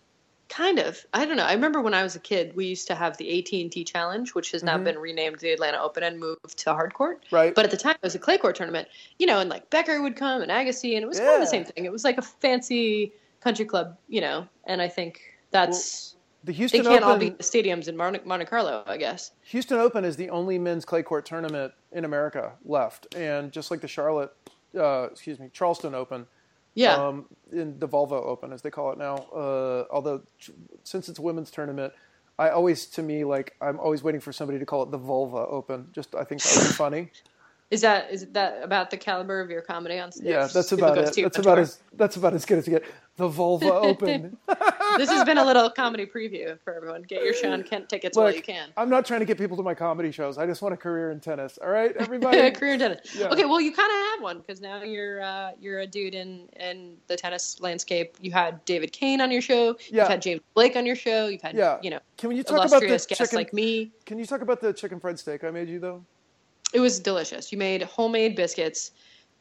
Kind 0.49 0.79
of. 0.79 1.05
I 1.13 1.25
don't 1.25 1.37
know. 1.37 1.45
I 1.45 1.53
remember 1.53 1.79
when 1.79 1.93
I 1.93 2.01
was 2.01 2.15
a 2.15 2.19
kid, 2.19 2.55
we 2.55 2.65
used 2.65 2.87
to 2.87 2.95
have 2.95 3.15
the 3.17 3.39
AT 3.39 3.53
and 3.53 3.71
T 3.71 3.83
Challenge, 3.83 4.33
which 4.33 4.51
has 4.51 4.63
now 4.63 4.77
been 4.79 4.97
renamed 4.97 5.39
the 5.39 5.51
Atlanta 5.51 5.79
Open 5.79 6.03
and 6.03 6.19
moved 6.19 6.57
to 6.57 6.73
hard 6.73 6.93
court. 6.93 7.23
Mm-hmm. 7.25 7.35
Right. 7.35 7.55
But 7.55 7.65
at 7.65 7.71
the 7.71 7.77
time, 7.77 7.93
it 7.93 8.03
was 8.03 8.15
a 8.15 8.19
clay 8.19 8.37
court 8.37 8.55
tournament. 8.55 8.87
You 9.19 9.27
know, 9.27 9.39
and 9.39 9.49
like 9.49 9.69
Becker 9.69 10.01
would 10.01 10.15
come 10.15 10.41
and 10.41 10.51
Agassi, 10.51 10.95
and 10.95 11.03
it 11.03 11.07
was 11.07 11.19
kind 11.19 11.35
of 11.35 11.39
the 11.41 11.47
same 11.47 11.65
thing. 11.65 11.85
It 11.85 11.91
was 11.91 12.03
like 12.03 12.17
a 12.17 12.23
fancy 12.23 13.13
country 13.41 13.65
club, 13.65 13.95
you 14.07 14.21
know. 14.21 14.47
And 14.65 14.81
I 14.81 14.87
think 14.87 15.21
that's 15.51 16.15
The 16.49 16.53
they 16.53 16.57
Houston 16.57 16.83
can't 16.83 17.03
all 17.03 17.11
Open, 17.11 17.29
be 17.29 17.35
stadiums 17.43 17.87
in 17.87 17.95
Monte, 17.95 18.21
Monte 18.25 18.45
Carlo, 18.45 18.83
I 18.87 18.97
guess. 18.97 19.33
Houston 19.43 19.77
Open 19.77 20.03
is 20.03 20.15
the 20.15 20.31
only 20.31 20.57
men's 20.57 20.83
clay 20.83 21.03
court 21.03 21.23
tournament 21.23 21.73
in 21.91 22.05
America 22.05 22.53
left, 22.65 23.13
and 23.13 23.51
just 23.51 23.69
like 23.69 23.81
the 23.81 23.87
Charlotte, 23.87 24.33
uh, 24.75 25.03
excuse 25.11 25.37
me, 25.37 25.51
Charleston 25.53 25.93
Open, 25.93 26.25
Yeah. 26.73 26.95
um, 26.95 27.25
in 27.51 27.77
the 27.77 27.87
Volvo 27.87 28.13
Open 28.13 28.51
as 28.51 28.63
they 28.63 28.71
call 28.71 28.91
it 28.91 28.97
now. 28.97 29.17
Uh, 29.31 29.85
although 29.91 30.23
since 30.83 31.07
it's 31.07 31.19
a 31.19 31.21
women's 31.21 31.51
tournament, 31.51 31.93
I 32.39 32.49
always 32.49 32.87
to 32.87 33.03
me 33.03 33.25
like 33.25 33.55
I'm 33.61 33.79
always 33.79 34.01
waiting 34.01 34.19
for 34.19 34.33
somebody 34.33 34.57
to 34.57 34.65
call 34.65 34.81
it 34.81 34.89
the 34.89 34.97
Vulva 34.97 35.45
Open. 35.45 35.89
Just 35.93 36.15
I 36.15 36.23
think 36.23 36.41
that 36.41 36.55
would 36.57 36.67
be 36.67 36.73
funny. 36.73 37.11
Is 37.69 37.81
that 37.81 38.09
is 38.09 38.25
that 38.31 38.63
about 38.63 38.89
the 38.89 38.97
caliber 38.97 39.39
of 39.39 39.51
your 39.51 39.61
comedy 39.61 39.99
on 39.99 40.11
stage? 40.11 40.25
Yeah, 40.25 40.47
that's 40.51 40.71
about 40.71 40.97
it. 40.97 41.13
That's 41.15 41.37
about 41.37 41.59
as 41.59 41.79
that's 41.93 42.15
about 42.15 42.33
as 42.33 42.43
good 42.43 42.57
as 42.57 42.65
you 42.65 42.73
get. 42.79 42.85
The 43.17 43.27
Vulva 43.27 43.71
Open. 43.71 44.37
This 44.97 45.09
has 45.09 45.23
been 45.23 45.37
a 45.37 45.45
little 45.45 45.69
comedy 45.69 46.05
preview 46.05 46.59
for 46.63 46.73
everyone. 46.73 47.03
Get 47.03 47.23
your 47.23 47.33
Sean 47.33 47.63
Kent 47.63 47.89
tickets 47.89 48.17
while 48.17 48.33
you 48.33 48.41
can. 48.41 48.69
I'm 48.77 48.89
not 48.89 49.05
trying 49.05 49.19
to 49.21 49.25
get 49.25 49.37
people 49.37 49.55
to 49.57 49.63
my 49.63 49.73
comedy 49.73 50.11
shows. 50.11 50.37
I 50.37 50.45
just 50.45 50.61
want 50.61 50.73
a 50.73 50.77
career 50.77 51.11
in 51.11 51.19
tennis. 51.19 51.57
All 51.61 51.69
right, 51.69 51.95
everybody. 51.97 52.51
Career 52.59 52.73
in 52.73 52.79
tennis. 52.79 53.15
Yeah. 53.15 53.27
Okay, 53.29 53.45
well, 53.45 53.61
you 53.61 53.71
kind 53.73 53.91
of 53.91 53.97
have 54.11 54.21
one 54.21 54.39
because 54.39 54.61
now 54.61 54.81
you're 54.83 55.21
uh, 55.21 55.51
you're 55.59 55.79
a 55.79 55.87
dude 55.87 56.15
in 56.15 56.47
in 56.59 56.95
the 57.07 57.15
tennis 57.15 57.59
landscape. 57.61 58.15
You 58.21 58.31
had 58.31 58.63
David 58.65 58.91
Kane 58.91 59.21
on 59.21 59.31
your 59.31 59.41
show. 59.41 59.75
Yeah. 59.89 60.03
You've 60.03 60.07
had 60.09 60.21
James 60.21 60.41
Blake 60.53 60.75
on 60.75 60.85
your 60.85 60.95
show. 60.95 61.27
You've 61.27 61.41
had 61.41 61.55
Yeah. 61.55 61.77
you 61.81 61.89
know 61.89 61.99
Can 62.17 62.31
you 62.31 62.43
talk 62.43 62.65
about 62.67 62.81
the 62.81 62.97
chicken? 62.99 63.35
like 63.35 63.53
me. 63.53 63.91
Can 64.05 64.19
you 64.19 64.25
talk 64.25 64.41
about 64.41 64.61
the 64.61 64.73
chicken 64.73 64.99
fried 64.99 65.19
steak 65.19 65.43
I 65.43 65.51
made 65.51 65.69
you 65.69 65.79
though? 65.79 66.03
It 66.73 66.79
was 66.79 66.99
delicious. 66.99 67.51
You 67.51 67.57
made 67.57 67.81
homemade 67.81 68.35
biscuits, 68.35 68.91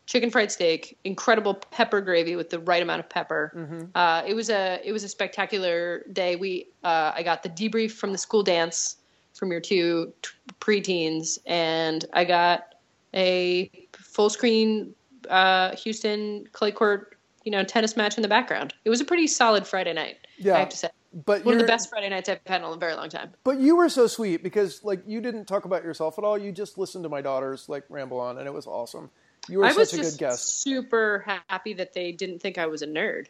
chicken 0.09 0.31
fried 0.31 0.51
steak, 0.51 0.99
incredible 1.05 1.53
pepper 1.53 2.01
gravy 2.01 2.35
with 2.35 2.49
the 2.49 2.59
right 2.61 2.83
amount 2.83 2.99
of 2.99 3.09
pepper. 3.11 3.53
Mm-hmm. 3.55 3.83
Uh, 3.95 4.23
it 4.27 4.35
was 4.35 4.49
a 4.49 4.81
it 4.83 4.91
was 4.91 5.05
a 5.05 5.09
spectacular 5.09 6.05
day. 6.13 6.35
We 6.35 6.67
uh, 6.83 7.13
I 7.15 7.23
got 7.23 7.43
the 7.43 7.51
debrief 7.51 7.93
from 7.93 8.13
the 8.13 8.19
school 8.19 8.43
dance 8.43 8.97
from 9.35 9.53
your 9.53 9.61
two 9.61 10.13
t- 10.23 10.31
preteens, 10.61 11.39
and 11.47 12.07
I 12.15 12.25
got 12.25 12.77
a 13.15 13.71
full 13.93 14.31
screen 14.31 14.95
uh, 15.29 15.77
Houston 15.77 16.47
clay 16.53 16.73
court 16.73 17.19
you 17.45 17.53
know 17.53 17.63
tennis 17.63 17.95
match 17.95 18.17
in 18.17 18.23
the 18.23 18.29
background. 18.29 18.73
It 18.87 18.91
was 18.91 19.03
a 19.03 19.05
pretty 19.05 19.27
solid 19.27 19.67
Friday 19.67 19.93
night. 19.93 20.17
Yeah. 20.39 20.57
I 20.57 20.61
have 20.61 20.71
to 20.71 20.77
say. 20.77 20.89
But 21.25 21.45
One 21.45 21.55
of 21.55 21.61
the 21.61 21.67
best 21.67 21.89
Friday 21.89 22.09
nights 22.11 22.29
I've 22.29 22.41
had 22.47 22.63
in 22.63 22.67
a 22.67 22.77
very 22.77 22.95
long 22.95 23.09
time. 23.09 23.33
But 23.43 23.61
you 23.61 23.77
were 23.77 23.89
so 23.89 24.07
sweet 24.07 24.43
because 24.43 24.85
like 24.85 25.03
you 25.07 25.21
didn't 25.21 25.47
talk 25.47 25.65
about 25.65 25.83
yourself 25.83 26.19
at 26.19 26.25
all. 26.25 26.37
You 26.37 26.53
just 26.53 26.77
listened 26.79 27.05
to 27.05 27.09
my 27.09 27.21
daughters 27.21 27.69
like 27.69 27.85
ramble 27.91 28.21
on, 28.21 28.39
and 28.39 28.47
it 28.47 28.53
was 28.53 28.67
awesome. 28.67 29.11
You 29.49 29.59
were 29.59 29.65
I 29.65 29.71
such 29.71 29.79
was 29.79 29.93
a 29.95 29.97
just 29.99 30.19
good 30.19 30.27
guest. 30.27 30.63
super 30.63 31.25
happy 31.49 31.75
that 31.75 31.93
they 31.95 32.13
didn't 32.13 32.41
think 32.41 32.59
I 32.59 32.67
was 32.67 32.83
a 32.83 32.87
nerd. 32.87 33.27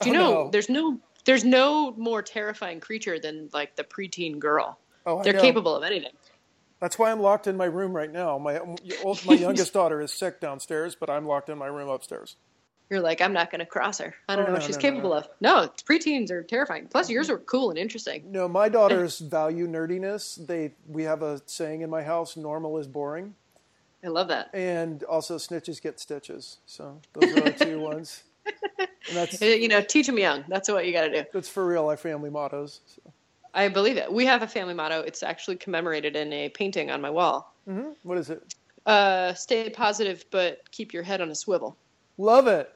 Do 0.00 0.10
you 0.10 0.16
Oh, 0.16 0.18
know 0.18 0.30
no. 0.44 0.50
there's 0.50 0.68
no 0.68 0.98
there's 1.24 1.44
no 1.44 1.92
more 1.92 2.22
terrifying 2.22 2.80
creature 2.80 3.18
than 3.18 3.50
like 3.52 3.76
the 3.76 3.84
preteen 3.84 4.38
girl. 4.38 4.78
Oh, 5.06 5.18
I 5.18 5.22
They're 5.24 5.32
know. 5.34 5.40
capable 5.40 5.74
of 5.74 5.82
anything. 5.84 6.12
That's 6.80 6.98
why 6.98 7.10
I'm 7.10 7.20
locked 7.20 7.46
in 7.46 7.56
my 7.56 7.64
room 7.64 7.92
right 7.96 8.10
now. 8.12 8.38
My 8.38 8.60
my 9.26 9.34
youngest 9.34 9.72
daughter 9.72 10.00
is 10.00 10.12
sick 10.12 10.40
downstairs, 10.40 10.94
but 10.94 11.10
I'm 11.10 11.26
locked 11.26 11.48
in 11.48 11.58
my 11.58 11.66
room 11.66 11.88
upstairs. 11.88 12.36
You're 12.90 13.00
like, 13.00 13.20
I'm 13.20 13.34
not 13.34 13.50
going 13.50 13.58
to 13.58 13.66
cross 13.66 13.98
her. 13.98 14.14
I 14.30 14.34
don't 14.36 14.44
Oh, 14.44 14.46
know 14.46 14.52
no, 14.54 14.58
what 14.60 14.62
she's 14.62 14.76
no, 14.76 14.80
capable 14.80 15.10
no. 15.10 15.16
of. 15.16 15.28
No, 15.42 15.70
preteens 15.84 16.30
are 16.30 16.42
terrifying. 16.42 16.86
Plus, 16.88 17.10
yours 17.10 17.28
are 17.28 17.36
cool 17.36 17.68
and 17.68 17.78
interesting. 17.78 18.32
No, 18.32 18.48
my 18.48 18.70
daughters 18.70 19.18
value 19.18 19.66
nerdiness. 19.68 20.46
They 20.46 20.72
we 20.86 21.02
have 21.02 21.22
a 21.22 21.42
saying 21.46 21.82
in 21.82 21.90
my 21.90 22.02
house: 22.02 22.36
"Normal 22.36 22.78
is 22.78 22.86
boring," 22.86 23.34
I 24.04 24.08
love 24.08 24.28
that. 24.28 24.50
and 24.54 25.02
also 25.04 25.36
"snitches 25.36 25.82
get 25.82 25.98
stitches." 26.00 26.58
So 26.66 27.00
those 27.14 27.32
are 27.36 27.44
our 27.44 27.50
two 27.52 27.80
ones. 27.92 28.22
And 28.46 28.88
that's 29.16 29.40
Uh, 29.42 29.46
You 29.46 29.68
know, 29.68 29.80
teach 29.82 30.06
them 30.06 30.18
young. 30.18 30.44
That's 30.48 30.68
what 30.68 30.86
you 30.86 30.92
got 30.92 31.02
to 31.08 31.22
do. 31.22 31.28
that's 31.32 31.48
for 31.48 31.66
real. 31.66 31.86
Our 31.88 31.96
family 31.96 32.30
mottos. 32.30 32.80
So. 32.86 33.02
I 33.54 33.68
believe 33.68 33.96
it. 33.96 34.12
We 34.12 34.24
have 34.26 34.42
a 34.42 34.46
family 34.46 34.74
motto. 34.74 35.00
It's 35.00 35.22
actually 35.22 35.56
commemorated 35.56 36.14
in 36.16 36.32
a 36.32 36.48
painting 36.50 36.90
on 36.90 37.00
my 37.00 37.10
wall. 37.10 37.52
What 38.02 38.16
is 38.18 38.30
it? 38.30 38.54
Uh, 38.86 39.34
stay 39.34 39.68
positive, 39.68 40.24
but 40.30 40.62
keep 40.70 40.92
your 40.94 41.02
head 41.02 41.20
on 41.20 41.28
a 41.30 41.34
swivel. 41.34 41.76
Love 42.16 42.46
it. 42.46 42.72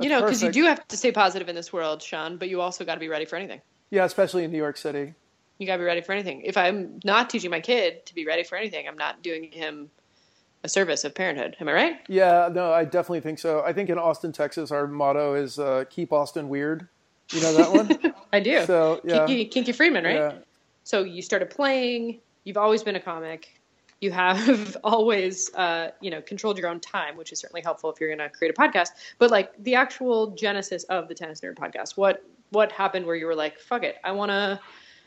you 0.00 0.08
know, 0.08 0.20
because 0.20 0.42
you 0.42 0.50
do 0.50 0.64
have 0.64 0.86
to 0.88 0.96
stay 0.96 1.12
positive 1.12 1.48
in 1.48 1.54
this 1.54 1.72
world, 1.72 2.02
Sean, 2.02 2.36
but 2.38 2.48
you 2.48 2.60
also 2.60 2.84
got 2.84 2.94
to 2.94 3.00
be 3.00 3.08
ready 3.08 3.24
for 3.24 3.36
anything. 3.36 3.60
Yeah, 3.90 4.04
especially 4.04 4.42
in 4.44 4.50
New 4.50 4.58
York 4.58 4.76
City. 4.76 5.14
You 5.58 5.66
got 5.66 5.74
to 5.74 5.78
be 5.78 5.84
ready 5.84 6.00
for 6.00 6.12
anything. 6.12 6.40
If 6.42 6.56
I'm 6.56 6.98
not 7.04 7.30
teaching 7.30 7.50
my 7.50 7.60
kid 7.60 8.04
to 8.06 8.14
be 8.14 8.24
ready 8.26 8.42
for 8.42 8.56
anything, 8.56 8.88
I'm 8.88 8.96
not 8.98 9.22
doing 9.22 9.52
him 9.52 9.90
a 10.64 10.68
service 10.68 11.04
of 11.04 11.14
parenthood. 11.14 11.56
Am 11.60 11.68
I 11.68 11.72
right? 11.72 12.00
Yeah, 12.08 12.48
no, 12.52 12.72
I 12.72 12.84
definitely 12.84 13.20
think 13.20 13.38
so. 13.38 13.62
I 13.64 13.72
think 13.72 13.90
in 13.90 13.98
Austin, 13.98 14.32
Texas, 14.32 14.70
our 14.70 14.86
motto 14.86 15.34
is 15.34 15.58
uh, 15.58 15.84
"Keep 15.90 16.12
Austin 16.12 16.48
weird." 16.48 16.88
You 17.30 17.40
know 17.40 17.54
that 17.54 17.72
one? 17.72 18.14
I 18.32 18.40
do. 18.40 18.64
So, 18.64 19.00
yeah. 19.04 19.26
Kinky, 19.26 19.46
Kinky 19.46 19.72
Friedman, 19.72 20.04
right? 20.04 20.16
Yeah. 20.16 20.32
So 20.84 21.02
you 21.02 21.22
started 21.22 21.50
playing. 21.50 22.20
You've 22.44 22.56
always 22.56 22.82
been 22.82 22.96
a 22.96 23.00
comic. 23.00 23.60
You 24.00 24.10
have 24.10 24.76
always, 24.84 25.52
uh, 25.54 25.92
you 26.00 26.10
know, 26.10 26.20
controlled 26.20 26.58
your 26.58 26.68
own 26.68 26.80
time, 26.80 27.16
which 27.16 27.32
is 27.32 27.40
certainly 27.40 27.62
helpful 27.62 27.90
if 27.90 28.00
you're 28.00 28.14
going 28.14 28.18
to 28.18 28.28
create 28.28 28.54
a 28.56 28.60
podcast. 28.60 28.90
But 29.18 29.30
like 29.30 29.52
the 29.62 29.74
actual 29.74 30.32
genesis 30.32 30.84
of 30.84 31.08
the 31.08 31.14
Tennis 31.14 31.40
Nerd 31.40 31.54
podcast, 31.54 31.96
what 31.96 32.24
what 32.50 32.70
happened 32.70 33.06
where 33.06 33.16
you 33.16 33.26
were 33.26 33.34
like, 33.34 33.58
"Fuck 33.58 33.82
it, 33.82 33.96
I 34.04 34.12
want 34.12 34.30
to 34.30 34.60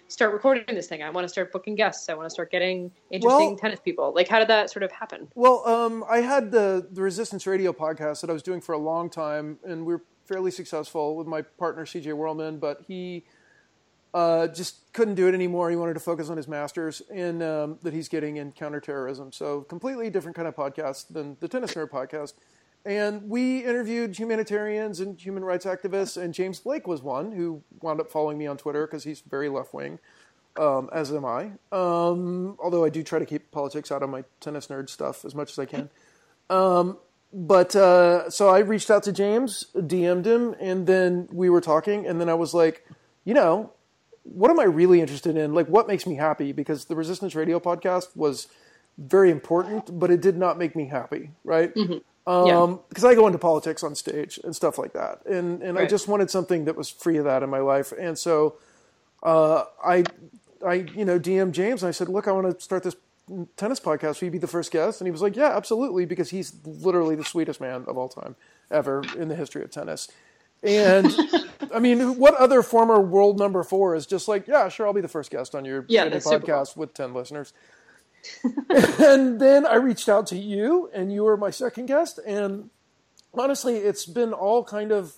start 0.08 0.34
recording 0.34 0.64
this 0.68 0.88
thing. 0.88 1.04
I 1.04 1.10
want 1.10 1.26
to 1.26 1.30
start 1.30 1.52
booking 1.52 1.76
guests. 1.76 2.10
I 2.10 2.14
want 2.14 2.26
to 2.26 2.30
start 2.30 2.52
getting 2.52 2.92
interesting 3.10 3.50
Well- 3.50 3.58
tennis 3.58 3.80
people." 3.80 4.14
Like, 4.14 4.28
how 4.28 4.40
did 4.40 4.48
that 4.50 4.70
sort 4.70 4.84
of 4.84 4.92
happen? 4.92 5.30
Well, 5.36 5.68
um, 5.68 6.04
I 6.10 6.20
had 6.22 6.52
the 6.52 6.88
the 6.92 7.02
Resistance 7.02 7.46
Radio 7.48 7.74
podcast 7.74 8.22
that 8.22 8.30
I 8.30 8.34
was 8.34 8.44
doing 8.44 8.62
for 8.62 8.74
a 8.74 8.78
long 8.78 9.10
time, 9.10 9.60
and 9.64 9.86
we 9.86 9.94
were 9.94 10.04
fairly 10.26 10.52
successful 10.52 11.16
with 11.16 11.28
my 11.28 11.42
partner 11.42 11.86
CJ 11.86 12.14
Whirlman, 12.14 12.60
but 12.60 12.82
he 12.88 13.26
uh, 14.14 14.48
just 14.48 14.92
couldn't 14.94 15.16
do 15.16 15.28
it 15.28 15.34
anymore. 15.34 15.70
He 15.70 15.76
wanted 15.76 15.96
to 15.96 16.00
focus 16.00 16.30
on 16.30 16.38
his 16.38 16.48
masters 16.48 17.02
in 17.14 17.42
um, 17.42 17.80
that 17.84 17.94
he's 17.94 18.08
getting 18.08 18.38
in 18.38 18.54
counterterrorism. 18.54 19.34
So 19.34 19.62
completely 19.62 20.10
different 20.10 20.38
kind 20.38 20.48
of 20.48 20.56
podcast 20.56 21.08
than 21.10 21.36
the 21.42 21.50
Tennis 21.50 21.74
Nerd 21.74 21.90
podcast. 21.90 22.34
And 22.86 23.28
we 23.28 23.66
interviewed 23.66 24.18
humanitarians 24.18 25.00
and 25.00 25.20
human 25.20 25.44
rights 25.44 25.66
activists, 25.66 26.22
and 26.22 26.34
James 26.34 26.60
Blake 26.60 26.88
was 26.88 27.02
one 27.02 27.32
who 27.32 27.64
wound 27.82 28.00
up 28.00 28.12
following 28.12 28.38
me 28.38 28.46
on 28.46 28.58
Twitter 28.58 28.86
because 28.86 29.04
he's 29.04 29.22
very 29.22 29.50
left 29.50 29.74
wing, 29.74 29.98
um, 30.56 30.90
as 30.94 31.12
am 31.12 31.26
I. 31.26 31.52
Um, 31.72 32.58
although 32.60 32.86
I 32.86 32.90
do 32.90 33.02
try 33.02 33.18
to 33.18 33.26
keep 33.26 33.50
politics 33.52 33.92
out 33.92 34.04
of 34.04 34.10
my 34.12 34.24
tennis 34.40 34.68
nerd 34.68 34.90
stuff 34.90 35.26
as 35.26 35.34
much 35.34 35.52
as 35.52 35.58
I 35.58 35.66
can. 35.66 35.90
Um, 36.52 37.00
but 37.34 37.76
uh, 37.76 38.30
so 38.30 38.50
I 38.50 38.60
reached 38.60 38.92
out 38.92 39.02
to 39.04 39.12
James, 39.12 39.66
DM'd 39.76 40.28
him, 40.28 40.56
and 40.60 40.86
then 40.86 41.28
we 41.32 41.50
were 41.50 41.62
talking, 41.62 42.06
and 42.06 42.22
then 42.22 42.30
I 42.30 42.36
was 42.36 42.54
like, 42.54 42.88
you 43.24 43.34
know, 43.34 43.74
what 44.24 44.52
am 44.52 44.60
I 44.60 44.64
really 44.66 45.02
interested 45.02 45.36
in? 45.38 45.54
Like, 45.56 45.68
what 45.68 45.88
makes 45.88 46.06
me 46.06 46.16
happy? 46.16 46.52
Because 46.52 46.86
the 46.86 46.96
Resistance 46.96 47.34
Radio 47.34 47.60
podcast 47.60 48.16
was 48.16 48.48
very 48.98 49.32
important, 49.32 50.00
but 50.00 50.12
it 50.12 50.22
did 50.22 50.38
not 50.38 50.58
make 50.58 50.76
me 50.76 50.88
happy, 50.88 51.32
right? 51.44 51.74
Um, 52.28 52.48
Yeah. 52.48 52.76
Because 52.90 53.06
I 53.06 53.16
go 53.16 53.28
into 53.28 53.38
politics 53.40 53.84
on 53.84 53.96
stage 53.96 54.40
and 54.44 54.56
stuff 54.56 54.78
like 54.78 54.94
that, 54.94 55.26
and 55.26 55.62
and 55.62 55.78
I 55.78 55.86
just 55.86 56.08
wanted 56.08 56.30
something 56.32 56.66
that 56.66 56.76
was 56.76 56.90
free 56.90 57.18
of 57.18 57.26
that 57.26 57.44
in 57.44 57.50
my 57.50 57.60
life, 57.60 57.92
and 58.00 58.18
so 58.18 58.56
uh, 59.24 59.66
I 59.84 60.04
I 60.66 60.74
you 60.96 61.06
know 61.06 61.20
DM 61.20 61.52
James 61.52 61.84
and 61.84 61.88
I 61.88 61.92
said, 61.92 62.10
look, 62.10 62.28
I 62.28 62.32
want 62.32 62.58
to 62.58 62.64
start 62.64 62.84
this 62.84 62.96
tennis 63.58 63.80
podcast. 63.80 64.22
Will 64.22 64.26
you 64.28 64.32
be 64.32 64.38
the 64.38 64.48
first 64.48 64.72
guest? 64.72 65.02
And 65.02 65.08
he 65.08 65.12
was 65.12 65.22
like, 65.22 65.36
yeah, 65.36 65.56
absolutely, 65.56 66.06
because 66.06 66.30
he's 66.30 66.54
literally 66.66 67.16
the 67.16 67.26
sweetest 67.26 67.60
man 67.62 67.86
of 67.88 67.98
all 67.98 68.10
time 68.10 68.36
ever 68.72 69.04
in 69.18 69.28
the 69.28 69.36
history 69.36 69.64
of 69.64 69.72
tennis. 69.72 70.08
And 70.64 71.16
I 71.74 71.80
mean, 71.80 72.18
what 72.18 72.34
other 72.36 72.62
former 72.64 73.00
world 73.00 73.38
number 73.40 73.64
four 73.64 73.96
is 73.96 74.06
just 74.06 74.28
like, 74.28 74.48
yeah, 74.48 74.70
sure, 74.70 74.88
I'll 74.88 74.94
be 74.94 75.02
the 75.02 75.08
first 75.08 75.32
guest 75.32 75.54
on 75.54 75.66
your 75.66 75.86
Yeah, 75.88 76.06
shitty 76.06 76.12
that's 76.12 76.26
super 76.26 76.48
podcast 76.48 76.78
with 76.78 76.94
ten 76.94 77.14
listeners. 77.14 77.54
and 78.70 79.40
then 79.40 79.66
I 79.66 79.76
reached 79.76 80.10
out 80.10 80.28
to 80.28 80.38
you, 80.38 80.90
and 80.94 81.12
you 81.12 81.24
were 81.24 81.38
my 81.38 81.50
second 81.50 81.88
guest. 81.88 82.20
And 82.26 82.70
honestly, 83.34 83.78
it's 83.78 84.06
been 84.06 84.34
all 84.34 84.64
kind 84.64 84.92
of 84.92 85.16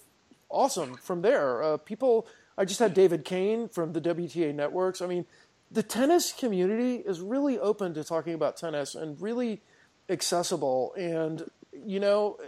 awesome 0.50 0.96
from 0.96 1.22
there. 1.22 1.64
Uh, 1.64 1.78
people, 1.78 2.28
I 2.58 2.66
just 2.66 2.80
had 2.80 2.94
David 2.94 3.26
Kane 3.26 3.70
from 3.70 3.94
the 3.94 4.02
WTA 4.02 4.54
networks. 4.54 5.02
I 5.02 5.08
mean, 5.08 5.26
the 5.70 5.84
tennis 5.84 6.32
community 6.32 6.96
is 6.96 7.20
really 7.20 7.60
open 7.60 7.94
to 7.94 8.04
talking 8.04 8.34
about 8.34 8.58
tennis 8.58 8.96
and 8.96 9.20
really 9.22 9.62
accessible. 10.10 10.94
And 10.98 11.50
you 11.86 12.00
know, 12.00 12.40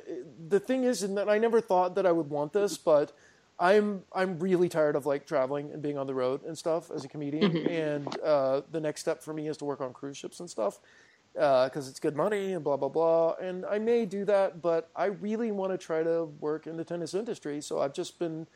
the 0.48 0.60
thing 0.60 0.84
is, 0.84 1.02
that 1.02 1.30
I 1.30 1.38
never 1.38 1.62
thought 1.62 1.96
that 1.96 2.06
I 2.06 2.12
would 2.12 2.30
want 2.30 2.54
this, 2.54 2.78
but 2.78 3.12
I'm 3.60 4.04
I'm 4.14 4.40
really 4.40 4.70
tired 4.70 4.96
of 4.96 5.06
like 5.06 5.26
traveling 5.26 5.72
and 5.72 5.82
being 5.82 5.98
on 5.98 6.08
the 6.08 6.14
road 6.14 6.44
and 6.46 6.58
stuff 6.58 6.90
as 6.92 7.04
a 7.04 7.08
comedian. 7.08 7.58
And 7.68 8.20
uh, 8.22 8.62
the 8.72 8.80
next 8.80 9.02
step 9.02 9.22
for 9.22 9.34
me 9.34 9.48
is 9.48 9.58
to 9.58 9.66
work 9.66 9.82
on 9.82 9.94
cruise 9.94 10.18
ships 10.18 10.40
and 10.40 10.50
stuff 10.50 10.80
because 11.34 11.88
it's 11.88 12.00
good 12.00 12.16
money 12.16 12.54
and 12.54 12.64
blah 12.64 12.78
blah 12.78 12.90
blah. 12.90 13.34
And 13.42 13.66
I 13.66 13.80
may 13.80 14.06
do 14.06 14.26
that, 14.26 14.62
but 14.62 14.90
I 14.96 15.06
really 15.06 15.52
want 15.52 15.72
to 15.72 15.78
try 15.78 16.04
to 16.04 16.26
work 16.40 16.68
in 16.68 16.78
the 16.78 16.84
tennis 16.84 17.14
industry. 17.14 17.62
So 17.62 17.82
I've 17.82 17.94
just 17.94 18.18
been, 18.20 18.48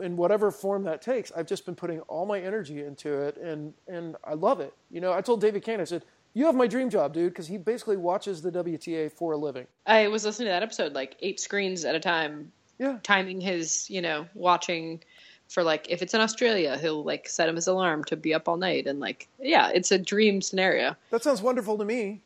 in 0.00 0.16
whatever 0.16 0.50
form 0.50 0.82
that 0.84 1.02
takes, 1.02 1.30
I've 1.32 1.46
just 1.46 1.66
been 1.66 1.74
putting 1.74 2.00
all 2.02 2.26
my 2.26 2.40
energy 2.40 2.82
into 2.82 3.12
it, 3.20 3.36
and 3.36 3.74
and 3.86 4.16
I 4.24 4.34
love 4.34 4.60
it. 4.60 4.72
You 4.90 5.00
know, 5.00 5.12
I 5.12 5.20
told 5.20 5.40
David 5.40 5.62
Kane, 5.62 5.80
I 5.80 5.84
said, 5.84 6.04
"You 6.34 6.46
have 6.46 6.54
my 6.54 6.66
dream 6.66 6.90
job, 6.90 7.12
dude," 7.12 7.32
because 7.32 7.46
he 7.46 7.58
basically 7.58 7.96
watches 7.96 8.42
the 8.42 8.50
WTA 8.50 9.12
for 9.12 9.32
a 9.32 9.36
living. 9.36 9.66
I 9.86 10.08
was 10.08 10.24
listening 10.24 10.46
to 10.46 10.52
that 10.52 10.62
episode 10.62 10.94
like 10.94 11.16
eight 11.20 11.38
screens 11.40 11.84
at 11.84 11.94
a 11.94 12.00
time, 12.00 12.52
Yeah, 12.78 12.98
timing 13.02 13.40
his, 13.40 13.88
you 13.90 14.00
know, 14.00 14.26
watching 14.34 15.02
for 15.48 15.62
like 15.62 15.86
if 15.88 16.02
it's 16.02 16.14
in 16.14 16.20
Australia, 16.20 16.76
he'll 16.78 17.02
like 17.02 17.28
set 17.28 17.48
him 17.48 17.56
his 17.56 17.66
alarm 17.66 18.04
to 18.04 18.16
be 18.16 18.34
up 18.34 18.48
all 18.48 18.56
night 18.56 18.86
and 18.86 19.00
like 19.00 19.28
yeah, 19.40 19.70
it's 19.74 19.90
a 19.90 19.98
dream 19.98 20.40
scenario. 20.40 20.94
that 21.10 21.22
sounds 21.22 21.42
wonderful 21.42 21.76
to 21.78 21.84
me. 21.84 22.20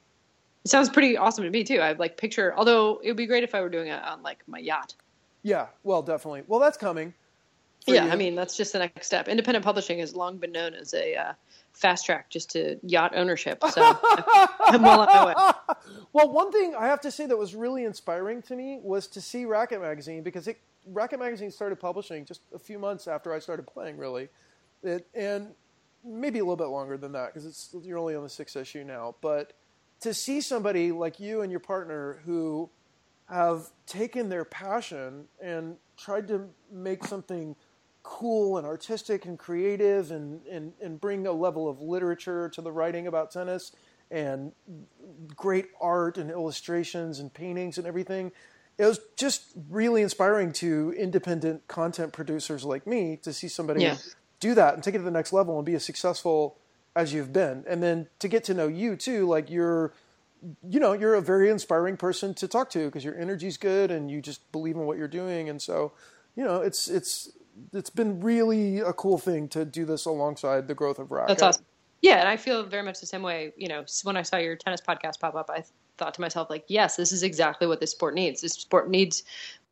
It 0.64 0.70
sounds 0.70 0.88
pretty 0.88 1.16
awesome 1.16 1.44
to 1.44 1.50
me 1.50 1.64
too. 1.64 1.80
I 1.80 1.88
have 1.88 1.98
like 1.98 2.16
picture 2.16 2.52
although 2.56 3.00
it 3.02 3.08
would 3.08 3.16
be 3.16 3.26
great 3.26 3.44
if 3.44 3.54
I 3.54 3.60
were 3.60 3.68
doing 3.68 3.88
it 3.88 4.02
on 4.02 4.22
like 4.22 4.42
my 4.46 4.58
yacht. 4.58 4.94
Yeah, 5.42 5.66
well, 5.82 6.02
definitely. 6.02 6.42
Well, 6.46 6.60
that's 6.60 6.76
coming. 6.76 7.14
yeah, 7.86 8.04
you. 8.04 8.10
I 8.10 8.16
mean 8.16 8.34
that's 8.34 8.56
just 8.56 8.72
the 8.72 8.80
next 8.80 9.06
step. 9.06 9.28
Independent 9.28 9.64
publishing 9.64 10.00
has 10.00 10.14
long 10.14 10.36
been 10.38 10.52
known 10.52 10.74
as 10.74 10.92
a 10.94 11.14
uh, 11.14 11.32
fast 11.72 12.06
track 12.06 12.30
just 12.30 12.50
to 12.50 12.78
yacht 12.82 13.12
ownership. 13.14 13.62
So 13.70 13.82
I'm 14.60 14.82
well 14.82 15.00
on 15.00 15.06
my 15.06 15.26
way. 15.26 15.34
Well, 16.12 16.30
one 16.30 16.52
thing 16.52 16.74
I 16.78 16.86
have 16.86 17.00
to 17.02 17.10
say 17.10 17.26
that 17.26 17.36
was 17.36 17.54
really 17.54 17.84
inspiring 17.84 18.42
to 18.42 18.56
me 18.56 18.78
was 18.82 19.06
to 19.08 19.20
see 19.20 19.44
Racket 19.44 19.80
Magazine 19.80 20.22
because 20.22 20.48
it, 20.48 20.58
Racket 20.86 21.18
Magazine 21.18 21.50
started 21.50 21.76
publishing 21.80 22.24
just 22.24 22.42
a 22.54 22.58
few 22.58 22.78
months 22.78 23.08
after 23.08 23.32
I 23.32 23.38
started 23.38 23.66
playing, 23.66 23.96
really, 23.96 24.28
it, 24.82 25.06
and 25.14 25.48
maybe 26.04 26.38
a 26.40 26.42
little 26.42 26.56
bit 26.56 26.66
longer 26.66 26.96
than 26.96 27.12
that 27.12 27.32
because 27.32 27.46
it's 27.46 27.74
you're 27.82 27.98
only 27.98 28.14
on 28.14 28.22
the 28.22 28.28
sixth 28.28 28.56
issue 28.56 28.84
now. 28.84 29.14
But 29.20 29.54
to 30.00 30.12
see 30.12 30.40
somebody 30.40 30.92
like 30.92 31.20
you 31.20 31.42
and 31.42 31.50
your 31.50 31.60
partner 31.60 32.20
who 32.24 32.68
have 33.28 33.70
taken 33.86 34.28
their 34.28 34.44
passion 34.44 35.26
and 35.40 35.76
tried 35.96 36.28
to 36.28 36.48
make 36.70 37.04
something 37.04 37.56
cool 38.02 38.58
and 38.58 38.66
artistic 38.66 39.24
and 39.24 39.38
creative 39.38 40.10
and, 40.10 40.44
and, 40.46 40.72
and 40.80 41.00
bring 41.00 41.26
a 41.26 41.32
level 41.32 41.68
of 41.68 41.80
literature 41.80 42.48
to 42.48 42.60
the 42.60 42.72
writing 42.72 43.06
about 43.06 43.30
tennis 43.30 43.72
and 44.10 44.52
great 45.36 45.66
art 45.80 46.18
and 46.18 46.30
illustrations 46.30 47.18
and 47.18 47.32
paintings 47.32 47.78
and 47.78 47.86
everything. 47.86 48.32
It 48.78 48.86
was 48.86 49.00
just 49.16 49.52
really 49.70 50.02
inspiring 50.02 50.52
to 50.54 50.94
independent 50.96 51.68
content 51.68 52.12
producers 52.12 52.64
like 52.64 52.86
me 52.86 53.18
to 53.22 53.32
see 53.32 53.48
somebody 53.48 53.82
Yeah. 53.82 53.96
do 54.40 54.54
that 54.54 54.74
and 54.74 54.82
take 54.82 54.94
it 54.94 54.98
to 54.98 55.04
the 55.04 55.10
next 55.10 55.32
level 55.32 55.56
and 55.56 55.64
be 55.64 55.74
as 55.74 55.84
successful 55.84 56.58
as 56.96 57.12
you've 57.12 57.32
been. 57.32 57.64
And 57.68 57.82
then 57.82 58.08
to 58.18 58.28
get 58.28 58.44
to 58.44 58.54
know 58.54 58.68
you 58.68 58.96
too, 58.96 59.26
like 59.26 59.50
you're 59.50 59.92
you 60.68 60.80
know, 60.80 60.92
you're 60.92 61.14
a 61.14 61.20
very 61.22 61.50
inspiring 61.50 61.96
person 61.96 62.34
to 62.34 62.48
talk 62.48 62.68
to 62.70 62.86
because 62.86 63.04
your 63.04 63.16
energy's 63.16 63.56
good 63.56 63.92
and 63.92 64.10
you 64.10 64.20
just 64.20 64.50
believe 64.50 64.74
in 64.74 64.86
what 64.86 64.98
you're 64.98 65.06
doing. 65.06 65.48
And 65.48 65.62
so, 65.62 65.92
you 66.34 66.42
know, 66.42 66.62
it's 66.62 66.88
it's 66.88 67.30
it's 67.72 67.90
been 67.90 68.20
really 68.20 68.80
a 68.80 68.92
cool 68.92 69.18
thing 69.18 69.48
to 69.48 69.64
do 69.64 69.84
this 69.84 70.04
alongside 70.06 70.68
the 70.68 70.74
growth 70.74 70.98
of 70.98 71.10
Racquet. 71.10 71.28
That's 71.28 71.42
awesome. 71.42 71.64
Yeah, 72.00 72.16
and 72.16 72.28
I 72.28 72.36
feel 72.36 72.64
very 72.64 72.82
much 72.82 73.00
the 73.00 73.06
same 73.06 73.22
way. 73.22 73.52
You 73.56 73.68
know, 73.68 73.84
when 74.02 74.16
I 74.16 74.22
saw 74.22 74.36
your 74.36 74.56
tennis 74.56 74.80
podcast 74.80 75.20
pop 75.20 75.36
up, 75.36 75.48
I 75.48 75.62
thought 75.98 76.14
to 76.14 76.20
myself, 76.20 76.50
like, 76.50 76.64
yes, 76.66 76.96
this 76.96 77.12
is 77.12 77.22
exactly 77.22 77.66
what 77.66 77.80
this 77.80 77.92
sport 77.92 78.14
needs. 78.14 78.40
This 78.40 78.54
sport 78.54 78.90
needs 78.90 79.22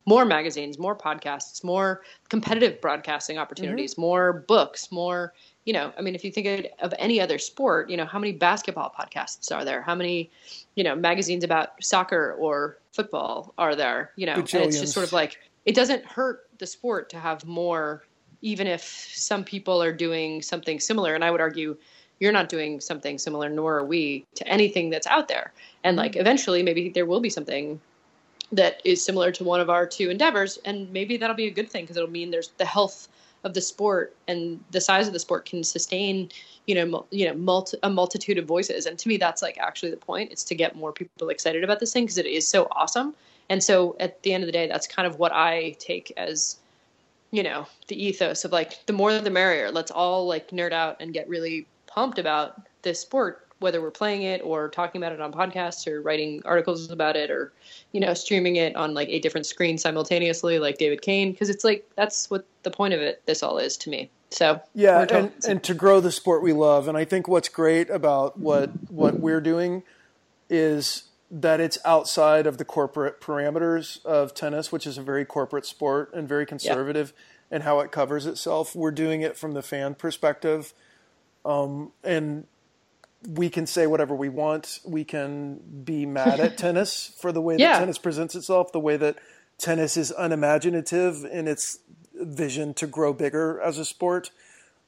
more 0.07 0.25
magazines, 0.25 0.79
more 0.79 0.97
podcasts, 0.97 1.63
more 1.65 2.03
competitive 2.29 2.81
broadcasting 2.81 3.37
opportunities, 3.37 3.93
mm-hmm. 3.93 4.03
more 4.03 4.45
books, 4.47 4.91
more. 4.93 5.35
You 5.65 5.73
know, 5.73 5.93
I 5.99 6.03
mean, 6.03 6.15
if 6.15 6.25
you 6.25 6.31
think 6.31 6.47
of, 6.47 6.93
of 6.93 6.95
any 6.99 7.21
other 7.21 7.39
sport, 7.39 7.91
you 7.91 7.97
know, 7.97 8.07
how 8.07 8.19
many 8.19 8.33
basketball 8.33 8.95
podcasts 8.99 9.55
are 9.55 9.65
there? 9.65 9.83
How 9.83 9.95
many, 9.95 10.31
you 10.75 10.85
know, 10.85 10.95
magazines 10.95 11.45
about 11.45 11.83
soccer 11.83 12.35
or 12.39 12.79
football 12.93 13.55
are 13.59 13.75
there? 13.75 14.13
You 14.17 14.27
know, 14.27 14.35
and 14.35 14.55
it's 14.55 14.81
just 14.81 14.95
sort 14.95 15.07
of 15.07 15.13
like 15.13 15.39
it 15.67 15.75
doesn't 15.75 16.05
hurt 16.05 16.49
the 16.61 16.67
sport 16.67 17.11
to 17.11 17.19
have 17.19 17.45
more 17.45 18.05
even 18.43 18.67
if 18.67 18.83
some 18.83 19.45
people 19.45 19.83
are 19.83 19.93
doing 19.93 20.41
something 20.41 20.81
similar. 20.81 21.15
And 21.15 21.25
i 21.25 21.31
would 21.31 21.41
argue 21.41 21.77
you're 22.21 22.33
not 22.33 22.49
doing 22.49 22.81
something 22.81 23.19
similar 23.19 23.49
nor 23.49 23.79
are 23.79 23.85
we 23.85 24.25
to 24.37 24.47
anything 24.47 24.91
that's 24.91 25.07
out 25.07 25.29
there. 25.29 25.53
And 25.85 25.97
like 25.97 26.13
mm-hmm. 26.13 26.21
eventually 26.21 26.63
maybe 26.63 26.89
there 26.91 27.07
will 27.07 27.21
be 27.21 27.31
something 27.31 27.81
that 28.53 28.81
is 28.85 29.05
similar 29.05 29.31
to 29.33 29.45
one 29.45 29.61
of 29.61 29.71
our 29.71 29.87
two 29.87 30.11
endeavors 30.11 30.59
and 30.65 30.91
maybe 30.93 31.17
that'll 31.17 31.37
be 31.37 31.47
a 31.47 31.51
good 31.51 31.71
thing 31.71 31.85
because 31.85 31.97
it'll 31.97 32.11
mean 32.11 32.31
there's 32.31 32.51
the 32.59 32.65
health 32.65 33.09
of 33.45 33.55
the 33.55 33.61
sport 33.61 34.15
and 34.29 34.63
the 34.71 34.81
size 34.81 35.07
of 35.07 35.13
the 35.13 35.19
sport 35.19 35.47
can 35.47 35.65
sustain 35.65 36.29
you 36.67 36.75
know 36.75 36.85
mul- 36.85 37.07
you 37.11 37.27
know 37.27 37.35
multi- 37.35 37.79
a 37.83 37.91
multitude 37.91 38.39
of 38.39 38.45
voices. 38.45 38.87
And 38.87 38.99
to 38.99 39.09
me 39.09 39.17
that's 39.17 39.41
like 39.41 39.57
actually 39.59 39.91
the 39.91 39.97
point 39.97 40.33
it's 40.33 40.45
to 40.45 40.55
get 40.55 40.77
more 40.77 40.93
people 40.93 41.31
excited 41.31 41.65
about 41.65 41.81
this 41.81 41.93
thing 41.93 42.05
because 42.05 42.19
it 42.19 42.27
is 42.27 42.47
so 42.47 42.69
awesome 42.73 43.15
and 43.51 43.63
so 43.63 43.95
at 44.01 44.23
the 44.23 44.33
end 44.33 44.43
of 44.43 44.47
the 44.47 44.53
day 44.53 44.67
that's 44.67 44.87
kind 44.87 45.07
of 45.07 45.19
what 45.19 45.33
i 45.33 45.77
take 45.79 46.11
as 46.17 46.57
you 47.31 47.43
know 47.43 47.67
the 47.89 48.03
ethos 48.03 48.45
of 48.45 48.53
like 48.53 48.85
the 48.87 48.93
more 48.93 49.17
the 49.19 49.31
merrier 49.31 49.71
let's 49.71 49.91
all 49.91 50.27
like 50.27 50.49
nerd 50.51 50.73
out 50.73 50.97
and 51.01 51.13
get 51.13 51.29
really 51.29 51.67
pumped 51.87 52.19
about 52.19 52.63
this 52.83 53.01
sport 53.01 53.47
whether 53.59 53.83
we're 53.83 53.91
playing 53.91 54.23
it 54.23 54.41
or 54.43 54.71
talking 54.71 55.03
about 55.03 55.13
it 55.13 55.21
on 55.21 55.31
podcasts 55.31 55.87
or 55.87 56.01
writing 56.01 56.41
articles 56.47 56.91
about 56.91 57.15
it 57.15 57.31
or 57.31 57.53
you 57.93 58.01
know 58.01 58.15
streaming 58.15 58.57
it 58.57 58.75
on 58.75 58.95
like 58.95 59.09
eight 59.11 59.23
different 59.23 59.45
screens 59.45 59.83
simultaneously 59.83 60.59
like 60.59 60.79
david 60.79 61.03
kane 61.03 61.33
because 61.33 61.51
it's 61.51 61.65
like 61.65 61.89
that's 61.97 62.31
what 62.31 62.47
the 62.63 62.71
point 62.71 62.95
of 62.95 63.01
it 63.01 63.21
this 63.27 63.43
all 63.43 63.59
is 63.59 63.77
to 63.77 63.91
me 63.91 64.09
so 64.31 64.61
Yeah, 64.75 65.07
and, 65.11 65.33
and 65.47 65.63
to 65.65 65.75
grow 65.75 66.01
the 66.01 66.13
sport 66.13 66.43
we 66.43 66.53
love. 66.53 66.89
And 66.89 66.97
I 66.97 67.05
think 67.05 67.27
what's 67.27 67.49
great 67.49 67.91
about 67.91 68.39
what 68.39 68.71
what 68.89 69.19
we're 69.19 69.41
doing 69.41 69.83
is 70.49 71.05
that 71.31 71.61
it's 71.61 71.79
outside 71.85 72.47
of 72.47 72.59
the 72.59 72.65
corporate 72.65 73.21
parameters 73.21 74.05
of 74.05 74.35
tennis, 74.35 74.73
which 74.73 74.87
is 74.87 74.99
a 74.99 75.03
very 75.03 75.25
corporate 75.25 75.65
sport 75.65 76.13
and 76.13 76.29
very 76.29 76.45
conservative 76.45 77.13
in 77.51 77.63
how 77.63 77.81
it 77.81 77.93
covers 77.93 78.27
itself. 78.27 78.75
We're 78.75 78.91
doing 78.91 79.23
it 79.23 79.37
from 79.37 79.53
the 79.53 79.63
fan 79.63 79.95
perspective, 79.95 80.75
um, 81.45 81.93
and 82.03 82.47
we 83.29 83.49
can 83.49 83.67
say 83.67 83.87
whatever 83.87 84.15
we 84.15 84.29
want. 84.29 84.81
We 84.85 85.05
can 85.05 85.61
be 85.85 86.05
mad 86.05 86.41
at 86.41 86.59
tennis 86.59 87.13
for 87.21 87.31
the 87.31 87.41
way 87.41 87.57
that 87.57 87.79
tennis 87.79 87.99
presents 87.99 88.35
itself, 88.35 88.73
the 88.73 88.81
way 88.81 88.97
that 88.97 89.17
tennis 89.59 89.97
is 89.97 90.13
unimaginative 90.17 91.25
in 91.25 91.47
its 91.47 91.79
vision 92.15 92.75
to 92.75 92.87
grow 92.87 93.13
bigger 93.13 93.61
as 93.61 93.79
a 93.79 93.85
sport. 93.85 94.31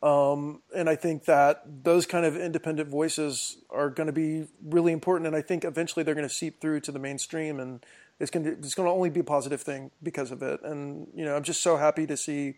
Um, 0.03 0.63
and 0.75 0.91
I 0.91 0.97
think 0.97 1.27
that 1.27 1.63
those 1.85 2.07
kind 2.07 2.27
of 2.27 2.37
independent 2.37 2.89
voices 2.89 3.59
are 3.71 3.89
going 3.89 4.09
to 4.09 4.13
be 4.13 4.49
really 4.65 4.93
important. 4.93 5.29
And 5.29 5.37
I 5.37 5.43
think 5.43 5.65
eventually 5.65 6.03
they're 6.03 6.17
going 6.17 6.29
to 6.29 6.35
seep 6.35 6.61
through 6.61 6.81
to 6.81 6.93
the 6.93 6.99
mainstream, 6.99 7.61
and 7.61 7.85
it's 8.19 8.31
going 8.31 8.45
to 8.45 8.51
it's 8.53 8.75
going 8.75 8.89
to 8.89 8.93
only 8.93 9.11
be 9.11 9.21
a 9.21 9.25
positive 9.25 9.63
thing 9.63 9.93
because 10.03 10.33
of 10.33 10.43
it. 10.43 10.61
And 10.63 11.07
you 11.15 11.25
know, 11.25 11.37
I'm 11.37 11.45
just 11.45 11.63
so 11.63 11.77
happy 11.77 12.07
to 12.09 12.17
see 12.17 12.55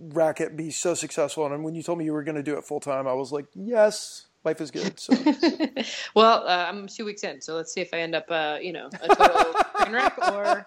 Racquet 0.00 0.56
be 0.56 0.70
so 0.70 0.94
successful. 0.94 1.46
And 1.46 1.62
when 1.62 1.76
you 1.76 1.84
told 1.84 1.98
me 1.98 2.04
you 2.04 2.12
were 2.12 2.24
going 2.24 2.34
to 2.36 2.42
do 2.42 2.58
it 2.58 2.64
full 2.64 2.80
time, 2.80 3.06
I 3.06 3.12
was 3.12 3.30
like, 3.30 3.46
yes, 3.54 4.26
life 4.44 4.60
is 4.60 4.70
good. 4.70 4.98
So 4.98 5.12
well 6.14 6.46
uh, 6.46 6.66
i'm 6.68 6.86
two 6.86 7.04
weeks 7.04 7.22
in 7.24 7.40
so 7.40 7.54
let's 7.54 7.72
see 7.72 7.80
if 7.80 7.92
i 7.92 7.98
end 7.98 8.14
up 8.14 8.26
uh, 8.30 8.58
you 8.60 8.72
know 8.72 8.88
a 9.02 9.08
total 9.08 9.54
train 9.76 9.92
wreck 9.92 10.16
or 10.32 10.64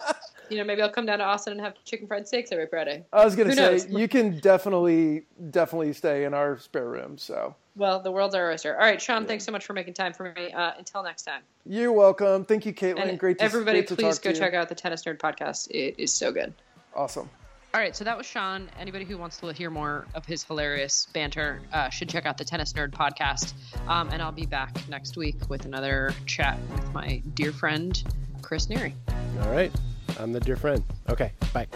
you 0.49 0.57
know 0.57 0.63
maybe 0.63 0.81
i'll 0.81 0.89
come 0.89 1.05
down 1.05 1.19
to 1.19 1.25
austin 1.25 1.53
and 1.53 1.61
have 1.61 1.73
chicken 1.83 2.07
fried 2.07 2.27
steaks 2.27 2.51
every 2.51 2.67
friday 2.67 3.03
I 3.11 3.25
was 3.25 3.35
going 3.35 3.49
to 3.49 3.55
say 3.55 3.71
knows? 3.71 3.89
you 3.89 4.07
can 4.07 4.39
definitely 4.39 5.25
definitely 5.51 5.93
stay 5.93 6.25
in 6.25 6.33
our 6.33 6.57
spare 6.57 6.87
room. 6.87 7.17
So 7.17 7.55
well 7.75 7.99
the 7.99 8.11
world's 8.11 8.35
our 8.35 8.51
oyster 8.51 8.73
all 8.73 8.85
right 8.85 9.01
sean 9.01 9.25
thanks 9.25 9.43
so 9.43 9.51
much 9.51 9.65
for 9.65 9.73
making 9.73 9.93
time 9.93 10.13
for 10.13 10.33
me 10.35 10.51
uh, 10.51 10.71
until 10.77 11.03
next 11.03 11.23
time 11.23 11.41
you're 11.67 11.91
welcome. 11.91 12.45
Thank 12.45 12.65
you, 12.67 12.73
Caitlin. 12.73 13.09
and 13.09 13.19
great 13.19 13.39
to 13.39 13.43
everybody 13.43 13.79
great 13.79 13.87
to 13.87 13.95
please 13.95 14.19
go 14.19 14.31
check 14.31 14.53
out 14.53 14.69
the 14.69 14.75
tennis 14.75 15.03
nerd 15.03 15.17
podcast 15.17 15.69
it 15.71 15.95
is 15.97 16.13
so 16.13 16.31
good 16.31 16.53
Awesome. 16.95 17.29
All 17.75 17.81
right, 17.81 17.93
so 17.93 18.05
that 18.05 18.17
was 18.17 18.25
Sean. 18.25 18.69
Anybody 18.79 19.03
who 19.03 19.17
wants 19.17 19.35
to 19.41 19.51
hear 19.51 19.69
more 19.69 20.05
of 20.15 20.25
his 20.25 20.45
hilarious 20.45 21.09
banter 21.11 21.59
uh, 21.73 21.89
should 21.89 22.07
check 22.07 22.25
out 22.25 22.37
the 22.37 22.45
Tennis 22.45 22.71
Nerd 22.71 22.91
podcast. 22.91 23.51
Um, 23.89 24.07
and 24.13 24.21
I'll 24.21 24.31
be 24.31 24.45
back 24.45 24.87
next 24.87 25.17
week 25.17 25.49
with 25.49 25.65
another 25.65 26.13
chat 26.25 26.57
with 26.71 26.93
my 26.93 27.21
dear 27.33 27.51
friend, 27.51 28.01
Chris 28.41 28.67
Neary. 28.67 28.93
All 29.41 29.51
right. 29.51 29.73
I'm 30.17 30.31
the 30.31 30.39
dear 30.39 30.55
friend. 30.55 30.85
Okay. 31.09 31.33
Bye. 31.53 31.67